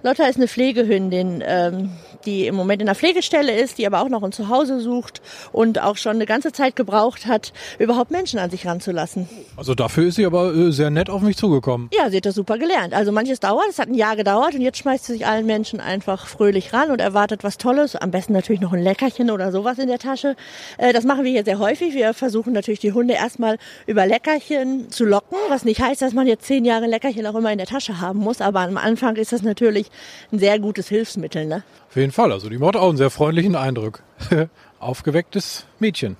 Lotta 0.04 0.25
ist 0.25 0.38
eine 0.38 0.48
Pflegehündin, 0.48 1.44
ähm, 1.46 1.89
die 2.25 2.46
im 2.46 2.56
Moment 2.56 2.82
in 2.82 2.86
der 2.86 2.96
Pflegestelle 2.96 3.60
ist, 3.60 3.77
die 3.77 3.88
aber 3.88 4.01
auch 4.01 4.10
noch 4.10 4.22
ein 4.22 4.32
Zuhause 4.32 4.80
sucht 4.80 5.22
und 5.51 5.82
auch 5.82 5.98
schon 5.98 6.13
eine 6.13 6.25
ganze 6.25 6.51
Zeit 6.51 6.75
gebraucht 6.75 7.25
hat, 7.25 7.51
überhaupt 7.80 8.12
Menschen 8.12 8.38
an 8.38 8.50
sich 8.50 8.68
ranzulassen. 8.68 9.27
Also 9.56 9.74
dafür 9.74 10.08
ist 10.08 10.16
sie 10.16 10.25
aber 10.25 10.54
äh, 10.54 10.72
sehr 10.72 10.92
nett 10.92 11.10
auf 11.10 11.22
mich 11.22 11.36
zugekommen. 11.36 11.89
Ja, 11.94 12.10
sie 12.10 12.18
hat 12.18 12.25
das 12.25 12.36
super 12.36 12.58
gelernt. 12.58 12.94
Also 12.94 13.12
manches 13.12 13.39
dauert, 13.39 13.66
es 13.70 13.80
hat 13.80 13.88
ein 13.88 13.96
Jahr 13.96 14.16
gedauert 14.16 14.54
und 14.54 14.62
jetzt 14.62 14.77
schmeißt 14.77 15.06
sie 15.06 15.13
sich 15.13 15.25
allen 15.25 15.46
Menschen 15.46 15.80
einfach 15.80 16.27
fröhlich 16.27 16.74
ran 16.74 16.92
und 16.92 17.01
erwartet 17.01 17.44
was 17.44 17.58
Tolles. 17.58 17.96
Am 17.96 18.12
besten 18.12 18.34
natürlich 18.34 18.62
noch 18.62 18.74
ein 18.74 18.84
Leckerchen 18.84 19.32
oder 19.32 19.51
sowas 19.51 19.80
in 19.80 19.88
der 19.88 20.00
Tasche. 20.00 20.36
Äh, 20.77 20.94
das 20.94 21.06
machen 21.06 21.24
wir 21.24 21.32
hier 21.32 21.44
sehr 21.44 21.60
häufig. 21.60 21.96
Wir 21.96 22.13
versuchen 22.13 22.54
natürlich 22.54 22.80
die 22.80 22.92
Hunde 22.92 23.16
erstmal 23.16 23.58
über 23.88 24.06
Leckerchen 24.06 24.92
zu 24.92 25.06
locken, 25.06 25.38
was 25.50 25.66
nicht 25.66 25.82
heißt, 25.82 26.01
dass 26.01 26.13
man 26.13 26.27
jetzt 26.27 26.46
zehn 26.46 26.66
Jahre 26.66 26.86
Leckerchen 26.86 27.25
auch 27.25 27.36
immer 27.36 27.51
in 27.51 27.58
der 27.58 27.68
Tasche 27.68 28.00
haben 28.00 28.20
muss. 28.20 28.42
Aber 28.42 28.62
am 28.62 28.77
Anfang 28.77 29.16
ist 29.16 29.32
das 29.34 29.42
natürlich 29.42 29.87
ein 30.32 30.39
sehr 30.39 30.60
gutes 30.60 30.88
Hilfsmittel. 30.89 31.46
Ne? 31.46 31.63
Auf 31.89 31.96
jeden 31.96 32.12
Fall. 32.12 32.32
Also 32.32 32.50
die 32.50 32.58
macht 32.58 32.75
auch 32.75 32.89
einen 32.89 32.98
sehr 32.98 33.10
freundlichen 33.10 33.56
Eindruck. 33.56 34.03
Aufgewecktes 34.79 35.65
Mädchen. 35.79 36.17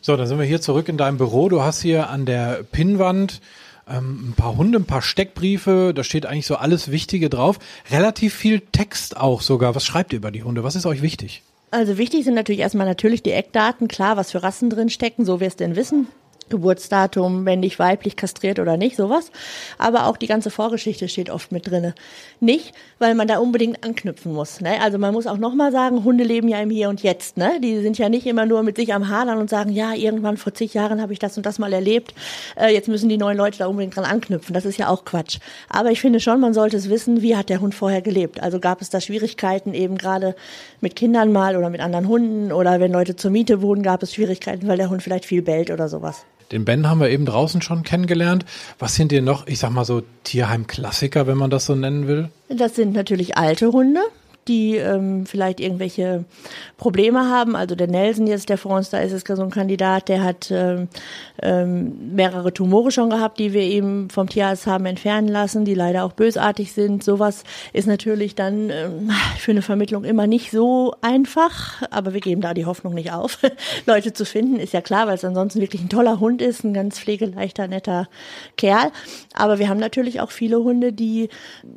So, 0.00 0.16
dann 0.16 0.26
sind 0.26 0.38
wir 0.38 0.44
hier 0.44 0.60
zurück 0.60 0.88
in 0.88 0.98
deinem 0.98 1.16
Büro. 1.16 1.48
Du 1.48 1.62
hast 1.62 1.80
hier 1.80 2.10
an 2.10 2.26
der 2.26 2.62
Pinnwand 2.62 3.40
ähm, 3.88 4.30
ein 4.30 4.34
paar 4.34 4.56
Hunde, 4.56 4.78
ein 4.78 4.84
paar 4.84 5.02
Steckbriefe. 5.02 5.92
Da 5.94 6.04
steht 6.04 6.26
eigentlich 6.26 6.46
so 6.46 6.56
alles 6.56 6.90
Wichtige 6.90 7.30
drauf. 7.30 7.58
Relativ 7.90 8.34
viel 8.34 8.60
Text 8.60 9.16
auch 9.16 9.40
sogar. 9.40 9.74
Was 9.74 9.84
schreibt 9.86 10.12
ihr 10.12 10.18
über 10.18 10.30
die 10.30 10.42
Hunde? 10.42 10.64
Was 10.64 10.76
ist 10.76 10.86
euch 10.86 11.02
wichtig? 11.02 11.42
Also 11.70 11.98
wichtig 11.98 12.24
sind 12.24 12.34
natürlich 12.34 12.60
erstmal 12.60 12.86
natürlich 12.86 13.22
die 13.22 13.32
Eckdaten, 13.32 13.88
klar, 13.88 14.16
was 14.16 14.30
für 14.30 14.42
Rassen 14.42 14.70
drin 14.70 14.90
stecken, 14.90 15.24
so 15.24 15.40
wir 15.40 15.48
es 15.48 15.56
denn 15.56 15.74
wissen. 15.74 16.06
Geburtsdatum, 16.50 17.44
männlich, 17.44 17.78
weiblich, 17.78 18.16
kastriert 18.16 18.58
oder 18.58 18.76
nicht, 18.76 18.96
sowas. 18.96 19.30
Aber 19.78 20.06
auch 20.06 20.16
die 20.16 20.26
ganze 20.26 20.50
Vorgeschichte 20.50 21.08
steht 21.08 21.30
oft 21.30 21.52
mit 21.52 21.70
drinne. 21.70 21.94
Nicht, 22.40 22.74
weil 22.98 23.14
man 23.14 23.28
da 23.28 23.38
unbedingt 23.38 23.84
anknüpfen 23.84 24.32
muss. 24.32 24.60
Ne? 24.60 24.80
Also 24.82 24.98
man 24.98 25.14
muss 25.14 25.26
auch 25.26 25.38
nochmal 25.38 25.72
sagen, 25.72 26.04
Hunde 26.04 26.24
leben 26.24 26.48
ja 26.48 26.60
im 26.60 26.70
Hier 26.70 26.88
und 26.88 27.02
Jetzt. 27.02 27.36
Ne? 27.36 27.60
Die 27.62 27.80
sind 27.80 27.98
ja 27.98 28.08
nicht 28.08 28.26
immer 28.26 28.46
nur 28.46 28.62
mit 28.62 28.76
sich 28.76 28.92
am 28.92 29.08
Hadern 29.08 29.38
und 29.38 29.50
sagen, 29.50 29.70
ja, 29.70 29.94
irgendwann 29.94 30.36
vor 30.36 30.54
zig 30.54 30.74
Jahren 30.74 31.00
habe 31.00 31.12
ich 31.12 31.18
das 31.18 31.36
und 31.36 31.46
das 31.46 31.58
mal 31.58 31.72
erlebt. 31.72 32.14
Äh, 32.56 32.72
jetzt 32.72 32.88
müssen 32.88 33.08
die 33.08 33.16
neuen 33.16 33.36
Leute 33.36 33.58
da 33.58 33.66
unbedingt 33.66 33.96
dran 33.96 34.04
anknüpfen. 34.04 34.54
Das 34.54 34.64
ist 34.64 34.78
ja 34.78 34.88
auch 34.88 35.04
Quatsch. 35.04 35.38
Aber 35.68 35.90
ich 35.90 36.00
finde 36.00 36.20
schon, 36.20 36.40
man 36.40 36.54
sollte 36.54 36.76
es 36.76 36.90
wissen, 36.90 37.22
wie 37.22 37.36
hat 37.36 37.48
der 37.48 37.60
Hund 37.60 37.74
vorher 37.74 38.02
gelebt. 38.02 38.42
Also 38.42 38.60
gab 38.60 38.80
es 38.80 38.90
da 38.90 39.00
Schwierigkeiten 39.00 39.74
eben 39.74 39.96
gerade 39.96 40.34
mit 40.80 40.96
Kindern 40.96 41.32
mal 41.32 41.56
oder 41.56 41.70
mit 41.70 41.80
anderen 41.80 42.08
Hunden 42.08 42.52
oder 42.52 42.80
wenn 42.80 42.92
Leute 42.92 43.16
zur 43.16 43.30
Miete 43.30 43.62
wohnen, 43.62 43.82
gab 43.82 44.02
es 44.02 44.14
Schwierigkeiten, 44.14 44.68
weil 44.68 44.76
der 44.76 44.90
Hund 44.90 45.02
vielleicht 45.02 45.24
viel 45.24 45.42
bellt 45.42 45.70
oder 45.70 45.88
sowas. 45.88 46.24
Den 46.52 46.64
Ben 46.64 46.88
haben 46.88 47.00
wir 47.00 47.10
eben 47.10 47.26
draußen 47.26 47.62
schon 47.62 47.82
kennengelernt. 47.82 48.44
Was 48.78 48.94
sind 48.94 49.12
dir 49.12 49.22
noch, 49.22 49.46
ich 49.46 49.58
sag 49.58 49.70
mal 49.70 49.84
so, 49.84 50.02
Tierheim-Klassiker, 50.24 51.26
wenn 51.26 51.38
man 51.38 51.50
das 51.50 51.66
so 51.66 51.74
nennen 51.74 52.06
will? 52.06 52.30
Das 52.48 52.74
sind 52.74 52.92
natürlich 52.94 53.36
alte 53.36 53.72
Hunde 53.72 54.00
die 54.48 54.76
ähm, 54.76 55.26
vielleicht 55.26 55.60
irgendwelche 55.60 56.24
Probleme 56.76 57.28
haben. 57.30 57.56
Also 57.56 57.74
der 57.74 57.86
Nelson 57.86 58.26
jetzt, 58.26 58.48
der 58.48 58.58
vor 58.58 58.76
uns 58.76 58.90
da 58.90 58.98
ist, 58.98 59.12
ist 59.12 59.26
so 59.26 59.42
ein 59.42 59.50
Kandidat, 59.50 60.08
der 60.08 60.22
hat 60.22 60.50
ähm, 60.50 60.88
ähm, 61.42 62.14
mehrere 62.14 62.52
Tumore 62.52 62.90
schon 62.90 63.10
gehabt, 63.10 63.38
die 63.38 63.52
wir 63.52 63.62
ihm 63.62 64.10
vom 64.10 64.28
Tierarzt 64.28 64.66
haben 64.66 64.86
entfernen 64.86 65.28
lassen, 65.28 65.64
die 65.64 65.74
leider 65.74 66.04
auch 66.04 66.12
bösartig 66.12 66.72
sind. 66.72 67.02
Sowas 67.02 67.44
ist 67.72 67.86
natürlich 67.86 68.34
dann 68.34 68.70
ähm, 68.70 69.10
für 69.38 69.52
eine 69.52 69.62
Vermittlung 69.62 70.04
immer 70.04 70.26
nicht 70.26 70.50
so 70.50 70.94
einfach, 71.00 71.82
aber 71.90 72.14
wir 72.14 72.20
geben 72.20 72.40
da 72.40 72.54
die 72.54 72.66
Hoffnung 72.66 72.94
nicht 72.94 73.12
auf. 73.12 73.38
Leute 73.86 74.12
zu 74.12 74.24
finden, 74.24 74.56
ist 74.56 74.72
ja 74.72 74.80
klar, 74.80 75.06
weil 75.06 75.14
es 75.14 75.24
ansonsten 75.24 75.60
wirklich 75.60 75.82
ein 75.82 75.88
toller 75.88 76.20
Hund 76.20 76.42
ist, 76.42 76.64
ein 76.64 76.74
ganz 76.74 76.98
pflegeleichter, 76.98 77.68
netter 77.68 78.08
Kerl. 78.56 78.90
Aber 79.34 79.58
wir 79.58 79.68
haben 79.68 79.80
natürlich 79.80 80.20
auch 80.20 80.30
viele 80.30 80.58
Hunde, 80.58 80.92
die 80.92 81.28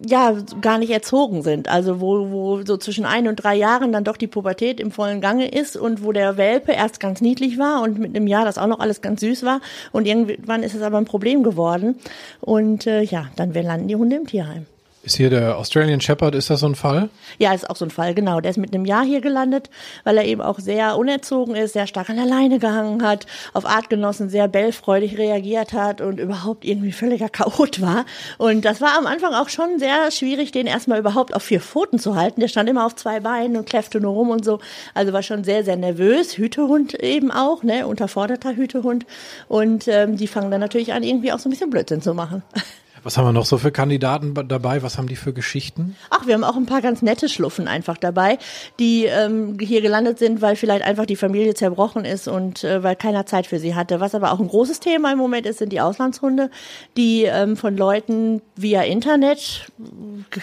ja 0.08 0.36
gar 0.62 0.78
nicht 0.78 0.92
erzogen 0.92 1.44
sind. 1.44 1.70
Also 1.70 2.02
wo, 2.02 2.57
so 2.66 2.78
zwischen 2.78 3.06
ein 3.06 3.28
und 3.28 3.38
drei 3.38 3.56
Jahren 3.56 3.92
dann 3.92 4.04
doch 4.04 4.18
die 4.18 4.28
Pubertät 4.28 4.80
im 4.80 4.92
vollen 4.92 5.22
Gange 5.22 5.50
ist 5.50 5.76
und 5.76 6.04
wo 6.04 6.12
der 6.12 6.38
Welpe 6.38 6.72
erst 6.72 7.00
ganz 7.00 7.22
niedlich 7.22 7.58
war 7.58 7.82
und 7.82 8.00
mit 8.00 8.16
einem 8.16 8.28
Jahr 8.28 8.46
das 8.46 8.58
auch 8.58 8.68
noch 8.68 8.80
alles 8.80 9.02
ganz 9.02 9.22
süß 9.22 9.44
war 9.44 9.62
und 9.92 10.06
irgendwann 10.06 10.64
ist 10.64 10.76
es 10.76 10.82
aber 10.82 10.98
ein 10.98 11.06
Problem 11.06 11.44
geworden 11.44 11.96
und 12.42 12.88
äh, 12.88 13.02
ja, 13.02 13.28
dann 13.36 13.54
landen 13.54 13.88
die 13.88 13.96
Hunde 13.96 14.16
im 14.16 14.28
Tierheim. 14.28 14.66
Ist 15.08 15.16
hier 15.16 15.30
der 15.30 15.58
Australian 15.58 16.02
Shepherd, 16.02 16.36
ist 16.36 16.50
das 16.50 16.60
so 16.60 16.66
ein 16.66 16.76
Fall? 16.76 17.08
Ja, 17.38 17.54
ist 17.54 17.70
auch 17.70 17.78
so 17.78 17.86
ein 17.86 17.92
Fall, 17.92 18.14
genau. 18.14 18.42
Der 18.42 18.52
ist 18.52 18.58
mit 18.58 18.76
einem 18.76 18.84
Jahr 18.84 19.06
hier 19.06 19.22
gelandet, 19.22 19.70
weil 20.04 20.18
er 20.18 20.26
eben 20.26 20.42
auch 20.42 20.60
sehr 20.60 20.98
unerzogen 20.98 21.56
ist, 21.56 21.72
sehr 21.72 21.88
stark 21.88 22.10
an 22.10 22.18
der 22.18 22.26
Leine 22.26 22.60
gehangen 22.60 23.02
hat, 23.02 23.26
auf 23.54 23.66
Artgenossen 23.66 24.28
sehr 24.28 24.50
bellfreudig 24.50 25.18
reagiert 25.18 25.72
hat 25.72 26.02
und 26.02 26.20
überhaupt 26.20 26.66
irgendwie 26.66 26.92
völliger 26.92 27.30
Chaot 27.30 27.80
war. 27.80 28.06
Und 28.38 28.66
das 28.66 28.82
war 28.82 28.98
am 28.98 29.08
Anfang 29.08 29.34
auch 29.34 29.48
schon 29.48 29.80
sehr 29.80 30.12
schwierig, 30.12 30.52
den 30.52 30.68
erstmal 30.68 31.00
überhaupt 31.00 31.34
auf 31.34 31.44
vier 31.44 31.62
Pfoten 31.62 32.00
zu 32.00 32.18
halten. 32.18 32.42
Der 32.42 32.50
stand 32.50 32.68
immer 32.68 32.86
auf 32.86 32.98
zwei 32.98 33.22
Beinen 33.22 33.56
und 33.56 33.66
kläffte 33.66 34.02
nur 34.02 34.12
rum 34.12 34.30
und 34.30 34.44
so. 34.44 34.60
Also 34.94 35.14
war 35.14 35.24
schon 35.24 35.46
sehr, 35.46 35.64
sehr 35.64 35.78
nervös. 35.78 36.38
Hütehund 36.38 37.02
eben 37.02 37.32
auch, 37.32 37.64
ne, 37.64 37.88
unterforderter 37.88 38.58
Hütehund. 38.58 39.06
Und 39.48 39.88
ähm, 39.88 40.18
die 40.18 40.28
fangen 40.28 40.52
dann 40.52 40.60
natürlich 40.60 40.92
an, 40.92 41.02
irgendwie 41.02 41.32
auch 41.32 41.40
so 41.40 41.48
ein 41.48 41.52
bisschen 41.52 41.70
Blödsinn 41.70 42.02
zu 42.02 42.14
machen. 42.14 42.44
Was 43.08 43.18
haben 43.18 43.24
wir 43.24 43.32
noch 43.32 43.46
so 43.46 43.58
für 43.58 43.72
Kandidaten 43.72 44.34
dabei? 44.50 44.84
Was 44.84 44.98
haben 44.98 45.08
die 45.08 45.16
für 45.16 45.32
Geschichten? 45.32 45.96
Ach, 46.10 46.28
wir 46.28 46.34
haben 46.34 46.44
auch 46.44 46.58
ein 46.58 46.66
paar 46.66 46.82
ganz 46.82 47.02
nette 47.02 47.30
Schluffen 47.30 47.70
einfach 47.70 47.98
dabei, 47.98 48.38
die 48.82 49.06
ähm, 49.06 49.58
hier 49.62 49.80
gelandet 49.80 50.20
sind, 50.20 50.42
weil 50.42 50.58
vielleicht 50.58 50.84
einfach 50.84 51.06
die 51.06 51.16
Familie 51.16 51.54
zerbrochen 51.54 52.04
ist 52.04 52.28
und 52.28 52.66
äh, 52.66 52.84
weil 52.84 52.98
keiner 52.98 53.26
Zeit 53.26 53.48
für 53.48 53.60
sie 53.60 53.76
hatte. 53.76 54.02
Was 54.02 54.14
aber 54.14 54.34
auch 54.34 54.42
ein 54.42 54.50
großes 54.50 54.82
Thema 54.82 55.14
im 55.14 55.20
Moment 55.20 55.46
ist, 55.46 55.60
sind 55.60 55.72
die 55.72 55.80
Auslandshunde, 55.80 56.52
die 56.98 57.24
ähm, 57.24 57.56
von 57.56 57.78
Leuten 57.78 58.42
via 58.58 58.82
Internet 58.82 59.72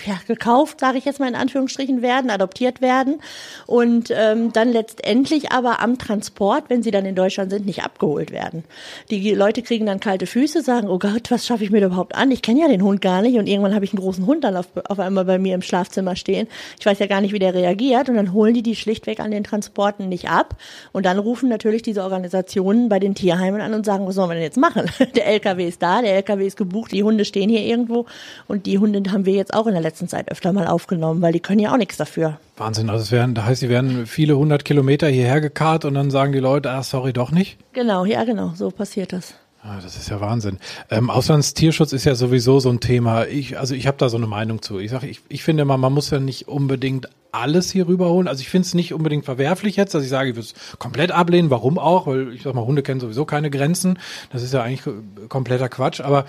ja, 0.06 0.18
gekauft, 0.26 0.80
sage 0.80 0.96
ich 0.96 1.04
jetzt 1.04 1.20
mal 1.20 1.28
in 1.28 1.34
Anführungsstrichen, 1.34 2.00
werden, 2.00 2.30
adoptiert 2.30 2.80
werden 2.80 3.20
und 3.66 4.10
ähm, 4.10 4.54
dann 4.54 4.70
letztendlich 4.72 5.52
aber 5.52 5.82
am 5.82 5.98
Transport, 5.98 6.64
wenn 6.68 6.82
sie 6.82 6.92
dann 6.92 7.04
in 7.04 7.14
Deutschland 7.14 7.50
sind, 7.50 7.66
nicht 7.66 7.84
abgeholt 7.84 8.30
werden. 8.30 8.64
Die 9.10 9.34
Leute 9.34 9.60
kriegen 9.60 9.84
dann 9.84 10.00
kalte 10.00 10.26
Füße, 10.26 10.62
sagen, 10.62 10.88
oh 10.88 10.98
Gott, 10.98 11.30
was 11.30 11.44
schaffe 11.44 11.62
ich 11.62 11.70
mir 11.70 11.84
überhaupt 11.84 12.14
an? 12.14 12.30
Ich 12.30 12.40
kenne 12.40 12.53
kenne 12.54 12.66
ja 12.66 12.68
den 12.68 12.82
Hund 12.82 13.00
gar 13.00 13.22
nicht 13.22 13.36
und 13.36 13.48
irgendwann 13.48 13.74
habe 13.74 13.84
ich 13.84 13.92
einen 13.92 14.00
großen 14.00 14.26
Hund 14.26 14.44
dann 14.44 14.56
auf, 14.56 14.66
auf 14.88 14.98
einmal 14.98 15.24
bei 15.24 15.38
mir 15.38 15.54
im 15.54 15.62
Schlafzimmer 15.62 16.14
stehen. 16.14 16.46
Ich 16.78 16.86
weiß 16.86 16.98
ja 16.98 17.06
gar 17.06 17.20
nicht, 17.20 17.32
wie 17.32 17.38
der 17.38 17.54
reagiert 17.54 18.08
und 18.08 18.16
dann 18.16 18.32
holen 18.32 18.54
die 18.54 18.62
die 18.62 18.76
schlichtweg 18.76 19.20
an 19.20 19.30
den 19.30 19.44
Transporten 19.44 20.08
nicht 20.08 20.28
ab 20.28 20.56
und 20.92 21.04
dann 21.04 21.18
rufen 21.18 21.48
natürlich 21.48 21.82
diese 21.82 22.02
Organisationen 22.02 22.88
bei 22.88 23.00
den 23.00 23.14
Tierheimen 23.14 23.60
an 23.60 23.74
und 23.74 23.84
sagen, 23.84 24.06
was 24.06 24.14
sollen 24.14 24.30
wir 24.30 24.34
denn 24.34 24.44
jetzt 24.44 24.56
machen? 24.56 24.90
Der 25.16 25.26
LKW 25.26 25.66
ist 25.66 25.82
da, 25.82 26.02
der 26.02 26.14
LKW 26.14 26.46
ist 26.46 26.56
gebucht, 26.56 26.92
die 26.92 27.02
Hunde 27.02 27.24
stehen 27.24 27.48
hier 27.48 27.60
irgendwo 27.60 28.06
und 28.46 28.66
die 28.66 28.78
Hunde 28.78 29.02
haben 29.10 29.26
wir 29.26 29.34
jetzt 29.34 29.54
auch 29.54 29.66
in 29.66 29.72
der 29.72 29.82
letzten 29.82 30.08
Zeit 30.08 30.30
öfter 30.30 30.52
mal 30.52 30.66
aufgenommen, 30.66 31.22
weil 31.22 31.32
die 31.32 31.40
können 31.40 31.60
ja 31.60 31.72
auch 31.72 31.76
nichts 31.76 31.96
dafür. 31.96 32.38
Wahnsinn, 32.56 32.90
also 32.90 33.02
es 33.02 33.10
werden, 33.10 33.34
da 33.34 33.44
heißt, 33.44 33.60
sie 33.60 33.68
werden 33.68 34.06
viele 34.06 34.36
hundert 34.36 34.64
Kilometer 34.64 35.08
hierher 35.08 35.40
gekarrt 35.40 35.84
und 35.84 35.94
dann 35.94 36.10
sagen 36.10 36.32
die 36.32 36.38
Leute, 36.38 36.70
ah, 36.70 36.82
sorry, 36.82 37.12
doch 37.12 37.30
nicht? 37.30 37.58
Genau, 37.72 38.04
ja 38.04 38.24
genau, 38.24 38.52
so 38.54 38.70
passiert 38.70 39.12
das. 39.12 39.34
Ah, 39.66 39.80
das 39.82 39.96
ist 39.96 40.10
ja 40.10 40.20
Wahnsinn. 40.20 40.58
Ähm, 40.90 41.08
Auslandstierschutz 41.08 41.94
ist 41.94 42.04
ja 42.04 42.14
sowieso 42.14 42.60
so 42.60 42.68
ein 42.68 42.80
Thema. 42.80 43.26
Ich, 43.26 43.58
also 43.58 43.74
ich 43.74 43.86
habe 43.86 43.96
da 43.96 44.10
so 44.10 44.18
eine 44.18 44.26
Meinung 44.26 44.60
zu. 44.60 44.78
Ich 44.78 44.90
sage, 44.90 45.06
ich, 45.06 45.22
ich 45.30 45.42
finde 45.42 45.62
immer, 45.62 45.78
man 45.78 45.90
muss 45.90 46.10
ja 46.10 46.20
nicht 46.20 46.48
unbedingt 46.48 47.08
alles 47.32 47.70
hier 47.70 47.88
rüberholen. 47.88 48.28
Also 48.28 48.42
ich 48.42 48.50
finde 48.50 48.66
es 48.66 48.74
nicht 48.74 48.92
unbedingt 48.92 49.24
verwerflich 49.24 49.76
jetzt, 49.76 49.94
dass 49.94 50.04
ich 50.04 50.10
sage, 50.10 50.28
ich 50.28 50.36
würde 50.36 50.48
es 50.48 50.78
komplett 50.78 51.12
ablehnen. 51.12 51.48
Warum 51.48 51.78
auch? 51.78 52.06
Weil 52.06 52.34
ich 52.34 52.42
sag 52.42 52.54
mal, 52.54 52.66
Hunde 52.66 52.82
kennen 52.82 53.00
sowieso 53.00 53.24
keine 53.24 53.48
Grenzen. 53.48 53.98
Das 54.30 54.42
ist 54.42 54.52
ja 54.52 54.62
eigentlich 54.62 54.82
kompletter 55.30 55.70
Quatsch. 55.70 56.02
Aber 56.02 56.26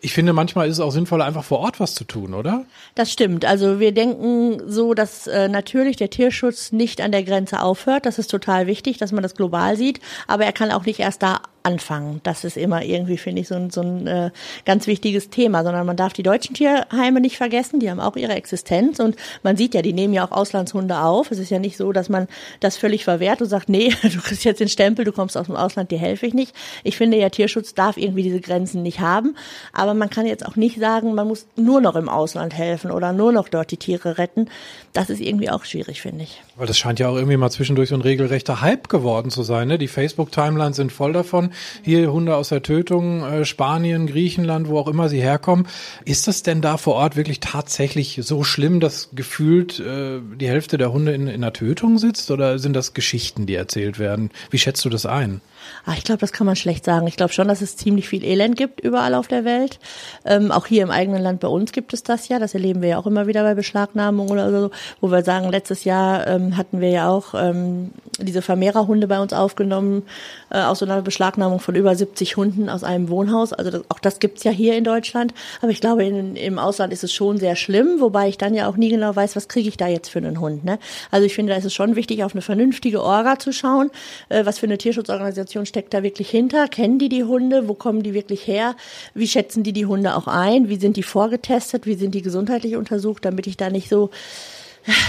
ich 0.00 0.14
finde, 0.14 0.32
manchmal 0.32 0.68
ist 0.68 0.74
es 0.74 0.80
auch 0.80 0.92
sinnvoll, 0.92 1.22
einfach 1.22 1.42
vor 1.42 1.58
Ort 1.58 1.80
was 1.80 1.94
zu 1.94 2.04
tun, 2.04 2.34
oder? 2.34 2.64
Das 2.94 3.12
stimmt. 3.12 3.44
Also 3.44 3.80
wir 3.80 3.92
denken 3.92 4.62
so, 4.66 4.94
dass 4.94 5.26
äh, 5.26 5.48
natürlich 5.48 5.96
der 5.96 6.10
Tierschutz 6.10 6.70
nicht 6.70 7.00
an 7.00 7.10
der 7.10 7.24
Grenze 7.24 7.60
aufhört. 7.60 8.06
Das 8.06 8.20
ist 8.20 8.30
total 8.30 8.68
wichtig, 8.68 8.96
dass 8.98 9.10
man 9.10 9.24
das 9.24 9.34
global 9.34 9.76
sieht. 9.76 9.98
Aber 10.28 10.44
er 10.44 10.52
kann 10.52 10.70
auch 10.70 10.84
nicht 10.86 11.00
erst 11.00 11.22
da 11.24 11.40
anfangen. 11.66 12.20
Das 12.22 12.44
ist 12.44 12.56
immer 12.56 12.84
irgendwie, 12.84 13.18
finde 13.18 13.42
ich, 13.42 13.48
so 13.48 13.56
ein, 13.56 13.70
so 13.70 13.80
ein 13.80 14.06
äh, 14.06 14.30
ganz 14.64 14.86
wichtiges 14.86 15.30
Thema, 15.30 15.64
sondern 15.64 15.84
man 15.84 15.96
darf 15.96 16.12
die 16.12 16.22
deutschen 16.22 16.54
Tierheime 16.54 17.20
nicht 17.20 17.36
vergessen, 17.36 17.80
die 17.80 17.90
haben 17.90 17.98
auch 17.98 18.14
ihre 18.14 18.34
Existenz 18.34 19.00
und 19.00 19.16
man 19.42 19.56
sieht 19.56 19.74
ja, 19.74 19.82
die 19.82 19.92
nehmen 19.92 20.14
ja 20.14 20.24
auch 20.24 20.30
Auslandshunde 20.30 21.00
auf. 21.00 21.32
Es 21.32 21.40
ist 21.40 21.50
ja 21.50 21.58
nicht 21.58 21.76
so, 21.76 21.90
dass 21.90 22.08
man 22.08 22.28
das 22.60 22.76
völlig 22.76 23.02
verwehrt 23.02 23.42
und 23.42 23.48
sagt, 23.48 23.68
nee, 23.68 23.88
du 24.02 24.20
kriegst 24.20 24.44
jetzt 24.44 24.60
den 24.60 24.68
Stempel, 24.68 25.04
du 25.04 25.10
kommst 25.10 25.36
aus 25.36 25.46
dem 25.46 25.56
Ausland, 25.56 25.90
dir 25.90 25.98
helfe 25.98 26.26
ich 26.26 26.34
nicht. 26.34 26.54
Ich 26.84 26.96
finde 26.96 27.18
ja, 27.18 27.30
Tierschutz 27.30 27.74
darf 27.74 27.96
irgendwie 27.96 28.22
diese 28.22 28.40
Grenzen 28.40 28.82
nicht 28.82 29.00
haben, 29.00 29.36
aber 29.72 29.92
man 29.94 30.08
kann 30.08 30.26
jetzt 30.26 30.46
auch 30.46 30.54
nicht 30.54 30.78
sagen, 30.78 31.14
man 31.14 31.26
muss 31.26 31.48
nur 31.56 31.80
noch 31.80 31.96
im 31.96 32.08
Ausland 32.08 32.54
helfen 32.54 32.92
oder 32.92 33.12
nur 33.12 33.32
noch 33.32 33.48
dort 33.48 33.72
die 33.72 33.76
Tiere 33.76 34.18
retten. 34.18 34.48
Das 34.92 35.10
ist 35.10 35.20
irgendwie 35.20 35.50
auch 35.50 35.64
schwierig, 35.64 36.00
finde 36.00 36.22
ich. 36.22 36.42
Weil 36.56 36.66
das 36.66 36.78
scheint 36.78 36.98
ja 36.98 37.08
auch 37.08 37.16
irgendwie 37.16 37.36
mal 37.36 37.50
zwischendurch 37.50 37.90
so 37.90 37.94
ein 37.96 38.00
regelrechter 38.00 38.62
Hype 38.62 38.88
geworden 38.88 39.30
zu 39.30 39.42
sein. 39.42 39.68
Ne? 39.68 39.76
Die 39.76 39.88
Facebook-Timelines 39.88 40.76
sind 40.76 40.90
voll 40.90 41.12
davon. 41.12 41.50
Hier 41.82 42.10
Hunde 42.10 42.34
aus 42.34 42.48
der 42.48 42.62
Tötung, 42.62 43.22
äh, 43.22 43.44
Spanien, 43.44 44.06
Griechenland, 44.06 44.66
wo 44.68 44.78
auch 44.78 44.88
immer 44.88 45.10
sie 45.10 45.20
herkommen. 45.20 45.68
Ist 46.06 46.28
das 46.28 46.42
denn 46.42 46.62
da 46.62 46.78
vor 46.78 46.94
Ort 46.94 47.14
wirklich 47.14 47.40
tatsächlich 47.40 48.20
so 48.22 48.42
schlimm, 48.42 48.80
dass 48.80 49.10
gefühlt 49.12 49.80
äh, 49.80 50.20
die 50.40 50.48
Hälfte 50.48 50.78
der 50.78 50.94
Hunde 50.94 51.12
in, 51.12 51.26
in 51.26 51.42
der 51.42 51.52
Tötung 51.52 51.98
sitzt? 51.98 52.30
Oder 52.30 52.58
sind 52.58 52.72
das 52.72 52.94
Geschichten, 52.94 53.44
die 53.44 53.54
erzählt 53.54 53.98
werden? 53.98 54.30
Wie 54.50 54.58
schätzt 54.58 54.82
du 54.86 54.88
das 54.88 55.04
ein? 55.04 55.42
Ach, 55.84 55.96
ich 55.96 56.04
glaube, 56.04 56.20
das 56.20 56.32
kann 56.32 56.46
man 56.46 56.56
schlecht 56.56 56.84
sagen. 56.84 57.06
Ich 57.06 57.16
glaube 57.16 57.32
schon, 57.32 57.48
dass 57.48 57.60
es 57.60 57.76
ziemlich 57.76 58.08
viel 58.08 58.24
Elend 58.24 58.56
gibt 58.56 58.80
überall 58.80 59.14
auf 59.14 59.28
der 59.28 59.44
Welt. 59.44 59.78
Ähm, 60.24 60.50
auch 60.50 60.66
hier 60.66 60.82
im 60.82 60.90
eigenen 60.90 61.22
Land 61.22 61.40
bei 61.40 61.48
uns 61.48 61.72
gibt 61.72 61.92
es 61.92 62.02
das 62.02 62.28
ja. 62.28 62.38
Das 62.38 62.54
erleben 62.54 62.80
wir 62.80 62.88
ja 62.88 62.98
auch 62.98 63.06
immer 63.06 63.26
wieder 63.26 63.42
bei 63.42 63.54
Beschlagnahmungen 63.54 64.32
oder 64.32 64.50
so, 64.50 64.70
wo 65.00 65.10
wir 65.10 65.22
sagen, 65.22 65.50
letztes 65.50 65.84
Jahr 65.84 66.26
ähm, 66.26 66.45
hatten 66.54 66.80
wir 66.80 66.90
ja 66.90 67.08
auch 67.08 67.34
ähm, 67.34 67.92
diese 68.18 68.42
Vermehrerhunde 68.42 69.06
bei 69.06 69.20
uns 69.20 69.32
aufgenommen, 69.32 70.02
äh, 70.50 70.60
aus 70.60 70.80
so 70.80 70.84
einer 70.84 71.02
Beschlagnahmung 71.02 71.60
von 71.60 71.74
über 71.74 71.94
70 71.94 72.36
Hunden 72.36 72.68
aus 72.68 72.84
einem 72.84 73.08
Wohnhaus. 73.08 73.52
Also 73.52 73.70
das, 73.70 73.82
auch 73.88 73.98
das 73.98 74.18
gibt's 74.18 74.44
ja 74.44 74.50
hier 74.50 74.76
in 74.76 74.84
Deutschland. 74.84 75.34
Aber 75.60 75.70
ich 75.70 75.80
glaube, 75.80 76.04
in, 76.04 76.36
im 76.36 76.58
Ausland 76.58 76.92
ist 76.92 77.04
es 77.04 77.12
schon 77.12 77.38
sehr 77.38 77.56
schlimm, 77.56 78.00
wobei 78.00 78.28
ich 78.28 78.38
dann 78.38 78.54
ja 78.54 78.68
auch 78.68 78.76
nie 78.76 78.88
genau 78.88 79.14
weiß, 79.14 79.36
was 79.36 79.48
kriege 79.48 79.68
ich 79.68 79.76
da 79.76 79.88
jetzt 79.88 80.08
für 80.08 80.18
einen 80.18 80.40
Hund. 80.40 80.64
Ne? 80.64 80.78
Also 81.10 81.26
ich 81.26 81.34
finde, 81.34 81.52
da 81.52 81.58
ist 81.58 81.64
es 81.64 81.74
schon 81.74 81.96
wichtig, 81.96 82.24
auf 82.24 82.34
eine 82.34 82.42
vernünftige 82.42 83.02
Orga 83.02 83.38
zu 83.38 83.52
schauen, 83.52 83.90
äh, 84.28 84.44
was 84.44 84.58
für 84.58 84.66
eine 84.66 84.78
Tierschutzorganisation 84.78 85.66
steckt 85.66 85.94
da 85.94 86.02
wirklich 86.02 86.30
hinter? 86.30 86.68
Kennen 86.68 86.98
die 86.98 87.08
die 87.08 87.24
Hunde? 87.24 87.68
Wo 87.68 87.74
kommen 87.74 88.02
die 88.02 88.14
wirklich 88.14 88.46
her? 88.46 88.74
Wie 89.14 89.28
schätzen 89.28 89.62
die 89.62 89.72
die 89.72 89.86
Hunde 89.86 90.16
auch 90.16 90.26
ein? 90.26 90.68
Wie 90.68 90.76
sind 90.76 90.96
die 90.96 91.02
vorgetestet? 91.02 91.86
Wie 91.86 91.94
sind 91.94 92.14
die 92.14 92.22
gesundheitlich 92.22 92.76
untersucht, 92.76 93.24
damit 93.24 93.46
ich 93.46 93.56
da 93.56 93.70
nicht 93.70 93.88
so 93.88 94.10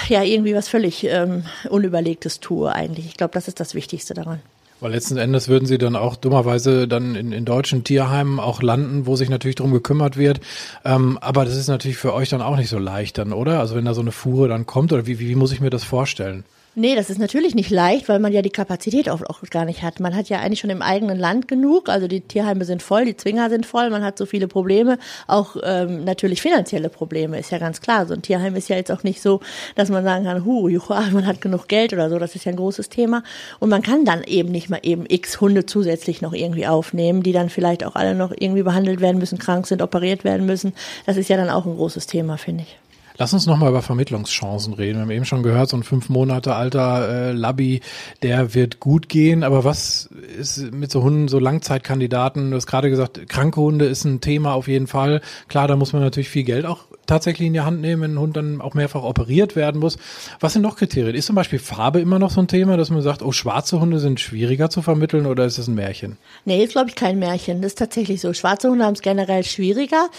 ja 0.09 0.23
irgendwie 0.23 0.55
was 0.55 0.67
völlig 0.67 1.03
ähm, 1.05 1.43
unüberlegtes 1.69 2.39
tue 2.39 2.71
eigentlich. 2.71 3.05
Ich 3.05 3.17
glaube, 3.17 3.33
das 3.33 3.47
ist 3.47 3.59
das 3.59 3.75
Wichtigste 3.75 4.13
daran. 4.13 4.39
Weil 4.79 4.91
letzten 4.91 5.17
Endes 5.17 5.47
würden 5.47 5.65
sie 5.65 5.79
dann 5.79 5.95
auch 5.95 6.15
dummerweise 6.15 6.87
dann 6.87 7.15
in, 7.15 7.31
in 7.31 7.45
deutschen 7.45 7.83
Tierheimen 7.83 8.39
auch 8.39 8.61
landen, 8.61 9.07
wo 9.07 9.15
sich 9.15 9.29
natürlich 9.29 9.55
drum 9.55 9.71
gekümmert 9.71 10.17
wird. 10.17 10.39
Ähm, 10.85 11.17
aber 11.19 11.45
das 11.45 11.55
ist 11.55 11.67
natürlich 11.67 11.97
für 11.97 12.13
euch 12.13 12.29
dann 12.29 12.43
auch 12.43 12.57
nicht 12.57 12.69
so 12.69 12.77
leicht 12.77 13.17
dann, 13.17 13.33
oder? 13.33 13.59
Also 13.59 13.75
wenn 13.75 13.85
da 13.85 13.95
so 13.95 14.01
eine 14.01 14.11
Fuhre 14.11 14.47
dann 14.47 14.67
kommt, 14.67 14.93
oder 14.93 15.07
wie, 15.07 15.19
wie, 15.19 15.29
wie 15.29 15.35
muss 15.35 15.51
ich 15.51 15.61
mir 15.61 15.71
das 15.71 15.83
vorstellen? 15.83 16.43
Nee, 16.79 16.95
das 16.95 17.09
ist 17.09 17.17
natürlich 17.17 17.55
nicht 17.55 17.71
leicht, 17.71 18.07
weil 18.07 18.19
man 18.19 18.31
ja 18.31 18.43
die 18.43 18.51
Kapazität 18.51 19.09
oft 19.09 19.27
auch 19.27 19.41
gar 19.49 19.65
nicht 19.65 19.81
hat. 19.81 19.99
Man 19.99 20.15
hat 20.15 20.29
ja 20.29 20.41
eigentlich 20.41 20.59
schon 20.59 20.69
im 20.69 20.83
eigenen 20.83 21.17
Land 21.17 21.47
genug. 21.47 21.89
Also 21.89 22.07
die 22.07 22.21
Tierheime 22.21 22.65
sind 22.65 22.83
voll, 22.83 23.05
die 23.05 23.17
Zwinger 23.17 23.49
sind 23.49 23.65
voll, 23.65 23.89
man 23.89 24.03
hat 24.03 24.15
so 24.19 24.27
viele 24.27 24.47
Probleme. 24.47 24.99
Auch 25.25 25.55
ähm, 25.63 26.03
natürlich 26.03 26.39
finanzielle 26.39 26.89
Probleme, 26.89 27.39
ist 27.39 27.49
ja 27.49 27.57
ganz 27.57 27.81
klar. 27.81 28.05
So 28.05 28.13
ein 28.13 28.21
Tierheim 28.21 28.55
ist 28.55 28.69
ja 28.69 28.75
jetzt 28.75 28.91
auch 28.91 29.01
nicht 29.01 29.23
so, 29.23 29.39
dass 29.73 29.89
man 29.89 30.03
sagen 30.03 30.25
kann, 30.25 30.45
hu, 30.45 30.67
juha, 30.67 31.09
man 31.13 31.25
hat 31.25 31.41
genug 31.41 31.67
Geld 31.67 31.93
oder 31.93 32.11
so. 32.11 32.19
Das 32.19 32.35
ist 32.35 32.45
ja 32.45 32.51
ein 32.51 32.57
großes 32.57 32.89
Thema. 32.89 33.23
Und 33.57 33.69
man 33.69 33.81
kann 33.81 34.05
dann 34.05 34.21
eben 34.21 34.51
nicht 34.51 34.69
mal 34.69 34.81
eben 34.83 35.05
x 35.09 35.41
Hunde 35.41 35.65
zusätzlich 35.65 36.21
noch 36.21 36.33
irgendwie 36.33 36.67
aufnehmen, 36.67 37.23
die 37.23 37.31
dann 37.31 37.49
vielleicht 37.49 37.83
auch 37.85 37.95
alle 37.95 38.13
noch 38.13 38.31
irgendwie 38.37 38.61
behandelt 38.61 39.01
werden 39.01 39.17
müssen, 39.17 39.39
krank 39.39 39.65
sind, 39.65 39.81
operiert 39.81 40.23
werden 40.23 40.45
müssen. 40.45 40.73
Das 41.07 41.17
ist 41.17 41.27
ja 41.27 41.37
dann 41.37 41.49
auch 41.49 41.65
ein 41.65 41.75
großes 41.75 42.05
Thema, 42.05 42.37
finde 42.37 42.65
ich. 42.67 42.77
Lass 43.17 43.33
uns 43.33 43.47
nochmal 43.47 43.69
über 43.69 43.81
Vermittlungschancen 43.81 44.73
reden. 44.73 44.97
Wir 44.97 45.01
haben 45.01 45.11
eben 45.11 45.25
schon 45.25 45.43
gehört, 45.43 45.69
so 45.69 45.77
ein 45.77 45.83
fünf 45.83 46.09
Monate 46.09 46.55
alter 46.55 47.09
äh, 47.09 47.31
Labby, 47.31 47.81
der 48.21 48.53
wird 48.53 48.79
gut 48.79 49.09
gehen. 49.09 49.43
Aber 49.43 49.63
was 49.63 50.09
ist 50.37 50.71
mit 50.71 50.91
so 50.91 51.01
Hunden, 51.03 51.27
so 51.27 51.39
Langzeitkandidaten? 51.39 52.51
Du 52.51 52.57
hast 52.57 52.67
gerade 52.67 52.89
gesagt, 52.89 53.27
kranke 53.27 53.59
Hunde 53.59 53.85
ist 53.85 54.05
ein 54.05 54.21
Thema 54.21 54.53
auf 54.53 54.67
jeden 54.67 54.87
Fall. 54.87 55.21
Klar, 55.47 55.67
da 55.67 55.75
muss 55.75 55.93
man 55.93 56.03
natürlich 56.03 56.29
viel 56.29 56.43
Geld 56.43 56.65
auch 56.65 56.85
tatsächlich 57.07 57.47
in 57.47 57.53
die 57.53 57.61
Hand 57.61 57.81
nehmen, 57.81 58.03
wenn 58.03 58.13
ein 58.15 58.19
Hund 58.19 58.37
dann 58.37 58.61
auch 58.61 58.73
mehrfach 58.73 59.03
operiert 59.03 59.55
werden 59.55 59.79
muss. 59.79 59.97
Was 60.39 60.53
sind 60.53 60.61
noch 60.61 60.75
Kriterien? 60.75 61.15
Ist 61.15 61.25
zum 61.25 61.35
Beispiel 61.35 61.59
Farbe 61.59 61.99
immer 61.99 62.19
noch 62.19 62.29
so 62.29 62.41
ein 62.41 62.47
Thema, 62.47 62.77
dass 62.77 62.89
man 62.89 63.01
sagt, 63.01 63.21
oh, 63.21 63.31
schwarze 63.31 63.79
Hunde 63.79 63.99
sind 63.99 64.19
schwieriger 64.19 64.69
zu 64.69 64.81
vermitteln 64.81 65.25
oder 65.25 65.45
ist 65.45 65.57
das 65.57 65.67
ein 65.67 65.75
Märchen? 65.75 66.17
Nee, 66.45 66.63
ist 66.63 66.73
glaube 66.73 66.89
ich 66.89 66.95
kein 66.95 67.17
Märchen. 67.19 67.61
Das 67.61 67.71
ist 67.71 67.79
tatsächlich 67.79 68.21
so. 68.21 68.33
Schwarze 68.33 68.69
Hunde 68.69 68.85
haben 68.85 68.93
es 68.93 69.01
generell 69.01 69.43
schwieriger. 69.43 70.09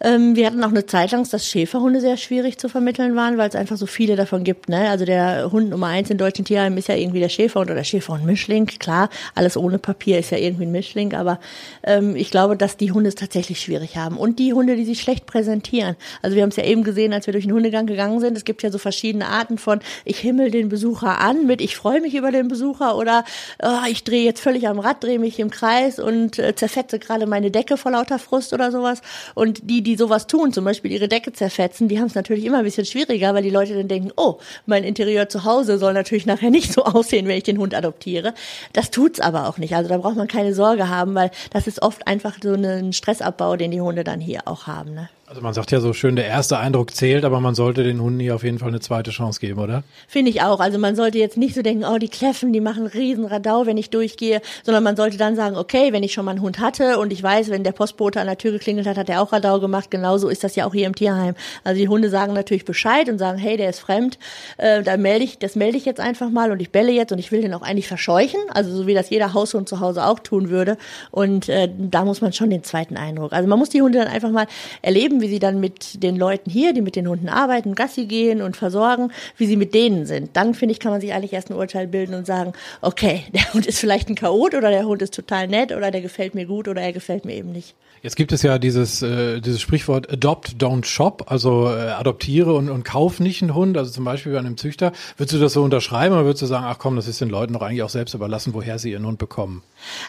Ähm, 0.00 0.36
wir 0.36 0.46
hatten 0.46 0.62
auch 0.62 0.68
eine 0.68 0.86
Zeit 0.86 1.12
lang, 1.12 1.28
dass 1.28 1.46
Schäferhunde 1.46 2.00
sehr 2.00 2.16
schwierig 2.16 2.58
zu 2.58 2.68
vermitteln 2.68 3.16
waren, 3.16 3.38
weil 3.38 3.48
es 3.48 3.54
einfach 3.56 3.76
so 3.76 3.86
viele 3.86 4.16
davon 4.16 4.44
gibt. 4.44 4.68
Ne? 4.68 4.88
Also 4.88 5.04
der 5.04 5.50
Hund 5.50 5.70
Nummer 5.70 5.88
eins 5.88 6.10
in 6.10 6.18
deutschen 6.18 6.44
Tierheimen 6.44 6.78
ist 6.78 6.88
ja 6.88 6.94
irgendwie 6.94 7.20
der 7.20 7.28
Schäferhund 7.28 7.70
oder 7.70 7.82
Schäferhund-Mischling. 7.82 8.66
Klar, 8.66 9.10
alles 9.34 9.56
ohne 9.56 9.78
Papier 9.78 10.18
ist 10.18 10.30
ja 10.30 10.38
irgendwie 10.38 10.64
ein 10.64 10.72
Mischling, 10.72 11.14
aber 11.14 11.40
ähm, 11.82 12.14
ich 12.16 12.30
glaube, 12.30 12.56
dass 12.56 12.76
die 12.76 12.92
Hunde 12.92 13.08
es 13.08 13.14
tatsächlich 13.14 13.60
schwierig 13.60 13.96
haben. 13.96 14.16
Und 14.16 14.38
die 14.38 14.52
Hunde, 14.52 14.76
die 14.76 14.84
sich 14.84 15.00
schlecht 15.00 15.26
präsentieren. 15.26 15.96
Also 16.22 16.35
wir 16.36 16.42
haben 16.42 16.50
es 16.50 16.56
ja 16.56 16.64
eben 16.64 16.84
gesehen, 16.84 17.12
als 17.12 17.26
wir 17.26 17.32
durch 17.32 17.44
den 17.44 17.52
Hundegang 17.52 17.86
gegangen 17.86 18.20
sind. 18.20 18.36
Es 18.36 18.44
gibt 18.44 18.62
ja 18.62 18.70
so 18.70 18.78
verschiedene 18.78 19.26
Arten 19.26 19.58
von, 19.58 19.80
ich 20.04 20.18
himmel 20.20 20.52
den 20.52 20.68
Besucher 20.68 21.20
an 21.20 21.46
mit, 21.46 21.60
ich 21.60 21.76
freue 21.76 22.00
mich 22.00 22.14
über 22.14 22.30
den 22.30 22.46
Besucher 22.46 22.96
oder 22.96 23.24
oh, 23.62 23.88
ich 23.90 24.04
drehe 24.04 24.24
jetzt 24.24 24.40
völlig 24.40 24.68
am 24.68 24.78
Rad, 24.78 25.02
drehe 25.02 25.18
mich 25.18 25.40
im 25.40 25.50
Kreis 25.50 25.98
und 25.98 26.38
äh, 26.38 26.54
zerfetze 26.54 26.98
gerade 26.98 27.26
meine 27.26 27.50
Decke 27.50 27.76
vor 27.76 27.90
lauter 27.90 28.18
Frust 28.18 28.52
oder 28.52 28.70
sowas. 28.70 29.00
Und 29.34 29.68
die, 29.68 29.82
die 29.82 29.96
sowas 29.96 30.28
tun, 30.28 30.52
zum 30.52 30.64
Beispiel 30.64 30.92
ihre 30.92 31.08
Decke 31.08 31.32
zerfetzen, 31.32 31.88
die 31.88 31.98
haben 31.98 32.06
es 32.06 32.14
natürlich 32.14 32.44
immer 32.44 32.58
ein 32.58 32.64
bisschen 32.64 32.86
schwieriger, 32.86 33.34
weil 33.34 33.42
die 33.42 33.50
Leute 33.50 33.74
dann 33.74 33.88
denken, 33.88 34.12
oh, 34.16 34.38
mein 34.66 34.84
Interieur 34.84 35.28
zu 35.28 35.44
Hause 35.44 35.78
soll 35.78 35.94
natürlich 35.94 36.26
nachher 36.26 36.50
nicht 36.50 36.72
so 36.72 36.84
aussehen, 36.84 37.26
wenn 37.26 37.38
ich 37.38 37.44
den 37.44 37.58
Hund 37.58 37.74
adoptiere. 37.74 38.34
Das 38.72 38.90
tut's 38.90 39.20
aber 39.20 39.48
auch 39.48 39.58
nicht. 39.58 39.74
Also 39.74 39.88
da 39.88 39.98
braucht 39.98 40.16
man 40.16 40.28
keine 40.28 40.54
Sorge 40.54 40.88
haben, 40.88 41.14
weil 41.14 41.30
das 41.50 41.66
ist 41.66 41.82
oft 41.82 42.06
einfach 42.06 42.36
so 42.42 42.52
ein 42.52 42.92
Stressabbau, 42.92 43.56
den 43.56 43.70
die 43.70 43.80
Hunde 43.80 44.04
dann 44.04 44.20
hier 44.20 44.42
auch 44.44 44.66
haben. 44.66 44.94
Ne? 44.94 45.08
Also 45.28 45.40
man 45.40 45.54
sagt 45.54 45.72
ja 45.72 45.80
so 45.80 45.92
schön, 45.92 46.14
der 46.14 46.26
erste 46.26 46.56
Eindruck 46.56 46.94
zählt, 46.94 47.24
aber 47.24 47.40
man 47.40 47.56
sollte 47.56 47.82
den 47.82 48.00
Hunden 48.00 48.20
hier 48.20 48.36
auf 48.36 48.44
jeden 48.44 48.60
Fall 48.60 48.68
eine 48.68 48.78
zweite 48.78 49.10
Chance 49.10 49.40
geben, 49.40 49.58
oder? 49.58 49.82
Finde 50.06 50.30
ich 50.30 50.42
auch. 50.42 50.60
Also 50.60 50.78
man 50.78 50.94
sollte 50.94 51.18
jetzt 51.18 51.36
nicht 51.36 51.56
so 51.56 51.62
denken, 51.62 51.84
oh, 51.84 51.98
die 51.98 52.08
kläffen, 52.08 52.52
die 52.52 52.60
machen 52.60 52.86
riesen 52.86 53.24
Radau, 53.24 53.66
wenn 53.66 53.76
ich 53.76 53.90
durchgehe, 53.90 54.40
sondern 54.62 54.84
man 54.84 54.94
sollte 54.94 55.16
dann 55.16 55.34
sagen, 55.34 55.56
okay, 55.56 55.92
wenn 55.92 56.04
ich 56.04 56.12
schon 56.12 56.24
mal 56.24 56.30
einen 56.30 56.42
Hund 56.42 56.60
hatte 56.60 57.00
und 57.00 57.12
ich 57.12 57.20
weiß, 57.20 57.50
wenn 57.50 57.64
der 57.64 57.72
Postbote 57.72 58.20
an 58.20 58.28
der 58.28 58.38
Tür 58.38 58.52
geklingelt 58.52 58.86
hat, 58.86 58.96
hat 58.96 59.08
er 59.08 59.20
auch 59.20 59.32
Radau 59.32 59.58
gemacht. 59.58 59.90
Genauso 59.90 60.28
ist 60.28 60.44
das 60.44 60.54
ja 60.54 60.64
auch 60.64 60.72
hier 60.72 60.86
im 60.86 60.94
Tierheim. 60.94 61.34
Also 61.64 61.80
die 61.80 61.88
Hunde 61.88 62.08
sagen 62.08 62.32
natürlich 62.32 62.64
Bescheid 62.64 63.08
und 63.08 63.18
sagen, 63.18 63.36
hey, 63.36 63.56
der 63.56 63.70
ist 63.70 63.80
fremd, 63.80 64.20
äh, 64.58 64.84
da 64.84 64.96
melde 64.96 65.24
ich, 65.24 65.40
das 65.40 65.56
melde 65.56 65.76
ich 65.76 65.86
jetzt 65.86 65.98
einfach 65.98 66.30
mal 66.30 66.52
und 66.52 66.62
ich 66.62 66.70
belle 66.70 66.92
jetzt 66.92 67.10
und 67.10 67.18
ich 67.18 67.32
will 67.32 67.42
den 67.42 67.52
auch 67.52 67.62
eigentlich 67.62 67.88
verscheuchen, 67.88 68.40
also 68.50 68.70
so 68.70 68.86
wie 68.86 68.94
das 68.94 69.10
jeder 69.10 69.34
Haushund 69.34 69.68
zu 69.68 69.80
Hause 69.80 70.06
auch 70.06 70.20
tun 70.20 70.50
würde. 70.50 70.78
Und 71.10 71.48
äh, 71.48 71.68
da 71.76 72.04
muss 72.04 72.20
man 72.20 72.32
schon 72.32 72.50
den 72.50 72.62
zweiten 72.62 72.96
Eindruck. 72.96 73.32
Also 73.32 73.48
man 73.48 73.58
muss 73.58 73.70
die 73.70 73.82
Hunde 73.82 73.98
dann 73.98 74.08
einfach 74.08 74.30
mal 74.30 74.46
erleben 74.82 75.15
erleben, 75.16 75.20
wie 75.20 75.28
sie 75.28 75.38
dann 75.38 75.60
mit 75.60 76.02
den 76.02 76.16
Leuten 76.16 76.50
hier, 76.50 76.72
die 76.72 76.80
mit 76.80 76.96
den 76.96 77.08
Hunden 77.08 77.28
arbeiten, 77.28 77.74
Gassi 77.74 78.06
gehen 78.06 78.42
und 78.42 78.56
versorgen, 78.56 79.12
wie 79.36 79.46
sie 79.46 79.56
mit 79.56 79.74
denen 79.74 80.06
sind. 80.06 80.30
Dann, 80.34 80.54
finde 80.54 80.72
ich, 80.72 80.80
kann 80.80 80.92
man 80.92 81.00
sich 81.00 81.12
eigentlich 81.12 81.32
erst 81.32 81.50
ein 81.50 81.56
Urteil 81.56 81.86
bilden 81.86 82.14
und 82.14 82.26
sagen, 82.26 82.52
okay, 82.80 83.24
der 83.34 83.52
Hund 83.52 83.66
ist 83.66 83.78
vielleicht 83.78 84.08
ein 84.08 84.14
Chaot 84.14 84.54
oder 84.54 84.70
der 84.70 84.84
Hund 84.84 85.02
ist 85.02 85.14
total 85.14 85.48
nett 85.48 85.72
oder 85.72 85.90
der 85.90 86.00
gefällt 86.00 86.34
mir 86.34 86.46
gut 86.46 86.68
oder 86.68 86.82
er 86.82 86.92
gefällt 86.92 87.24
mir 87.24 87.34
eben 87.34 87.52
nicht. 87.52 87.74
Jetzt 88.02 88.14
gibt 88.14 88.30
es 88.30 88.42
ja 88.42 88.58
dieses, 88.58 89.02
äh, 89.02 89.40
dieses 89.40 89.60
Sprichwort 89.60 90.12
Adopt, 90.12 90.62
don't 90.62 90.84
shop, 90.84 91.24
also 91.28 91.66
äh, 91.66 91.88
adoptiere 91.88 92.52
und, 92.54 92.68
und 92.68 92.84
kauf 92.84 93.20
nicht 93.20 93.42
einen 93.42 93.54
Hund, 93.54 93.76
also 93.76 93.90
zum 93.90 94.04
Beispiel 94.04 94.32
bei 94.32 94.38
einem 94.38 94.56
Züchter. 94.56 94.92
Würdest 95.16 95.34
du 95.34 95.40
das 95.40 95.54
so 95.54 95.62
unterschreiben 95.62 96.14
oder 96.14 96.24
würdest 96.24 96.42
du 96.42 96.46
sagen, 96.46 96.66
ach 96.68 96.78
komm, 96.78 96.96
das 96.96 97.08
ist 97.08 97.20
den 97.20 97.30
Leuten 97.30 97.54
doch 97.54 97.62
eigentlich 97.62 97.82
auch 97.82 97.88
selbst 97.88 98.14
überlassen, 98.14 98.54
woher 98.54 98.78
sie 98.78 98.92
ihren 98.92 99.06
Hund 99.06 99.18
bekommen? 99.18 99.62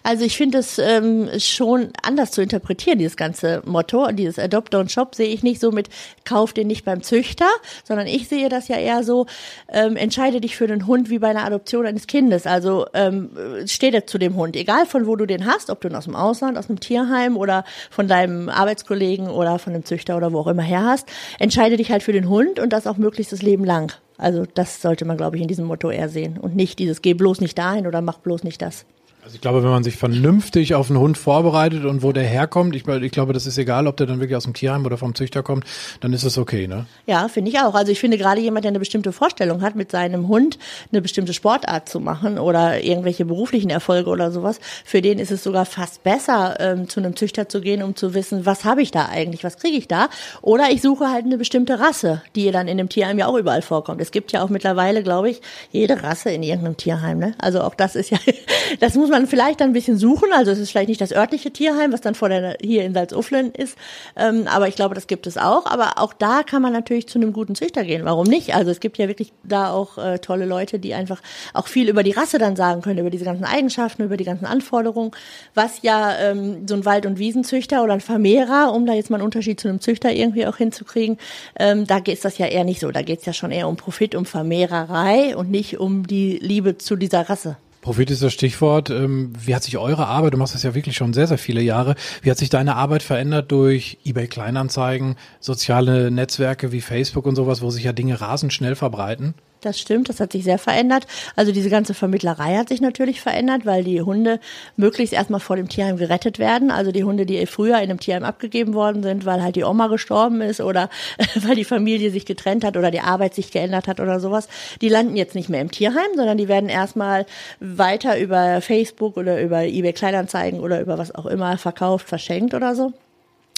Also 0.03 0.25
ich 0.25 0.37
finde 0.37 0.59
es 0.59 0.77
ähm, 0.79 1.29
schon 1.39 1.89
anders 2.03 2.31
zu 2.31 2.41
interpretieren, 2.41 2.99
dieses 2.99 3.17
ganze 3.17 3.61
Motto. 3.65 4.11
Dieses 4.11 4.37
Adopt, 4.37 4.75
don't 4.75 4.89
shop 4.89 4.96
sehe 5.15 5.27
ich 5.27 5.43
nicht 5.43 5.61
so 5.61 5.71
mit, 5.71 5.89
kauf 6.25 6.53
den 6.53 6.67
nicht 6.67 6.85
beim 6.85 7.03
Züchter, 7.03 7.47
sondern 7.83 8.07
ich 8.07 8.27
sehe 8.27 8.49
das 8.49 8.67
ja 8.67 8.77
eher 8.77 9.03
so, 9.03 9.25
ähm, 9.71 9.95
entscheide 9.95 10.41
dich 10.41 10.55
für 10.55 10.67
den 10.67 10.87
Hund 10.87 11.09
wie 11.09 11.19
bei 11.19 11.29
einer 11.29 11.45
Adoption 11.45 11.85
eines 11.85 12.07
Kindes. 12.07 12.47
Also 12.47 12.85
ähm, 12.93 13.29
steh 13.65 13.91
dir 13.91 14.05
zu 14.05 14.17
dem 14.17 14.35
Hund, 14.35 14.55
egal 14.55 14.85
von 14.85 15.07
wo 15.07 15.15
du 15.15 15.25
den 15.25 15.45
hast, 15.45 15.69
ob 15.69 15.81
du 15.81 15.87
ihn 15.87 15.95
aus 15.95 16.05
dem 16.05 16.15
Ausland, 16.15 16.57
aus 16.57 16.69
einem 16.69 16.79
Tierheim 16.79 17.37
oder 17.37 17.63
von 17.89 18.07
deinem 18.07 18.49
Arbeitskollegen 18.49 19.29
oder 19.29 19.59
von 19.59 19.73
dem 19.73 19.85
Züchter 19.85 20.17
oder 20.17 20.33
wo 20.33 20.39
auch 20.39 20.47
immer 20.47 20.63
her 20.63 20.83
hast, 20.83 21.07
entscheide 21.39 21.77
dich 21.77 21.91
halt 21.91 22.03
für 22.03 22.13
den 22.13 22.29
Hund 22.29 22.59
und 22.59 22.73
das 22.73 22.87
auch 22.87 22.97
möglichst 22.97 23.31
das 23.31 23.41
Leben 23.41 23.63
lang. 23.63 23.93
Also 24.17 24.45
das 24.51 24.81
sollte 24.81 25.05
man, 25.05 25.17
glaube 25.17 25.35
ich, 25.35 25.41
in 25.41 25.47
diesem 25.47 25.65
Motto 25.65 25.91
eher 25.91 26.09
sehen 26.09 26.37
und 26.37 26.55
nicht 26.55 26.79
dieses 26.79 27.01
geh 27.01 27.13
bloß 27.13 27.39
nicht 27.39 27.57
dahin 27.57 27.85
oder 27.85 28.01
mach 28.01 28.17
bloß 28.17 28.43
nicht 28.43 28.61
das. 28.61 28.85
Also 29.27 29.35
ich 29.35 29.41
glaube, 29.41 29.61
wenn 29.61 29.71
man 29.71 29.83
sich 29.83 29.97
vernünftig 29.97 30.73
auf 30.73 30.89
einen 30.89 30.99
Hund 30.99 31.17
vorbereitet 31.17 31.83
und 31.83 32.01
wo 32.01 32.13
der 32.13 32.23
herkommt, 32.23 32.73
ich, 32.77 32.87
ich 32.87 33.11
glaube, 33.11 33.33
das 33.33 33.45
ist 33.45 33.57
egal, 33.57 33.85
ob 33.85 33.97
der 33.97 34.07
dann 34.07 34.21
wirklich 34.21 34.37
aus 34.37 34.45
dem 34.45 34.53
Tierheim 34.53 34.85
oder 34.85 34.97
vom 34.97 35.15
Züchter 35.15 35.43
kommt, 35.43 35.65
dann 35.99 36.13
ist 36.13 36.23
das 36.23 36.37
okay, 36.37 36.65
ne? 36.65 36.85
Ja, 37.07 37.27
finde 37.27 37.51
ich 37.51 37.59
auch. 37.59 37.75
Also 37.75 37.91
ich 37.91 37.99
finde 37.99 38.17
gerade 38.17 38.39
jemand, 38.39 38.63
der 38.63 38.69
eine 38.69 38.79
bestimmte 38.79 39.11
Vorstellung 39.11 39.61
hat, 39.63 39.75
mit 39.75 39.91
seinem 39.91 40.29
Hund 40.29 40.57
eine 40.93 41.01
bestimmte 41.01 41.33
Sportart 41.33 41.89
zu 41.89 41.99
machen 41.99 42.39
oder 42.39 42.81
irgendwelche 42.81 43.25
beruflichen 43.25 43.69
Erfolge 43.69 44.09
oder 44.09 44.31
sowas, 44.31 44.61
für 44.85 45.01
den 45.01 45.19
ist 45.19 45.31
es 45.31 45.43
sogar 45.43 45.65
fast 45.65 46.03
besser, 46.03 46.55
ähm, 46.61 46.87
zu 46.87 47.01
einem 47.01 47.17
Züchter 47.17 47.49
zu 47.49 47.59
gehen, 47.59 47.83
um 47.83 47.97
zu 47.97 48.13
wissen, 48.13 48.45
was 48.45 48.63
habe 48.63 48.81
ich 48.81 48.91
da 48.91 49.07
eigentlich, 49.07 49.43
was 49.43 49.57
kriege 49.57 49.75
ich 49.75 49.89
da? 49.89 50.07
Oder 50.41 50.71
ich 50.71 50.81
suche 50.81 51.11
halt 51.11 51.25
eine 51.25 51.37
bestimmte 51.37 51.81
Rasse, 51.81 52.21
die 52.37 52.49
dann 52.51 52.69
in 52.69 52.77
dem 52.77 52.87
Tierheim 52.87 53.19
ja 53.19 53.27
auch 53.27 53.35
überall 53.35 53.61
vorkommt. 53.61 53.99
Es 53.99 54.11
gibt 54.11 54.31
ja 54.31 54.41
auch 54.41 54.47
mittlerweile, 54.47 55.03
glaube 55.03 55.29
ich, 55.29 55.41
jede 55.73 56.01
Rasse 56.01 56.29
in 56.29 56.43
irgendeinem 56.43 56.77
Tierheim. 56.77 57.19
Ne? 57.19 57.35
Also 57.39 57.59
auch 57.59 57.75
das 57.75 57.97
ist 57.97 58.09
ja, 58.09 58.19
das 58.79 58.95
muss 58.95 59.09
man 59.09 59.16
man 59.17 59.27
vielleicht 59.27 59.61
ein 59.63 59.73
bisschen 59.73 59.97
suchen. 59.97 60.29
Also 60.31 60.51
es 60.51 60.59
ist 60.59 60.69
vielleicht 60.69 60.89
nicht 60.89 61.01
das 61.01 61.11
örtliche 61.11 61.51
Tierheim, 61.51 61.91
was 61.91 62.01
dann 62.01 62.13
vor 62.13 62.29
der 62.29 62.57
hier 62.61 62.83
in 62.83 62.93
Salzuflen 62.93 63.51
ist. 63.51 63.75
Ähm, 64.15 64.47
aber 64.47 64.67
ich 64.67 64.75
glaube, 64.75 64.93
das 64.93 65.07
gibt 65.07 65.25
es 65.25 65.37
auch. 65.37 65.65
Aber 65.65 65.93
auch 65.97 66.13
da 66.13 66.43
kann 66.43 66.61
man 66.61 66.71
natürlich 66.71 67.07
zu 67.07 67.17
einem 67.17 67.33
guten 67.33 67.55
Züchter 67.55 67.83
gehen. 67.83 68.05
Warum 68.05 68.27
nicht? 68.27 68.53
Also 68.53 68.69
es 68.69 68.79
gibt 68.79 68.97
ja 68.99 69.07
wirklich 69.07 69.33
da 69.43 69.71
auch 69.71 69.97
äh, 69.97 70.19
tolle 70.19 70.45
Leute, 70.45 70.77
die 70.77 70.93
einfach 70.93 71.21
auch 71.53 71.67
viel 71.67 71.89
über 71.89 72.03
die 72.03 72.11
Rasse 72.11 72.37
dann 72.37 72.55
sagen 72.55 72.81
können, 72.81 72.99
über 72.99 73.09
diese 73.09 73.25
ganzen 73.25 73.43
Eigenschaften, 73.43 74.03
über 74.03 74.17
die 74.17 74.23
ganzen 74.23 74.45
Anforderungen. 74.45 75.11
Was 75.55 75.81
ja 75.81 76.15
ähm, 76.19 76.67
so 76.67 76.75
ein 76.75 76.85
Wald- 76.85 77.07
und 77.07 77.17
Wiesenzüchter 77.17 77.83
oder 77.83 77.93
ein 77.93 78.01
Vermehrer, 78.01 78.71
um 78.71 78.85
da 78.85 78.93
jetzt 78.93 79.09
mal 79.09 79.17
einen 79.17 79.25
Unterschied 79.25 79.59
zu 79.59 79.67
einem 79.67 79.81
Züchter 79.81 80.11
irgendwie 80.11 80.45
auch 80.45 80.57
hinzukriegen, 80.57 81.17
ähm, 81.59 81.87
da 81.87 81.99
geht 81.99 82.15
es 82.15 82.21
das 82.21 82.37
ja 82.37 82.45
eher 82.45 82.63
nicht 82.63 82.79
so. 82.79 82.91
Da 82.91 83.01
geht 83.01 83.19
es 83.19 83.25
ja 83.25 83.33
schon 83.33 83.51
eher 83.51 83.67
um 83.67 83.77
Profit, 83.77 84.13
um 84.13 84.25
Vermehrerei 84.25 85.35
und 85.35 85.49
nicht 85.49 85.79
um 85.79 86.05
die 86.05 86.37
Liebe 86.37 86.77
zu 86.77 86.95
dieser 86.95 87.27
Rasse. 87.29 87.57
Profit 87.87 88.11
ist 88.11 88.21
das 88.21 88.33
Stichwort. 88.33 88.89
Ähm, 88.89 89.31
wie 89.39 89.55
hat 89.55 89.63
sich 89.63 89.77
eure 89.77 90.07
Arbeit, 90.07 90.33
du 90.33 90.37
machst 90.37 90.53
das 90.53 90.63
ja 90.63 90.75
wirklich 90.75 90.97
schon 90.97 91.13
sehr, 91.13 91.25
sehr 91.25 91.37
viele 91.37 91.61
Jahre, 91.61 91.95
wie 92.21 92.29
hat 92.29 92.37
sich 92.37 92.49
deine 92.49 92.75
Arbeit 92.75 93.01
verändert 93.01 93.49
durch 93.49 93.97
eBay 94.03 94.27
Kleinanzeigen, 94.27 95.15
soziale 95.39 96.11
Netzwerke 96.11 96.73
wie 96.73 96.81
Facebook 96.81 97.25
und 97.25 97.37
sowas, 97.37 97.61
wo 97.61 97.69
sich 97.69 97.85
ja 97.85 97.93
Dinge 97.93 98.19
rasend 98.19 98.51
schnell 98.51 98.75
verbreiten? 98.75 99.35
Das 99.61 99.79
stimmt, 99.79 100.09
das 100.09 100.19
hat 100.19 100.31
sich 100.31 100.43
sehr 100.43 100.59
verändert. 100.59 101.07
Also 101.35 101.51
diese 101.51 101.69
ganze 101.69 101.93
Vermittlerei 101.93 102.57
hat 102.57 102.69
sich 102.69 102.79
natürlich 102.79 103.21
verändert, 103.21 103.65
weil 103.65 103.83
die 103.83 104.01
Hunde 104.01 104.39
möglichst 104.75 105.13
erstmal 105.13 105.39
vor 105.39 105.55
dem 105.55 105.67
Tierheim 105.67 105.97
gerettet 105.97 106.37
werden. 106.37 106.69
Also 106.69 106.91
die 106.91 107.03
Hunde, 107.03 107.25
die 107.25 107.43
früher 107.47 107.77
in 107.77 107.89
einem 107.89 107.99
Tierheim 107.99 108.23
abgegeben 108.23 108.75
worden 108.75 109.01
sind, 109.01 109.25
weil 109.25 109.41
halt 109.41 109.55
die 109.55 109.63
Oma 109.63 109.87
gestorben 109.87 110.41
ist 110.41 110.61
oder 110.61 110.89
weil 111.35 111.55
die 111.55 111.65
Familie 111.65 112.11
sich 112.11 112.25
getrennt 112.25 112.63
hat 112.63 112.77
oder 112.77 112.91
die 112.91 113.01
Arbeit 113.01 113.33
sich 113.33 113.51
geändert 113.51 113.87
hat 113.87 113.99
oder 113.99 114.19
sowas, 114.19 114.47
die 114.81 114.89
landen 114.89 115.15
jetzt 115.15 115.33
nicht 115.33 115.49
mehr 115.49 115.61
im 115.61 115.71
Tierheim, 115.71 116.09
sondern 116.15 116.37
die 116.37 116.47
werden 116.47 116.69
erstmal 116.69 117.25
weiter 117.59 118.19
über 118.19 118.61
Facebook 118.61 119.17
oder 119.17 119.41
über 119.41 119.63
eBay 119.63 119.93
Kleinanzeigen 119.93 120.59
oder 120.59 120.81
über 120.81 120.97
was 120.97 121.13
auch 121.15 121.25
immer 121.25 121.57
verkauft, 121.57 122.07
verschenkt 122.07 122.53
oder 122.53 122.75
so. 122.75 122.93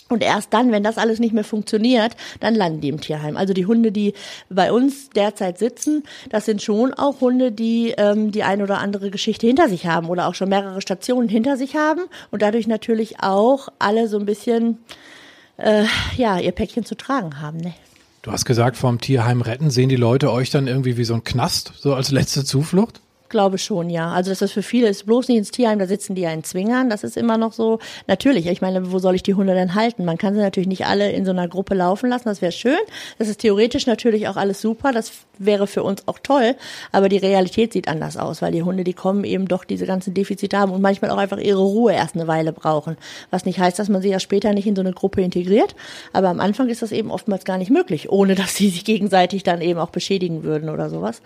Und 0.10 0.24
erst 0.24 0.54
dann, 0.54 0.72
wenn 0.72 0.84
das 0.84 0.98
alles 0.98 1.20
nicht 1.20 1.34
mehr 1.34 1.44
funktioniert, 1.44 2.16
dann 2.40 2.56
landen 2.56 2.82
die 2.82 2.90
im 2.90 3.00
Tierheim. 3.00 3.38
Also 3.38 3.54
die 3.54 3.68
Hunde, 3.68 3.92
die 3.92 4.14
bei 4.50 4.72
uns 4.72 5.10
derzeit 5.12 5.60
sitzen, 5.60 6.04
das 6.30 6.46
sind 6.46 6.62
schon 6.62 6.94
auch 6.94 7.22
Hunde, 7.22 7.52
die 7.52 7.94
ähm, 7.98 8.32
die 8.32 8.44
ein 8.44 8.62
oder 8.62 8.80
andere 8.80 9.12
Geschichte 9.12 9.48
hinter 9.48 9.70
sich 9.70 9.86
haben 9.86 10.10
oder 10.10 10.28
auch 10.28 10.36
schon 10.36 10.50
mehrere 10.50 10.82
Stationen 10.82 11.30
hinter 11.30 11.58
sich 11.58 11.76
haben 11.76 12.02
und 12.32 12.42
dadurch 12.42 12.68
natürlich 12.68 13.22
auch 13.22 13.70
alle 13.78 14.08
so 14.08 14.18
ein 14.18 14.26
bisschen 14.26 14.80
äh, 15.58 15.86
ja 16.18 16.40
ihr 16.40 16.52
Päckchen 16.52 16.86
zu 16.86 16.96
tragen 16.96 17.40
haben. 17.40 17.58
Ne? 17.60 17.74
Du 18.22 18.32
hast 18.32 18.46
gesagt, 18.46 18.78
vom 18.78 19.00
Tierheim 19.00 19.42
retten 19.42 19.70
sehen 19.70 19.90
die 19.90 19.96
Leute 19.96 20.32
euch 20.32 20.50
dann 20.50 20.68
irgendwie 20.68 20.98
wie 20.98 21.06
so 21.06 21.14
ein 21.14 21.24
Knast, 21.24 21.74
so 21.80 21.94
als 21.94 22.12
letzte 22.12 22.44
Zuflucht? 22.44 23.02
Glaube 23.30 23.60
schon, 23.60 23.92
ja. 23.92 24.12
Also 24.12 24.32
das 24.32 24.42
ist 24.42 24.54
für 24.54 24.64
viele 24.64 24.88
ist 24.88 25.06
bloß 25.06 25.28
nicht 25.28 25.38
ins 25.38 25.52
Tierheim, 25.52 25.78
da 25.78 25.86
sitzen 25.86 26.16
die 26.16 26.24
ja 26.24 26.32
in 26.32 26.44
Zwingern, 26.44 26.90
das 26.90 27.04
ist 27.04 27.16
immer 27.16 27.38
noch 27.38 27.54
so. 27.54 27.78
Natürlich, 28.08 28.48
ich 28.48 28.62
meine, 28.62 28.92
wo 28.92 28.98
soll 28.98 29.14
ich 29.14 29.24
die 29.24 29.36
Hunde 29.36 29.54
denn 29.54 29.76
halten? 29.76 30.04
Man 30.04 30.18
kann 30.18 30.34
sie 30.34 30.42
natürlich 30.42 30.68
nicht 30.68 30.88
alle 30.88 31.12
in 31.12 31.26
so 31.26 31.32
einer 31.32 31.48
Gruppe 31.48 31.76
laufen 31.76 32.10
lassen, 32.10 32.28
das 32.28 32.42
wäre 32.42 32.52
schön. 32.52 32.80
Das 33.20 33.28
ist 33.28 33.42
theoretisch 33.42 33.86
natürlich 33.86 34.28
auch 34.28 34.36
alles 34.36 34.62
super, 34.62 34.92
das 34.92 35.12
wäre 35.40 35.68
für 35.68 35.84
uns 35.84 36.08
auch 36.08 36.20
toll, 36.20 36.56
aber 36.92 37.10
die 37.10 37.18
Realität 37.18 37.74
sieht 37.74 37.88
anders 37.88 38.18
aus, 38.18 38.42
weil 38.42 38.52
die 38.52 38.64
Hunde, 38.64 38.84
die 38.84 38.94
kommen 38.94 39.24
eben 39.24 39.48
doch 39.48 39.64
diese 39.64 39.86
ganzen 39.86 40.14
Defizite 40.14 40.58
haben 40.58 40.72
und 40.72 40.82
manchmal 40.82 41.12
auch 41.12 41.18
einfach 41.18 41.38
ihre 41.38 41.62
Ruhe 41.62 41.94
erst 41.94 42.16
eine 42.16 42.28
Weile 42.28 42.52
brauchen. 42.52 42.98
Was 43.32 43.46
nicht 43.46 43.60
heißt, 43.60 43.80
dass 43.80 43.90
man 43.90 44.02
sie 44.02 44.10
ja 44.10 44.20
später 44.20 44.54
nicht 44.54 44.68
in 44.68 44.76
so 44.76 44.82
eine 44.82 44.92
Gruppe 44.92 45.22
integriert, 45.22 45.76
aber 46.14 46.30
am 46.30 46.40
Anfang 46.40 46.68
ist 46.70 46.82
das 46.82 46.92
eben 46.92 47.10
oftmals 47.10 47.46
gar 47.46 47.58
nicht 47.58 47.72
möglich, 47.72 48.10
ohne 48.10 48.36
dass 48.36 48.56
sie 48.56 48.70
sich 48.70 48.84
gegenseitig 48.84 49.44
dann 49.44 49.62
eben 49.62 49.80
auch 49.80 49.92
beschädigen 49.92 50.44
würden 50.44 50.70
oder 50.70 50.90
sowas. 50.90 51.22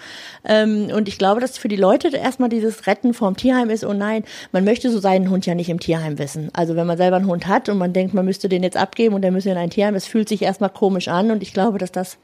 Ähm, 0.45 0.89
und 0.93 1.07
ich 1.07 1.17
glaube, 1.17 1.41
dass 1.41 1.57
für 1.57 1.67
die 1.67 1.75
Leute 1.75 1.92
bedeutet 1.93 2.19
erstmal 2.19 2.49
dieses 2.49 2.87
Retten 2.87 3.13
vom 3.13 3.37
Tierheim 3.37 3.69
ist, 3.69 3.85
oh 3.85 3.93
nein, 3.93 4.23
man 4.51 4.63
möchte 4.63 4.89
so 4.91 4.99
seinen 4.99 5.29
Hund 5.29 5.45
ja 5.45 5.53
nicht 5.53 5.69
im 5.69 5.79
Tierheim 5.79 6.17
wissen. 6.17 6.49
Also 6.53 6.75
wenn 6.75 6.87
man 6.87 6.97
selber 6.97 7.17
einen 7.17 7.27
Hund 7.27 7.47
hat 7.47 7.69
und 7.69 7.77
man 7.77 7.93
denkt, 7.93 8.15
man 8.15 8.25
müsste 8.25 8.49
den 8.49 8.63
jetzt 8.63 8.77
abgeben 8.77 9.13
und 9.13 9.21
der 9.21 9.31
müsse 9.31 9.51
in 9.51 9.57
ein 9.57 9.69
Tierheim, 9.69 9.93
es 9.93 10.07
fühlt 10.07 10.27
sich 10.27 10.41
erstmal 10.41 10.71
komisch 10.71 11.07
an 11.07 11.29
und 11.29 11.43
ich 11.43 11.53
glaube, 11.53 11.77
dass 11.77 11.91
das 11.91 12.17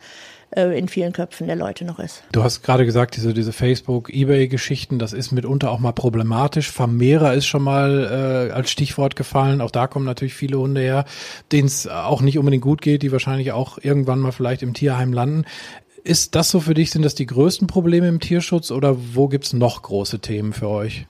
äh, 0.56 0.76
in 0.78 0.88
vielen 0.88 1.14
Köpfen 1.14 1.46
der 1.46 1.56
Leute 1.56 1.86
noch 1.86 2.00
ist. 2.00 2.24
Du 2.32 2.44
hast 2.44 2.64
gerade 2.64 2.84
gesagt, 2.84 3.16
diese, 3.16 3.36
diese 3.36 3.54
Facebook, 3.54 4.10
Ebay-Geschichten, 4.12 4.98
das 4.98 5.14
ist 5.14 5.32
mitunter 5.32 5.70
auch 5.70 5.80
mal 5.80 5.92
problematisch. 5.92 6.72
Vermehrer 6.72 7.36
ist 7.36 7.46
schon 7.46 7.62
mal 7.62 8.50
äh, 8.50 8.54
als 8.54 8.72
Stichwort 8.72 9.16
gefallen. 9.16 9.62
Auch 9.62 9.72
da 9.72 9.86
kommen 9.86 10.06
natürlich 10.06 10.34
viele 10.34 10.58
Hunde 10.58 10.82
her, 10.82 11.06
denen 11.52 11.68
es 11.68 11.88
auch 11.88 12.22
nicht 12.22 12.40
unbedingt 12.40 12.64
gut 12.64 12.82
geht, 12.82 13.04
die 13.04 13.12
wahrscheinlich 13.12 13.52
auch 13.52 13.78
irgendwann 13.80 14.20
mal 14.20 14.32
vielleicht 14.32 14.64
im 14.64 14.74
Tierheim 14.74 15.14
landen. 15.14 15.46
Ist 16.04 16.36
das 16.36 16.50
so 16.50 16.60
für 16.60 16.74
dich, 16.74 16.92
sind 16.92 17.04
das 17.04 17.16
die 17.16 17.26
größten 17.26 17.68
Probleme 17.68 18.08
im 18.08 18.20
Tierschutz 18.20 18.72
oder 18.72 18.96
wo 19.14 19.28
gibt's 19.28 19.54
noch 19.54 19.82
große 19.82 20.20
Themen 20.20 20.54
für 20.54 20.70
euch? 20.70 21.06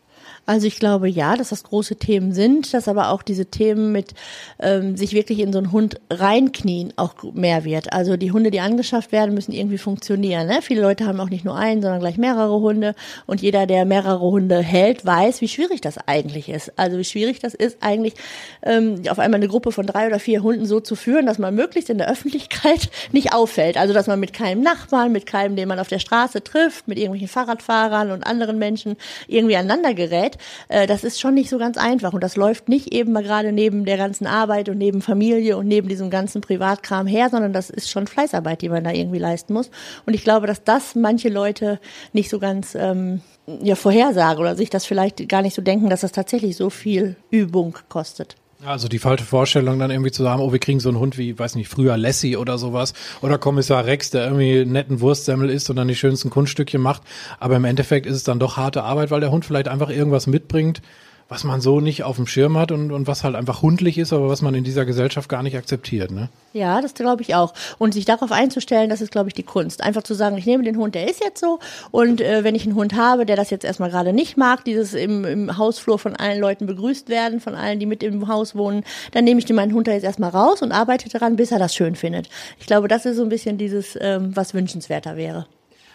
Also 0.49 0.65
ich 0.65 0.79
glaube 0.79 1.07
ja, 1.07 1.35
dass 1.35 1.49
das 1.49 1.61
große 1.61 1.97
Themen 1.97 2.33
sind, 2.33 2.73
dass 2.73 2.87
aber 2.87 3.09
auch 3.11 3.21
diese 3.21 3.45
Themen 3.45 3.91
mit 3.91 4.15
ähm, 4.59 4.97
sich 4.97 5.13
wirklich 5.13 5.37
in 5.37 5.53
so 5.53 5.59
einen 5.59 5.71
Hund 5.71 6.01
reinknien 6.09 6.91
auch 6.95 7.13
mehr 7.33 7.65
wird. 7.65 7.93
Also 7.93 8.17
die 8.17 8.31
Hunde, 8.31 8.49
die 8.49 8.59
angeschafft 8.59 9.11
werden, 9.11 9.35
müssen 9.35 9.51
irgendwie 9.51 9.77
funktionieren. 9.77 10.47
Ne? 10.47 10.63
Viele 10.63 10.81
Leute 10.81 11.05
haben 11.05 11.19
auch 11.19 11.29
nicht 11.29 11.45
nur 11.45 11.55
einen, 11.55 11.83
sondern 11.83 11.99
gleich 11.99 12.17
mehrere 12.17 12.59
Hunde. 12.61 12.95
Und 13.27 13.43
jeder, 13.43 13.67
der 13.67 13.85
mehrere 13.85 14.21
Hunde 14.21 14.57
hält, 14.57 15.05
weiß, 15.05 15.39
wie 15.41 15.47
schwierig 15.47 15.81
das 15.81 15.99
eigentlich 16.07 16.49
ist. 16.49 16.73
Also 16.79 16.97
wie 16.97 17.05
schwierig 17.05 17.37
das 17.37 17.53
ist, 17.53 17.77
eigentlich 17.81 18.15
ähm, 18.63 19.03
auf 19.07 19.19
einmal 19.19 19.39
eine 19.39 19.49
Gruppe 19.49 19.71
von 19.71 19.85
drei 19.85 20.07
oder 20.07 20.17
vier 20.17 20.41
Hunden 20.41 20.65
so 20.65 20.79
zu 20.79 20.95
führen, 20.95 21.27
dass 21.27 21.37
man 21.37 21.53
möglichst 21.53 21.91
in 21.91 21.99
der 21.99 22.09
Öffentlichkeit 22.09 22.89
nicht 23.11 23.33
auffällt. 23.33 23.77
Also 23.77 23.93
dass 23.93 24.07
man 24.07 24.19
mit 24.19 24.33
keinem 24.33 24.63
Nachbarn, 24.63 25.11
mit 25.11 25.27
keinem, 25.27 25.55
den 25.55 25.67
man 25.67 25.77
auf 25.77 25.89
der 25.89 25.99
Straße 25.99 26.43
trifft, 26.43 26.87
mit 26.87 26.97
irgendwelchen 26.97 27.27
Fahrradfahrern 27.27 28.09
und 28.09 28.25
anderen 28.25 28.57
Menschen 28.57 28.97
irgendwie 29.27 29.55
aneinander 29.55 29.93
gerät 29.93 30.38
äh, 30.67 30.87
das 30.87 31.03
ist 31.03 31.19
schon 31.19 31.33
nicht 31.33 31.49
so 31.49 31.57
ganz 31.57 31.77
einfach. 31.77 32.13
Und 32.13 32.23
das 32.23 32.35
läuft 32.35 32.69
nicht 32.69 32.93
eben 32.93 33.11
mal 33.11 33.23
gerade 33.23 33.51
neben 33.51 33.85
der 33.85 33.97
ganzen 33.97 34.27
Arbeit 34.27 34.69
und 34.69 34.77
neben 34.77 35.01
Familie 35.01 35.57
und 35.57 35.67
neben 35.67 35.87
diesem 35.87 36.09
ganzen 36.09 36.41
Privatkram 36.41 37.07
her, 37.07 37.29
sondern 37.29 37.53
das 37.53 37.69
ist 37.69 37.89
schon 37.89 38.07
Fleißarbeit, 38.07 38.61
die 38.61 38.69
man 38.69 38.83
da 38.83 38.91
irgendwie 38.91 39.19
leisten 39.19 39.53
muss. 39.53 39.69
Und 40.05 40.13
ich 40.13 40.23
glaube, 40.23 40.47
dass 40.47 40.63
das 40.63 40.95
manche 40.95 41.29
Leute 41.29 41.79
nicht 42.13 42.29
so 42.29 42.39
ganz 42.39 42.75
ähm, 42.75 43.21
ja, 43.61 43.75
vorhersagen 43.75 44.41
oder 44.41 44.55
sich 44.55 44.69
das 44.69 44.85
vielleicht 44.85 45.27
gar 45.27 45.41
nicht 45.41 45.55
so 45.55 45.61
denken, 45.61 45.89
dass 45.89 46.01
das 46.01 46.11
tatsächlich 46.11 46.55
so 46.55 46.69
viel 46.69 47.15
Übung 47.29 47.77
kostet. 47.89 48.35
Also 48.65 48.89
die 48.89 48.99
falsche 48.99 49.23
Vorstellung 49.23 49.79
dann 49.79 49.89
irgendwie 49.89 50.11
zu 50.11 50.21
sagen, 50.21 50.41
oh, 50.41 50.51
wir 50.51 50.59
kriegen 50.59 50.81
so 50.81 50.89
einen 50.89 50.99
Hund 50.99 51.17
wie, 51.17 51.39
weiß 51.39 51.55
nicht, 51.55 51.69
früher 51.69 51.95
Lassie 51.95 52.35
oder 52.35 52.57
sowas 52.57 52.93
oder 53.21 53.37
Kommissar 53.37 53.85
Rex, 53.85 54.09
der 54.09 54.25
irgendwie 54.25 54.65
netten 54.65 54.99
Wurstsemmel 54.99 55.49
isst 55.49 55.69
und 55.69 55.77
dann 55.77 55.87
die 55.87 55.95
schönsten 55.95 56.29
Kunststückchen 56.29 56.81
macht. 56.81 57.01
Aber 57.39 57.55
im 57.55 57.63
Endeffekt 57.63 58.05
ist 58.05 58.17
es 58.17 58.23
dann 58.23 58.37
doch 58.37 58.57
harte 58.57 58.83
Arbeit, 58.83 59.11
weil 59.11 59.21
der 59.21 59.31
Hund 59.31 59.45
vielleicht 59.45 59.69
einfach 59.69 59.89
irgendwas 59.89 60.27
mitbringt, 60.27 60.81
was 61.29 61.43
man 61.43 61.61
so 61.61 61.79
nicht 61.79 62.03
auf 62.03 62.15
dem 62.15 62.25
Schirm 62.25 62.57
hat 62.57 62.71
und, 62.71 62.91
und 62.91 63.05
was 63.05 63.23
halt 63.23 63.35
einfach 63.35 63.61
hundlich 63.61 63.99
ist, 63.99 64.11
aber 64.11 64.29
was 64.29 64.41
man 64.41 64.55
in 64.55 64.63
dieser 64.63 64.83
Gesellschaft 64.83 65.29
gar 65.29 65.43
nicht 65.43 65.55
akzeptiert, 65.55 66.09
ne? 66.09 66.29
Ja, 66.53 66.81
das 66.81 66.95
glaube 66.95 67.21
ich 67.21 67.35
auch. 67.35 67.53
Und 67.77 67.93
sich 67.93 68.05
darauf 68.05 68.31
einzustellen, 68.31 68.89
das 68.89 68.99
ist, 68.99 69.11
glaube 69.11 69.29
ich, 69.29 69.35
die 69.35 69.43
Kunst. 69.43 69.83
Einfach 69.83 70.01
zu 70.01 70.15
sagen, 70.15 70.37
ich 70.37 70.47
nehme 70.47 70.63
den 70.63 70.77
Hund, 70.77 70.95
der 70.95 71.07
ist 71.07 71.23
jetzt 71.23 71.39
so. 71.39 71.59
Und 71.91 72.19
äh, 72.19 72.43
wenn 72.43 72.55
ich 72.55 72.65
einen 72.65 72.73
Hund 72.73 72.95
habe, 72.95 73.27
der 73.27 73.35
das 73.35 73.51
jetzt 73.51 73.63
erstmal 73.63 73.91
gerade 73.91 74.11
nicht 74.11 74.37
mag, 74.37 74.65
dieses 74.65 74.95
im, 74.95 75.23
im 75.23 75.57
Hausflur 75.57 75.99
von 75.99 76.15
allen 76.15 76.41
Leuten 76.41 76.65
begrüßt 76.65 77.09
werden, 77.09 77.39
von 77.39 77.53
allen, 77.53 77.79
die 77.79 77.85
mit 77.85 78.01
im 78.01 78.27
Haus 78.27 78.55
wohnen, 78.55 78.83
dann 79.11 79.23
nehme 79.23 79.39
ich 79.39 79.45
den 79.45 79.55
meinen 79.55 79.73
Hund 79.73 79.87
da 79.87 79.91
jetzt 79.91 80.03
erstmal 80.03 80.31
raus 80.31 80.63
und 80.63 80.71
arbeite 80.71 81.09
daran, 81.09 81.35
bis 81.35 81.51
er 81.51 81.59
das 81.59 81.75
schön 81.75 81.95
findet. 81.95 82.27
Ich 82.59 82.65
glaube, 82.65 82.87
das 82.87 83.05
ist 83.05 83.17
so 83.17 83.23
ein 83.23 83.29
bisschen 83.29 83.59
dieses, 83.59 83.95
ähm, 84.01 84.35
was 84.35 84.55
wünschenswerter 84.55 85.15
wäre. 85.15 85.45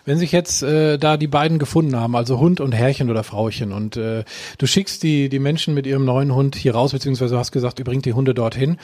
Wenn 0.04 0.18
sich 0.18 0.32
jetzt 0.32 0.62
äh, 0.62 0.98
da 0.98 1.16
die 1.16 1.26
beiden 1.26 1.58
gefunden 1.58 1.96
haben, 1.96 2.14
also 2.14 2.38
Hund 2.38 2.60
und 2.60 2.72
Herrchen 2.72 3.10
oder 3.10 3.24
Frauchen, 3.24 3.72
und 3.72 3.96
äh, 3.96 4.24
du 4.58 4.66
schickst 4.66 5.02
die, 5.02 5.28
die 5.28 5.38
Menschen 5.38 5.74
mit 5.74 5.86
ihrem 5.86 6.04
neuen 6.04 6.34
Hund 6.34 6.56
hier 6.56 6.74
raus, 6.74 6.92
beziehungsweise 6.92 7.38
hast 7.38 7.52
gesagt, 7.52 7.78
ihr 7.78 7.84
bringt 7.84 8.04
die 8.04 8.12
Hunde 8.12 8.34
dorthin, 8.34 8.76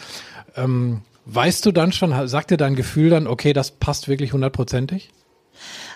ähm, 0.57 1.03
weißt 1.27 1.65
du 1.67 1.73
dann 1.73 1.93
schon, 1.93 2.27
sagt 2.27 2.51
dir 2.51 2.57
dein 2.57 2.75
Gefühl 2.75 3.11
dann, 3.11 3.27
okay, 3.27 3.53
das 3.53 3.71
passt 3.71 4.09
wirklich 4.09 4.33
hundertprozentig? 4.33 5.11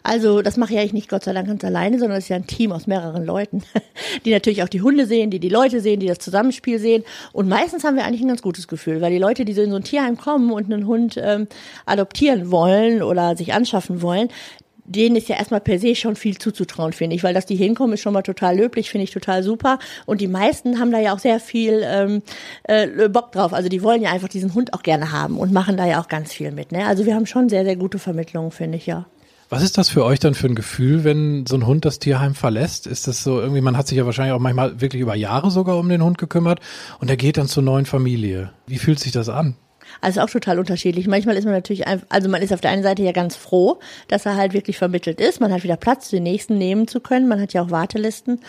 Also 0.03 0.43
das 0.43 0.59
mache 0.59 0.75
ja 0.75 0.83
ich 0.83 0.93
nicht 0.93 1.09
Gott 1.09 1.25
sei 1.25 1.33
Dank 1.33 1.49
ganz 1.49 1.65
alleine, 1.65 1.99
sondern 1.99 2.19
es 2.19 2.25
ist 2.25 2.29
ja 2.29 2.37
ein 2.37 2.47
Team 2.47 2.73
aus 2.73 2.87
mehreren 2.87 3.25
Leuten, 3.25 3.63
die 4.25 4.33
natürlich 4.33 4.63
auch 4.63 4.69
die 4.69 4.83
Hunde 4.83 5.07
sehen, 5.07 5.31
die 5.31 5.41
die 5.41 5.49
Leute 5.49 5.81
sehen, 5.81 6.01
die 6.01 6.07
das 6.07 6.19
Zusammenspiel 6.19 6.79
sehen. 6.79 7.05
Und 7.33 7.49
meistens 7.49 7.85
haben 7.85 7.97
wir 7.97 8.05
eigentlich 8.05 8.21
ein 8.21 8.29
ganz 8.29 8.43
gutes 8.43 8.69
Gefühl, 8.69 9.01
weil 9.01 9.13
die 9.13 9.19
Leute, 9.19 9.45
die 9.45 9.55
so 9.55 9.63
in 9.63 9.71
so 9.71 9.77
ein 9.77 9.85
Tierheim 9.85 10.19
kommen 10.19 10.53
und 10.53 10.71
einen 10.71 10.87
Hund 10.87 11.19
ähm, 11.23 11.49
adoptieren 11.87 12.51
wollen 12.51 13.03
oder 13.03 13.37
sich 13.37 13.55
anschaffen 13.55 14.03
wollen, 14.03 14.29
denen 14.85 15.17
ist 15.17 15.29
ja 15.29 15.37
erstmal 15.37 15.61
per 15.61 15.79
se 15.79 15.95
schon 15.95 16.17
viel 16.17 16.39
zuzutrauen, 16.39 16.93
finde 16.93 17.17
ich, 17.17 17.25
weil 17.25 17.35
dass 17.35 17.47
die 17.47 17.57
hinkommen, 17.57 17.95
ist 17.95 18.01
schon 18.01 18.13
mal 18.13 18.23
total 18.23 18.57
löblich, 18.57 18.91
finde 18.91 19.05
ich 19.05 19.11
total 19.11 19.43
super. 19.43 19.79
Und 20.07 20.21
die 20.21 20.29
meisten 20.29 20.79
haben 20.79 20.93
da 20.93 20.99
ja 20.99 21.15
auch 21.15 21.19
sehr 21.19 21.41
viel 21.41 21.83
ähm, 21.85 22.23
äh, 22.65 23.09
Bock 23.09 23.33
drauf. 23.33 23.53
Also 23.53 23.69
die 23.69 23.83
wollen 23.83 24.03
ja 24.03 24.11
einfach 24.11 24.29
diesen 24.29 24.55
Hund 24.55 24.75
auch 24.75 24.83
gerne 24.83 25.13
haben 25.13 25.39
und 25.39 25.53
machen 25.53 25.77
da 25.77 25.87
ja 25.87 26.01
auch 26.01 26.09
ganz 26.09 26.33
viel 26.33 26.51
mit. 26.51 26.73
Ne? 26.73 26.87
Also 26.87 27.07
wir 27.07 27.15
haben 27.15 27.27
schon 27.27 27.49
sehr, 27.49 27.65
sehr 27.65 27.77
gute 27.77 27.99
Vermittlungen, 27.99 28.51
finde 28.51 28.79
ich, 28.79 28.87
ja. 28.87 29.07
Was 29.51 29.63
ist 29.63 29.79
das 29.79 29.89
für 29.89 30.05
euch 30.05 30.19
dann 30.19 30.35
für 30.35 30.47
ein 30.47 30.55
Gefühl, 30.55 31.05
wenn 31.05 31.47
so 31.47 31.55
ein 31.55 31.67
Hund 31.67 31.85
das 31.85 31.99
Tierheim 31.99 32.35
verlässt? 32.35 32.87
Ist 32.87 33.07
das 33.07 33.23
so 33.23 33.41
irgendwie, 33.41 33.61
man 33.61 33.77
hat 33.77 33.87
sich 33.87 33.99
ja 33.99 34.07
wahrscheinlich 34.07 34.35
auch 34.35 34.41
manchmal 34.41 34.81
wirklich 34.81 35.03
über 35.03 35.15
Jahre 35.15 35.51
sogar 35.51 35.79
um 35.79 35.89
den 35.89 36.03
Hund 36.03 36.19
gekümmert 36.19 36.61
und 36.99 37.11
er 37.11 37.17
geht 37.17 37.37
dann 37.37 37.47
zur 37.47 37.63
neuen 37.63 37.87
Familie. 37.87 38.53
Wie 38.67 38.79
fühlt 38.79 38.99
sich 38.99 39.13
das 39.13 39.29
an? 39.29 39.57
Also 40.05 40.21
auch 40.21 40.29
total 40.29 40.59
unterschiedlich. 40.59 41.07
Manchmal 41.07 41.35
ist 41.39 41.45
man 41.45 41.55
natürlich, 41.55 41.87
einfach, 41.87 42.07
also 42.11 42.29
man 42.29 42.43
ist 42.43 42.53
auf 42.53 42.61
der 42.61 42.71
einen 42.71 42.83
Seite 42.83 43.03
ja 43.03 43.13
ganz 43.13 43.37
froh, 43.37 43.79
dass 44.09 44.27
er 44.27 44.37
halt 44.37 44.53
wirklich 44.53 44.77
vermittelt 44.77 45.19
ist. 45.19 45.41
Man 45.41 45.51
hat 45.51 45.63
wieder 45.63 45.79
Platz, 45.79 46.11
den 46.11 46.25
nächsten 46.25 46.59
nehmen 46.59 46.87
zu 46.87 47.01
können. 47.01 47.27
Man 47.27 47.41
hat 47.41 47.55
ja 47.55 47.63
auch 47.63 47.71
Wartelisten 47.71 48.41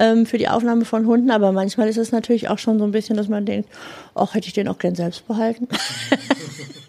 ähm, 0.00 0.24
für 0.24 0.38
die 0.38 0.48
Aufnahme 0.48 0.86
von 0.86 1.06
Hunden. 1.06 1.30
Aber 1.30 1.52
manchmal 1.52 1.88
ist 1.88 1.98
es 1.98 2.12
natürlich 2.12 2.48
auch 2.48 2.58
schon 2.58 2.78
so 2.78 2.84
ein 2.84 2.92
bisschen, 2.92 3.18
dass 3.18 3.28
man 3.28 3.44
denkt, 3.44 3.68
ach, 4.14 4.32
hätte 4.32 4.46
ich 4.46 4.54
den 4.54 4.68
auch 4.68 4.78
gern 4.78 4.94
selbst 4.94 5.28
behalten. 5.28 5.68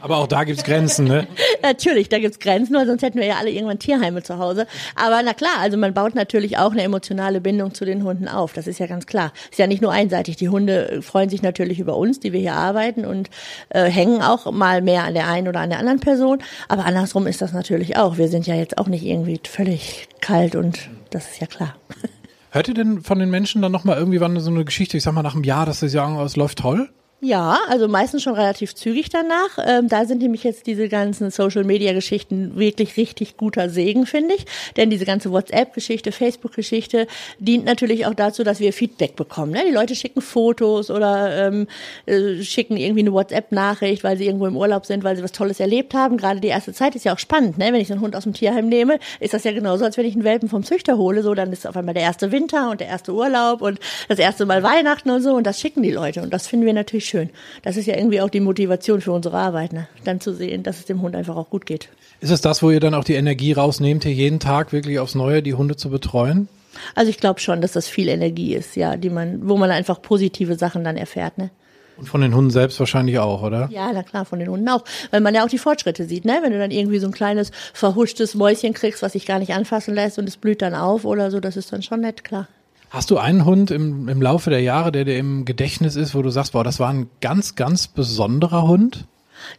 Aber 0.00 0.18
auch 0.18 0.26
da 0.26 0.44
gibt's 0.44 0.64
Grenzen, 0.64 1.06
ne? 1.06 1.26
natürlich, 1.62 2.08
da 2.08 2.18
gibt's 2.18 2.38
Grenzen, 2.38 2.74
weil 2.74 2.86
sonst 2.86 3.02
hätten 3.02 3.18
wir 3.18 3.26
ja 3.26 3.36
alle 3.36 3.50
irgendwann 3.50 3.78
Tierheime 3.78 4.22
zu 4.22 4.38
Hause. 4.38 4.66
Aber 4.94 5.22
na 5.22 5.34
klar, 5.34 5.58
also 5.60 5.76
man 5.76 5.94
baut 5.94 6.14
natürlich 6.14 6.58
auch 6.58 6.72
eine 6.72 6.82
emotionale 6.82 7.40
Bindung 7.40 7.74
zu 7.74 7.84
den 7.84 8.04
Hunden 8.04 8.28
auf. 8.28 8.52
Das 8.52 8.66
ist 8.66 8.78
ja 8.78 8.86
ganz 8.86 9.06
klar. 9.06 9.32
Ist 9.50 9.58
ja 9.58 9.66
nicht 9.66 9.82
nur 9.82 9.92
einseitig. 9.92 10.36
Die 10.36 10.48
Hunde 10.48 11.00
freuen 11.02 11.28
sich 11.28 11.42
natürlich 11.42 11.80
über 11.80 11.96
uns, 11.96 12.20
die 12.20 12.32
wir 12.32 12.40
hier 12.40 12.54
arbeiten 12.54 13.04
und 13.04 13.30
äh, 13.70 13.84
hängen 13.84 14.22
auch 14.22 14.50
mal 14.52 14.82
mehr 14.82 15.04
an 15.04 15.14
der 15.14 15.28
einen 15.28 15.48
oder 15.48 15.60
an 15.60 15.70
der 15.70 15.78
anderen 15.78 16.00
Person. 16.00 16.38
Aber 16.68 16.84
andersrum 16.84 17.26
ist 17.26 17.42
das 17.42 17.52
natürlich 17.52 17.96
auch. 17.96 18.18
Wir 18.18 18.28
sind 18.28 18.46
ja 18.46 18.54
jetzt 18.54 18.78
auch 18.78 18.88
nicht 18.88 19.04
irgendwie 19.04 19.40
völlig 19.44 20.08
kalt 20.20 20.54
und 20.54 20.88
das 21.10 21.30
ist 21.30 21.40
ja 21.40 21.46
klar. 21.46 21.76
Hört 22.50 22.68
ihr 22.68 22.74
denn 22.74 23.02
von 23.02 23.18
den 23.18 23.30
Menschen 23.30 23.62
dann 23.62 23.72
nochmal 23.72 23.98
irgendwie 23.98 24.20
wann 24.20 24.38
so 24.38 24.48
eine 24.48 24.64
Geschichte, 24.64 24.96
ich 24.96 25.02
sag 25.02 25.12
mal 25.12 25.22
nach 25.22 25.34
einem 25.34 25.42
Jahr, 25.42 25.66
dass 25.66 25.80
sie 25.80 25.88
sagen, 25.88 26.20
es 26.20 26.36
läuft 26.36 26.58
toll? 26.58 26.88
Ja, 27.20 27.58
also 27.68 27.88
meistens 27.88 28.22
schon 28.22 28.34
relativ 28.34 28.74
zügig 28.74 29.08
danach. 29.08 29.56
Ähm, 29.66 29.88
da 29.88 30.04
sind 30.04 30.20
nämlich 30.20 30.44
jetzt 30.44 30.66
diese 30.66 30.90
ganzen 30.90 31.30
Social-Media-Geschichten 31.30 32.56
wirklich 32.56 32.98
richtig 32.98 33.38
guter 33.38 33.70
Segen, 33.70 34.04
finde 34.04 34.34
ich. 34.34 34.44
Denn 34.76 34.90
diese 34.90 35.06
ganze 35.06 35.30
WhatsApp-Geschichte, 35.30 36.12
Facebook-Geschichte 36.12 37.06
dient 37.38 37.64
natürlich 37.64 38.04
auch 38.04 38.12
dazu, 38.12 38.44
dass 38.44 38.60
wir 38.60 38.74
Feedback 38.74 39.16
bekommen. 39.16 39.52
Ne? 39.52 39.62
Die 39.66 39.72
Leute 39.72 39.94
schicken 39.94 40.20
Fotos 40.20 40.90
oder 40.90 41.46
ähm, 41.46 41.66
äh, 42.04 42.42
schicken 42.42 42.76
irgendwie 42.76 43.00
eine 43.00 43.14
WhatsApp-Nachricht, 43.14 44.04
weil 44.04 44.18
sie 44.18 44.26
irgendwo 44.26 44.46
im 44.46 44.56
Urlaub 44.58 44.84
sind, 44.84 45.02
weil 45.02 45.16
sie 45.16 45.22
was 45.22 45.32
Tolles 45.32 45.60
erlebt 45.60 45.94
haben. 45.94 46.18
Gerade 46.18 46.40
die 46.40 46.48
erste 46.48 46.74
Zeit 46.74 46.94
ist 46.94 47.06
ja 47.06 47.14
auch 47.14 47.18
spannend. 47.18 47.56
Ne? 47.56 47.72
Wenn 47.72 47.80
ich 47.80 47.88
so 47.88 47.94
einen 47.94 48.02
Hund 48.02 48.16
aus 48.16 48.24
dem 48.24 48.34
Tierheim 48.34 48.68
nehme, 48.68 48.98
ist 49.20 49.32
das 49.32 49.44
ja 49.44 49.52
genauso, 49.52 49.86
als 49.86 49.96
wenn 49.96 50.04
ich 50.04 50.14
einen 50.14 50.24
Welpen 50.24 50.50
vom 50.50 50.62
Züchter 50.62 50.98
hole. 50.98 51.22
So, 51.22 51.32
dann 51.32 51.50
ist 51.54 51.66
auf 51.66 51.76
einmal 51.76 51.94
der 51.94 52.02
erste 52.02 52.32
Winter 52.32 52.70
und 52.70 52.80
der 52.80 52.88
erste 52.88 53.14
Urlaub 53.14 53.62
und 53.62 53.80
das 54.08 54.18
erste 54.18 54.44
Mal 54.44 54.62
Weihnachten 54.62 55.08
und 55.08 55.22
so. 55.22 55.32
Und 55.32 55.46
das 55.46 55.58
schicken 55.58 55.82
die 55.82 55.90
Leute. 55.90 56.20
Und 56.20 56.34
das 56.34 56.48
finden 56.48 56.66
wir 56.66 56.74
natürlich 56.74 57.03
schön. 57.06 57.30
Das 57.62 57.76
ist 57.76 57.86
ja 57.86 57.96
irgendwie 57.96 58.20
auch 58.20 58.30
die 58.30 58.40
Motivation 58.40 59.00
für 59.00 59.12
unsere 59.12 59.36
Arbeit, 59.38 59.72
ne? 59.72 59.88
dann 60.04 60.20
zu 60.20 60.34
sehen, 60.34 60.62
dass 60.62 60.78
es 60.78 60.86
dem 60.86 61.02
Hund 61.02 61.14
einfach 61.16 61.36
auch 61.36 61.50
gut 61.50 61.66
geht. 61.66 61.88
Ist 62.20 62.30
es 62.30 62.40
das, 62.40 62.62
wo 62.62 62.70
ihr 62.70 62.80
dann 62.80 62.94
auch 62.94 63.04
die 63.04 63.14
Energie 63.14 63.52
rausnehmt, 63.52 64.04
hier 64.04 64.12
jeden 64.12 64.40
Tag 64.40 64.72
wirklich 64.72 64.98
aufs 64.98 65.14
Neue 65.14 65.42
die 65.42 65.54
Hunde 65.54 65.76
zu 65.76 65.90
betreuen? 65.90 66.48
Also 66.94 67.10
ich 67.10 67.18
glaube 67.18 67.40
schon, 67.40 67.60
dass 67.60 67.72
das 67.72 67.88
viel 67.88 68.08
Energie 68.08 68.54
ist, 68.54 68.76
ja, 68.76 68.96
die 68.96 69.10
man, 69.10 69.48
wo 69.48 69.56
man 69.56 69.70
einfach 69.70 70.02
positive 70.02 70.56
Sachen 70.56 70.84
dann 70.84 70.96
erfährt, 70.96 71.38
ne? 71.38 71.50
Und 71.96 72.08
von 72.08 72.20
den 72.20 72.34
Hunden 72.34 72.50
selbst 72.50 72.80
wahrscheinlich 72.80 73.20
auch, 73.20 73.42
oder? 73.42 73.68
Ja, 73.70 73.90
na 73.92 74.02
klar, 74.02 74.24
von 74.24 74.40
den 74.40 74.48
Hunden 74.48 74.68
auch. 74.68 74.82
Weil 75.12 75.20
man 75.20 75.32
ja 75.32 75.44
auch 75.44 75.48
die 75.48 75.58
Fortschritte 75.58 76.06
sieht, 76.06 76.24
ne? 76.24 76.40
Wenn 76.42 76.52
du 76.52 76.58
dann 76.58 76.72
irgendwie 76.72 76.98
so 76.98 77.06
ein 77.06 77.12
kleines, 77.12 77.52
verhuschtes 77.72 78.34
Mäuschen 78.34 78.72
kriegst, 78.72 79.02
was 79.02 79.12
sich 79.12 79.26
gar 79.26 79.38
nicht 79.38 79.54
anfassen 79.54 79.94
lässt 79.94 80.18
und 80.18 80.28
es 80.28 80.36
blüht 80.36 80.60
dann 80.60 80.74
auf 80.74 81.04
oder 81.04 81.30
so, 81.30 81.38
das 81.38 81.56
ist 81.56 81.72
dann 81.72 81.82
schon 81.82 82.00
nett, 82.00 82.24
klar. 82.24 82.48
Hast 82.94 83.10
du 83.10 83.18
einen 83.18 83.44
Hund 83.44 83.72
im, 83.72 84.08
im 84.08 84.22
Laufe 84.22 84.50
der 84.50 84.60
Jahre, 84.60 84.92
der 84.92 85.04
dir 85.04 85.18
im 85.18 85.44
Gedächtnis 85.44 85.96
ist, 85.96 86.14
wo 86.14 86.22
du 86.22 86.30
sagst, 86.30 86.52
boah, 86.52 86.62
das 86.62 86.78
war 86.78 86.90
ein 86.90 87.10
ganz, 87.20 87.56
ganz 87.56 87.88
besonderer 87.88 88.68
Hund? 88.68 89.08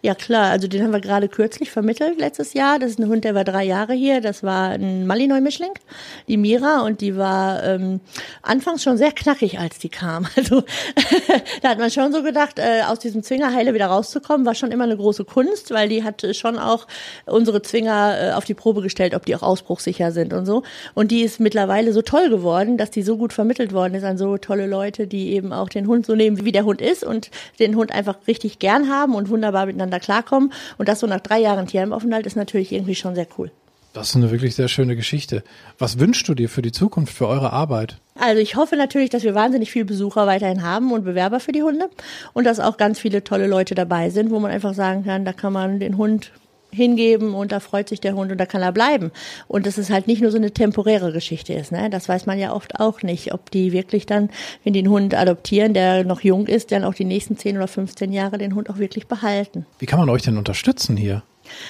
Ja 0.02 0.15
klar, 0.15 0.52
also 0.52 0.67
den 0.67 0.84
haben 0.84 0.91
wir 0.91 1.02
gerade 1.02 1.28
kürzlich 1.28 1.71
vermittelt 1.71 2.19
letztes 2.19 2.54
Jahr. 2.54 2.80
Das 2.80 2.91
ist 2.91 3.00
ein 3.00 3.08
Hund, 3.08 3.24
der 3.24 3.36
war 3.36 3.43
drei 3.43 3.63
Jahre 3.63 3.93
hier. 3.93 4.21
Das 4.21 4.43
war 4.43 4.69
ein 4.71 5.08
Malinois-Mischling, 5.08 5.71
die 6.28 6.38
Mira, 6.38 6.82
und 6.82 7.02
die 7.02 7.17
war 7.17 7.63
ähm, 7.63 8.00
anfangs 8.41 8.84
schon 8.84 8.98
sehr 8.98 9.12
knackig, 9.12 9.60
als 9.60 9.80
die 9.80 9.89
kam. 9.89 10.28
Also 10.36 10.63
da 11.62 11.69
hat 11.69 11.80
man 11.80 11.89
schon 11.89 12.12
so 12.12 12.21
gedacht, 12.21 12.60
äh, 12.60 12.84
aus 12.88 13.00
diesem 13.00 13.24
Zwingerheile 13.24 13.74
wieder 13.74 13.88
rauszukommen, 13.88 14.45
war 14.45 14.54
schon 14.54 14.71
immer 14.71 14.84
eine 14.84 14.98
große 14.98 15.24
Kunst, 15.26 15.71
weil 15.71 15.89
die 15.89 16.04
hat 16.04 16.26
schon 16.36 16.60
auch 16.60 16.88
unsere 17.26 17.62
Zwinger 17.62 18.17
äh, 18.19 18.32
auf 18.34 18.45
die 18.45 18.54
Probe 18.54 18.82
gestellt, 18.82 19.15
ob 19.15 19.26
die 19.26 19.36
auch 19.36 19.41
ausbruchsicher 19.41 20.12
sind 20.12 20.34
und 20.34 20.45
so. 20.45 20.63
Und 20.93 21.12
die 21.12 21.21
ist 21.21 21.39
mittlerweile 21.39 21.93
so 21.93 22.02
toll 22.02 22.30
geworden, 22.30 22.78
dass 22.78 22.91
die 22.91 23.02
so 23.02 23.17
gut 23.17 23.34
vermittelt 23.34 23.74
worden 23.74 23.95
ist 23.95 24.04
an 24.04 24.17
so 24.17 24.38
tolle 24.38 24.67
Leute, 24.67 25.08
die 25.08 25.34
eben 25.34 25.54
auch 25.54 25.69
den 25.69 25.88
Hund 25.88 26.06
so 26.06 26.15
nehmen, 26.15 26.43
wie 26.45 26.52
der 26.52 26.65
Hund 26.65 26.82
ist 26.82 27.04
und 27.04 27.32
den 27.60 27.76
Hund 27.76 27.91
einfach 27.91 28.17
richtig 28.28 28.60
gern 28.60 28.89
haben 28.89 29.15
und 29.15 29.30
wunderbar 29.30 29.67
miteinander 29.75 29.99
klarkommen. 29.99 30.51
Und 30.77 30.89
das 30.89 30.99
so 30.99 31.07
nach 31.07 31.19
drei 31.19 31.39
Jahren 31.39 31.67
Tierheimaufenthalt 31.67 32.25
ist 32.25 32.35
natürlich 32.35 32.71
irgendwie 32.71 32.95
schon 32.95 33.15
sehr 33.15 33.27
cool. 33.38 33.51
Das 33.95 34.09
ist 34.09 34.15
eine 34.17 34.29
wirklich 34.29 34.55
sehr 34.55 34.67
schöne 34.67 34.97
Geschichte. 34.97 35.41
Was 35.77 35.99
wünschst 35.99 36.27
du 36.27 36.33
dir 36.33 36.49
für 36.49 36.61
die 36.61 36.73
Zukunft, 36.73 37.13
für 37.13 37.29
eure 37.29 37.53
Arbeit? 37.53 37.97
Also 38.19 38.41
ich 38.41 38.57
hoffe 38.57 38.75
natürlich, 38.75 39.09
dass 39.09 39.23
wir 39.23 39.35
wahnsinnig 39.35 39.71
viele 39.71 39.85
Besucher 39.85 40.27
weiterhin 40.27 40.63
haben 40.63 40.91
und 40.91 41.05
Bewerber 41.05 41.39
für 41.39 41.53
die 41.53 41.63
Hunde 41.63 41.89
und 42.33 42.43
dass 42.43 42.59
auch 42.59 42.75
ganz 42.75 42.99
viele 42.99 43.23
tolle 43.23 43.47
Leute 43.47 43.73
dabei 43.73 44.09
sind, 44.09 44.31
wo 44.31 44.39
man 44.39 44.51
einfach 44.51 44.73
sagen 44.73 45.05
kann, 45.05 45.23
da 45.23 45.31
kann 45.31 45.53
man 45.53 45.79
den 45.79 45.95
Hund 45.97 46.31
hingeben 46.75 47.33
und 47.33 47.51
da 47.51 47.59
freut 47.59 47.89
sich 47.89 48.01
der 48.01 48.13
Hund 48.15 48.31
und 48.31 48.38
da 48.38 48.45
kann 48.45 48.61
er 48.61 48.71
bleiben. 48.71 49.11
Und 49.47 49.65
dass 49.65 49.77
es 49.77 49.89
halt 49.89 50.07
nicht 50.07 50.21
nur 50.21 50.31
so 50.31 50.38
eine 50.38 50.51
temporäre 50.51 51.11
Geschichte 51.11 51.53
ist. 51.53 51.71
Ne? 51.71 51.89
Das 51.89 52.07
weiß 52.09 52.25
man 52.25 52.38
ja 52.38 52.53
oft 52.53 52.79
auch 52.79 53.01
nicht, 53.01 53.33
ob 53.33 53.49
die 53.51 53.71
wirklich 53.71 54.05
dann, 54.05 54.29
wenn 54.63 54.73
die 54.73 54.79
einen 54.79 54.89
Hund 54.89 55.15
adoptieren, 55.15 55.73
der 55.73 56.03
noch 56.03 56.21
jung 56.21 56.47
ist, 56.47 56.71
dann 56.71 56.83
auch 56.83 56.93
die 56.93 57.05
nächsten 57.05 57.38
10 57.38 57.57
oder 57.57 57.67
15 57.67 58.11
Jahre 58.11 58.38
den 58.38 58.55
Hund 58.55 58.69
auch 58.69 58.77
wirklich 58.77 59.07
behalten. 59.07 59.65
Wie 59.79 59.85
kann 59.85 59.99
man 59.99 60.09
euch 60.09 60.23
denn 60.23 60.38
unterstützen 60.38 60.97
hier? 60.97 61.23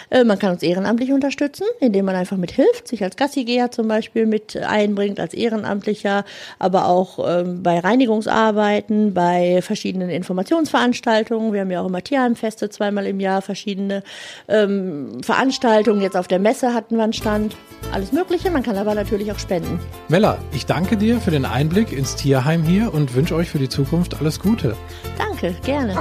Äh, 0.09 0.23
man 0.23 0.39
kann 0.39 0.51
uns 0.51 0.63
ehrenamtlich 0.63 1.11
unterstützen, 1.11 1.65
indem 1.79 2.05
man 2.05 2.15
einfach 2.15 2.37
mithilft, 2.37 2.87
sich 2.87 3.03
als 3.03 3.15
Gassigeher 3.15 3.71
zum 3.71 3.87
Beispiel 3.87 4.25
mit 4.25 4.57
einbringt, 4.57 5.19
als 5.19 5.33
Ehrenamtlicher, 5.33 6.25
aber 6.59 6.87
auch 6.87 7.19
ähm, 7.27 7.63
bei 7.63 7.79
Reinigungsarbeiten, 7.79 9.13
bei 9.13 9.61
verschiedenen 9.61 10.09
Informationsveranstaltungen. 10.09 11.53
Wir 11.53 11.61
haben 11.61 11.71
ja 11.71 11.81
auch 11.81 11.87
immer 11.87 12.03
Tierheimfeste 12.03 12.69
zweimal 12.69 13.05
im 13.05 13.19
Jahr, 13.19 13.41
verschiedene 13.41 14.03
ähm, 14.47 15.21
Veranstaltungen. 15.21 16.01
Jetzt 16.01 16.17
auf 16.17 16.27
der 16.27 16.39
Messe 16.39 16.73
hatten 16.73 16.97
wir 16.97 17.03
einen 17.03 17.13
Stand. 17.13 17.55
Alles 17.91 18.11
Mögliche, 18.11 18.49
man 18.51 18.63
kann 18.63 18.77
aber 18.77 18.95
natürlich 18.95 19.31
auch 19.31 19.39
spenden. 19.39 19.79
Mella, 20.07 20.37
ich 20.53 20.65
danke 20.65 20.97
dir 20.97 21.19
für 21.19 21.31
den 21.31 21.45
Einblick 21.45 21.91
ins 21.91 22.15
Tierheim 22.15 22.63
hier 22.63 22.93
und 22.93 23.15
wünsche 23.15 23.35
euch 23.35 23.49
für 23.49 23.59
die 23.59 23.69
Zukunft 23.69 24.19
alles 24.19 24.39
Gute. 24.39 24.75
Danke, 25.17 25.55
gerne. 25.63 25.95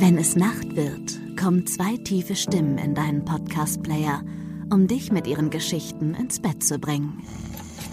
Wenn 0.00 0.16
es 0.16 0.36
Nacht 0.36 0.76
wird, 0.76 1.18
kommen 1.36 1.66
zwei 1.66 1.96
tiefe 1.96 2.36
Stimmen 2.36 2.78
in 2.78 2.94
deinen 2.94 3.24
Podcast-Player, 3.24 4.22
um 4.72 4.86
dich 4.86 5.10
mit 5.10 5.26
ihren 5.26 5.50
Geschichten 5.50 6.14
ins 6.14 6.40
Bett 6.40 6.62
zu 6.62 6.78
bringen. 6.78 7.24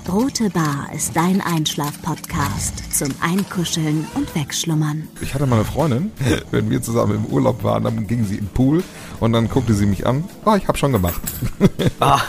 Rote 0.07 0.51
Bar 0.51 0.89
ist 0.93 1.15
dein 1.15 1.41
Einschlaf-Podcast 1.41 2.93
zum 2.95 3.09
Einkuscheln 3.21 4.05
und 4.13 4.35
Wegschlummern. 4.35 5.07
Ich 5.19 5.33
hatte 5.33 5.47
mal 5.47 5.55
eine 5.55 5.65
Freundin, 5.65 6.11
wenn 6.51 6.69
wir 6.69 6.83
zusammen 6.83 7.15
im 7.15 7.25
Urlaub 7.25 7.63
waren, 7.63 7.83
dann 7.83 8.05
ging 8.05 8.23
sie 8.23 8.35
in 8.35 8.45
den 8.45 8.53
Pool 8.53 8.83
und 9.19 9.33
dann 9.33 9.49
guckte 9.49 9.73
sie 9.73 9.87
mich 9.87 10.05
an. 10.05 10.25
Ah, 10.45 10.57
ich 10.57 10.67
hab 10.67 10.77
schon 10.77 10.91
gemacht. 10.91 11.21
Ah. 11.99 12.21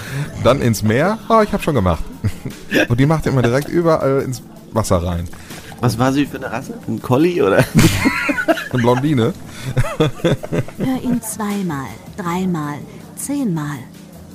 Dann 0.45 0.63
ins 0.63 0.83
Meer. 0.85 1.19
Ah, 1.29 1.43
ich 1.43 1.53
hab 1.53 1.63
schon 1.63 1.75
gemacht. 1.75 2.05
Und 2.89 3.01
die 3.01 3.05
macht 3.05 3.27
immer 3.27 3.43
direkt 3.43 3.69
überall 3.69 4.23
ins 4.23 4.41
Wasser 4.73 5.03
rein. 5.03 5.29
Was 5.81 5.99
war 5.99 6.13
sie 6.13 6.27
für 6.27 6.37
eine 6.39 6.51
Rasse? 6.51 6.75
Ein 6.89 7.01
Collie 7.03 7.43
oder? 7.43 7.59
Eine 8.73 8.83
Blondine. 8.83 9.33
Hör 10.79 11.03
ihn 11.03 11.23
zweimal, 11.23 11.89
dreimal, 12.17 12.79
zehnmal 13.17 13.79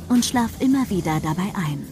und 0.10 0.26
schlaf 0.26 0.50
immer 0.60 0.90
wieder 0.90 1.20
dabei 1.22 1.52
ein. 1.54 1.86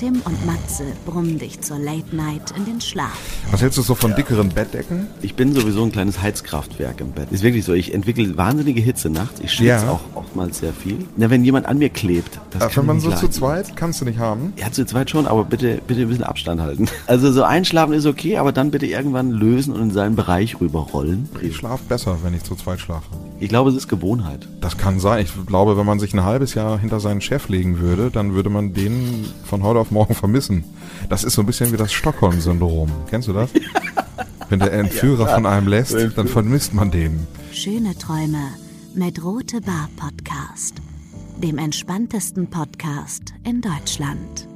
Tim 0.00 0.22
und 0.24 0.46
Matze 0.46 0.84
brummen 1.04 1.38
dich 1.38 1.60
zur 1.60 1.78
Late 1.78 2.16
Night 2.16 2.54
in 2.56 2.64
den 2.64 2.80
Schlaf. 2.80 3.12
Was 3.50 3.60
hältst 3.60 3.76
du 3.76 3.82
so 3.82 3.94
von 3.94 4.14
dickeren 4.16 4.48
Bettdecken? 4.48 5.08
Ich 5.20 5.34
bin 5.34 5.52
sowieso 5.54 5.82
ein 5.84 5.92
kleines 5.92 6.22
Heizkraftwerk 6.22 7.02
im 7.02 7.12
Bett. 7.12 7.30
Ist 7.30 7.42
wirklich 7.42 7.66
so. 7.66 7.74
Ich 7.74 7.92
entwickle 7.92 8.34
wahnsinnige 8.38 8.80
Hitze 8.80 9.10
nachts. 9.10 9.40
Ich 9.40 9.52
schwitze 9.52 9.84
Ja. 9.84 9.90
auch 9.90 10.00
oftmals 10.14 10.60
sehr 10.60 10.72
viel. 10.72 11.04
Na, 11.18 11.28
wenn 11.28 11.44
jemand 11.44 11.66
an 11.66 11.76
mir 11.76 11.90
klebt, 11.90 12.40
das 12.50 12.62
Äh, 12.62 12.66
kann 12.68 12.76
wenn 12.84 12.86
man 12.86 13.00
so 13.00 13.08
zu 13.10 13.14
leiden. 13.16 13.32
zweit, 13.32 13.76
kannst 13.76 14.00
du 14.00 14.06
nicht 14.06 14.18
haben. 14.18 14.54
Ja, 14.56 14.72
zu 14.72 14.86
zweit 14.86 15.10
schon, 15.10 15.26
aber 15.26 15.44
bitte, 15.44 15.82
bitte 15.86 16.00
ein 16.00 16.08
bisschen 16.08 16.24
Abstand 16.24 16.62
halten. 16.62 16.86
Also 17.06 17.30
so 17.30 17.42
einschlafen 17.42 17.92
ist 17.92 18.06
okay, 18.06 18.38
aber 18.38 18.52
dann 18.52 18.70
bitte 18.70 18.86
irgendwann 18.86 19.30
lösen 19.30 19.74
und 19.74 19.82
in 19.82 19.90
seinen 19.90 20.16
Bereich 20.16 20.58
rüberrollen. 20.62 21.28
Ich 21.42 21.56
schlafe 21.56 21.82
besser, 21.86 22.16
wenn 22.22 22.32
ich 22.32 22.42
zu 22.44 22.54
zweit 22.54 22.80
schlafe. 22.80 23.04
Ich 23.38 23.48
glaube, 23.50 23.68
es 23.70 23.76
ist 23.76 23.88
Gewohnheit. 23.88 24.48
Das 24.62 24.78
kann 24.78 24.98
sein. 25.00 25.24
Ich 25.24 25.46
glaube, 25.46 25.76
wenn 25.76 25.86
man 25.86 25.98
sich 25.98 26.14
ein 26.14 26.24
halbes 26.24 26.54
Jahr 26.54 26.78
hinter 26.78 27.00
seinen 27.00 27.20
Chef 27.20 27.48
legen 27.48 27.80
würde, 27.80 28.10
dann 28.10 28.34
würde 28.34 28.48
man 28.50 28.72
den 28.74 29.26
von 29.44 29.62
heute 29.62 29.78
auf 29.90 29.92
morgen 29.92 30.14
vermissen. 30.14 30.64
Das 31.08 31.24
ist 31.24 31.34
so 31.34 31.42
ein 31.42 31.46
bisschen 31.46 31.72
wie 31.72 31.76
das 31.76 31.92
Stockholm-Syndrom. 31.92 32.90
Kennst 33.08 33.28
du 33.28 33.32
das? 33.32 33.50
Wenn 34.48 34.60
der 34.60 34.72
Entführer 34.72 35.28
von 35.28 35.46
einem 35.46 35.68
lässt, 35.68 35.94
dann 36.16 36.26
vermisst 36.26 36.74
man 36.74 36.90
den. 36.90 37.26
Schöne 37.52 37.96
Träume 37.96 38.42
mit 38.94 39.22
Rote 39.22 39.60
Bar 39.60 39.88
Podcast, 39.96 40.74
dem 41.38 41.58
entspanntesten 41.58 42.48
Podcast 42.48 43.34
in 43.44 43.60
Deutschland. 43.60 44.49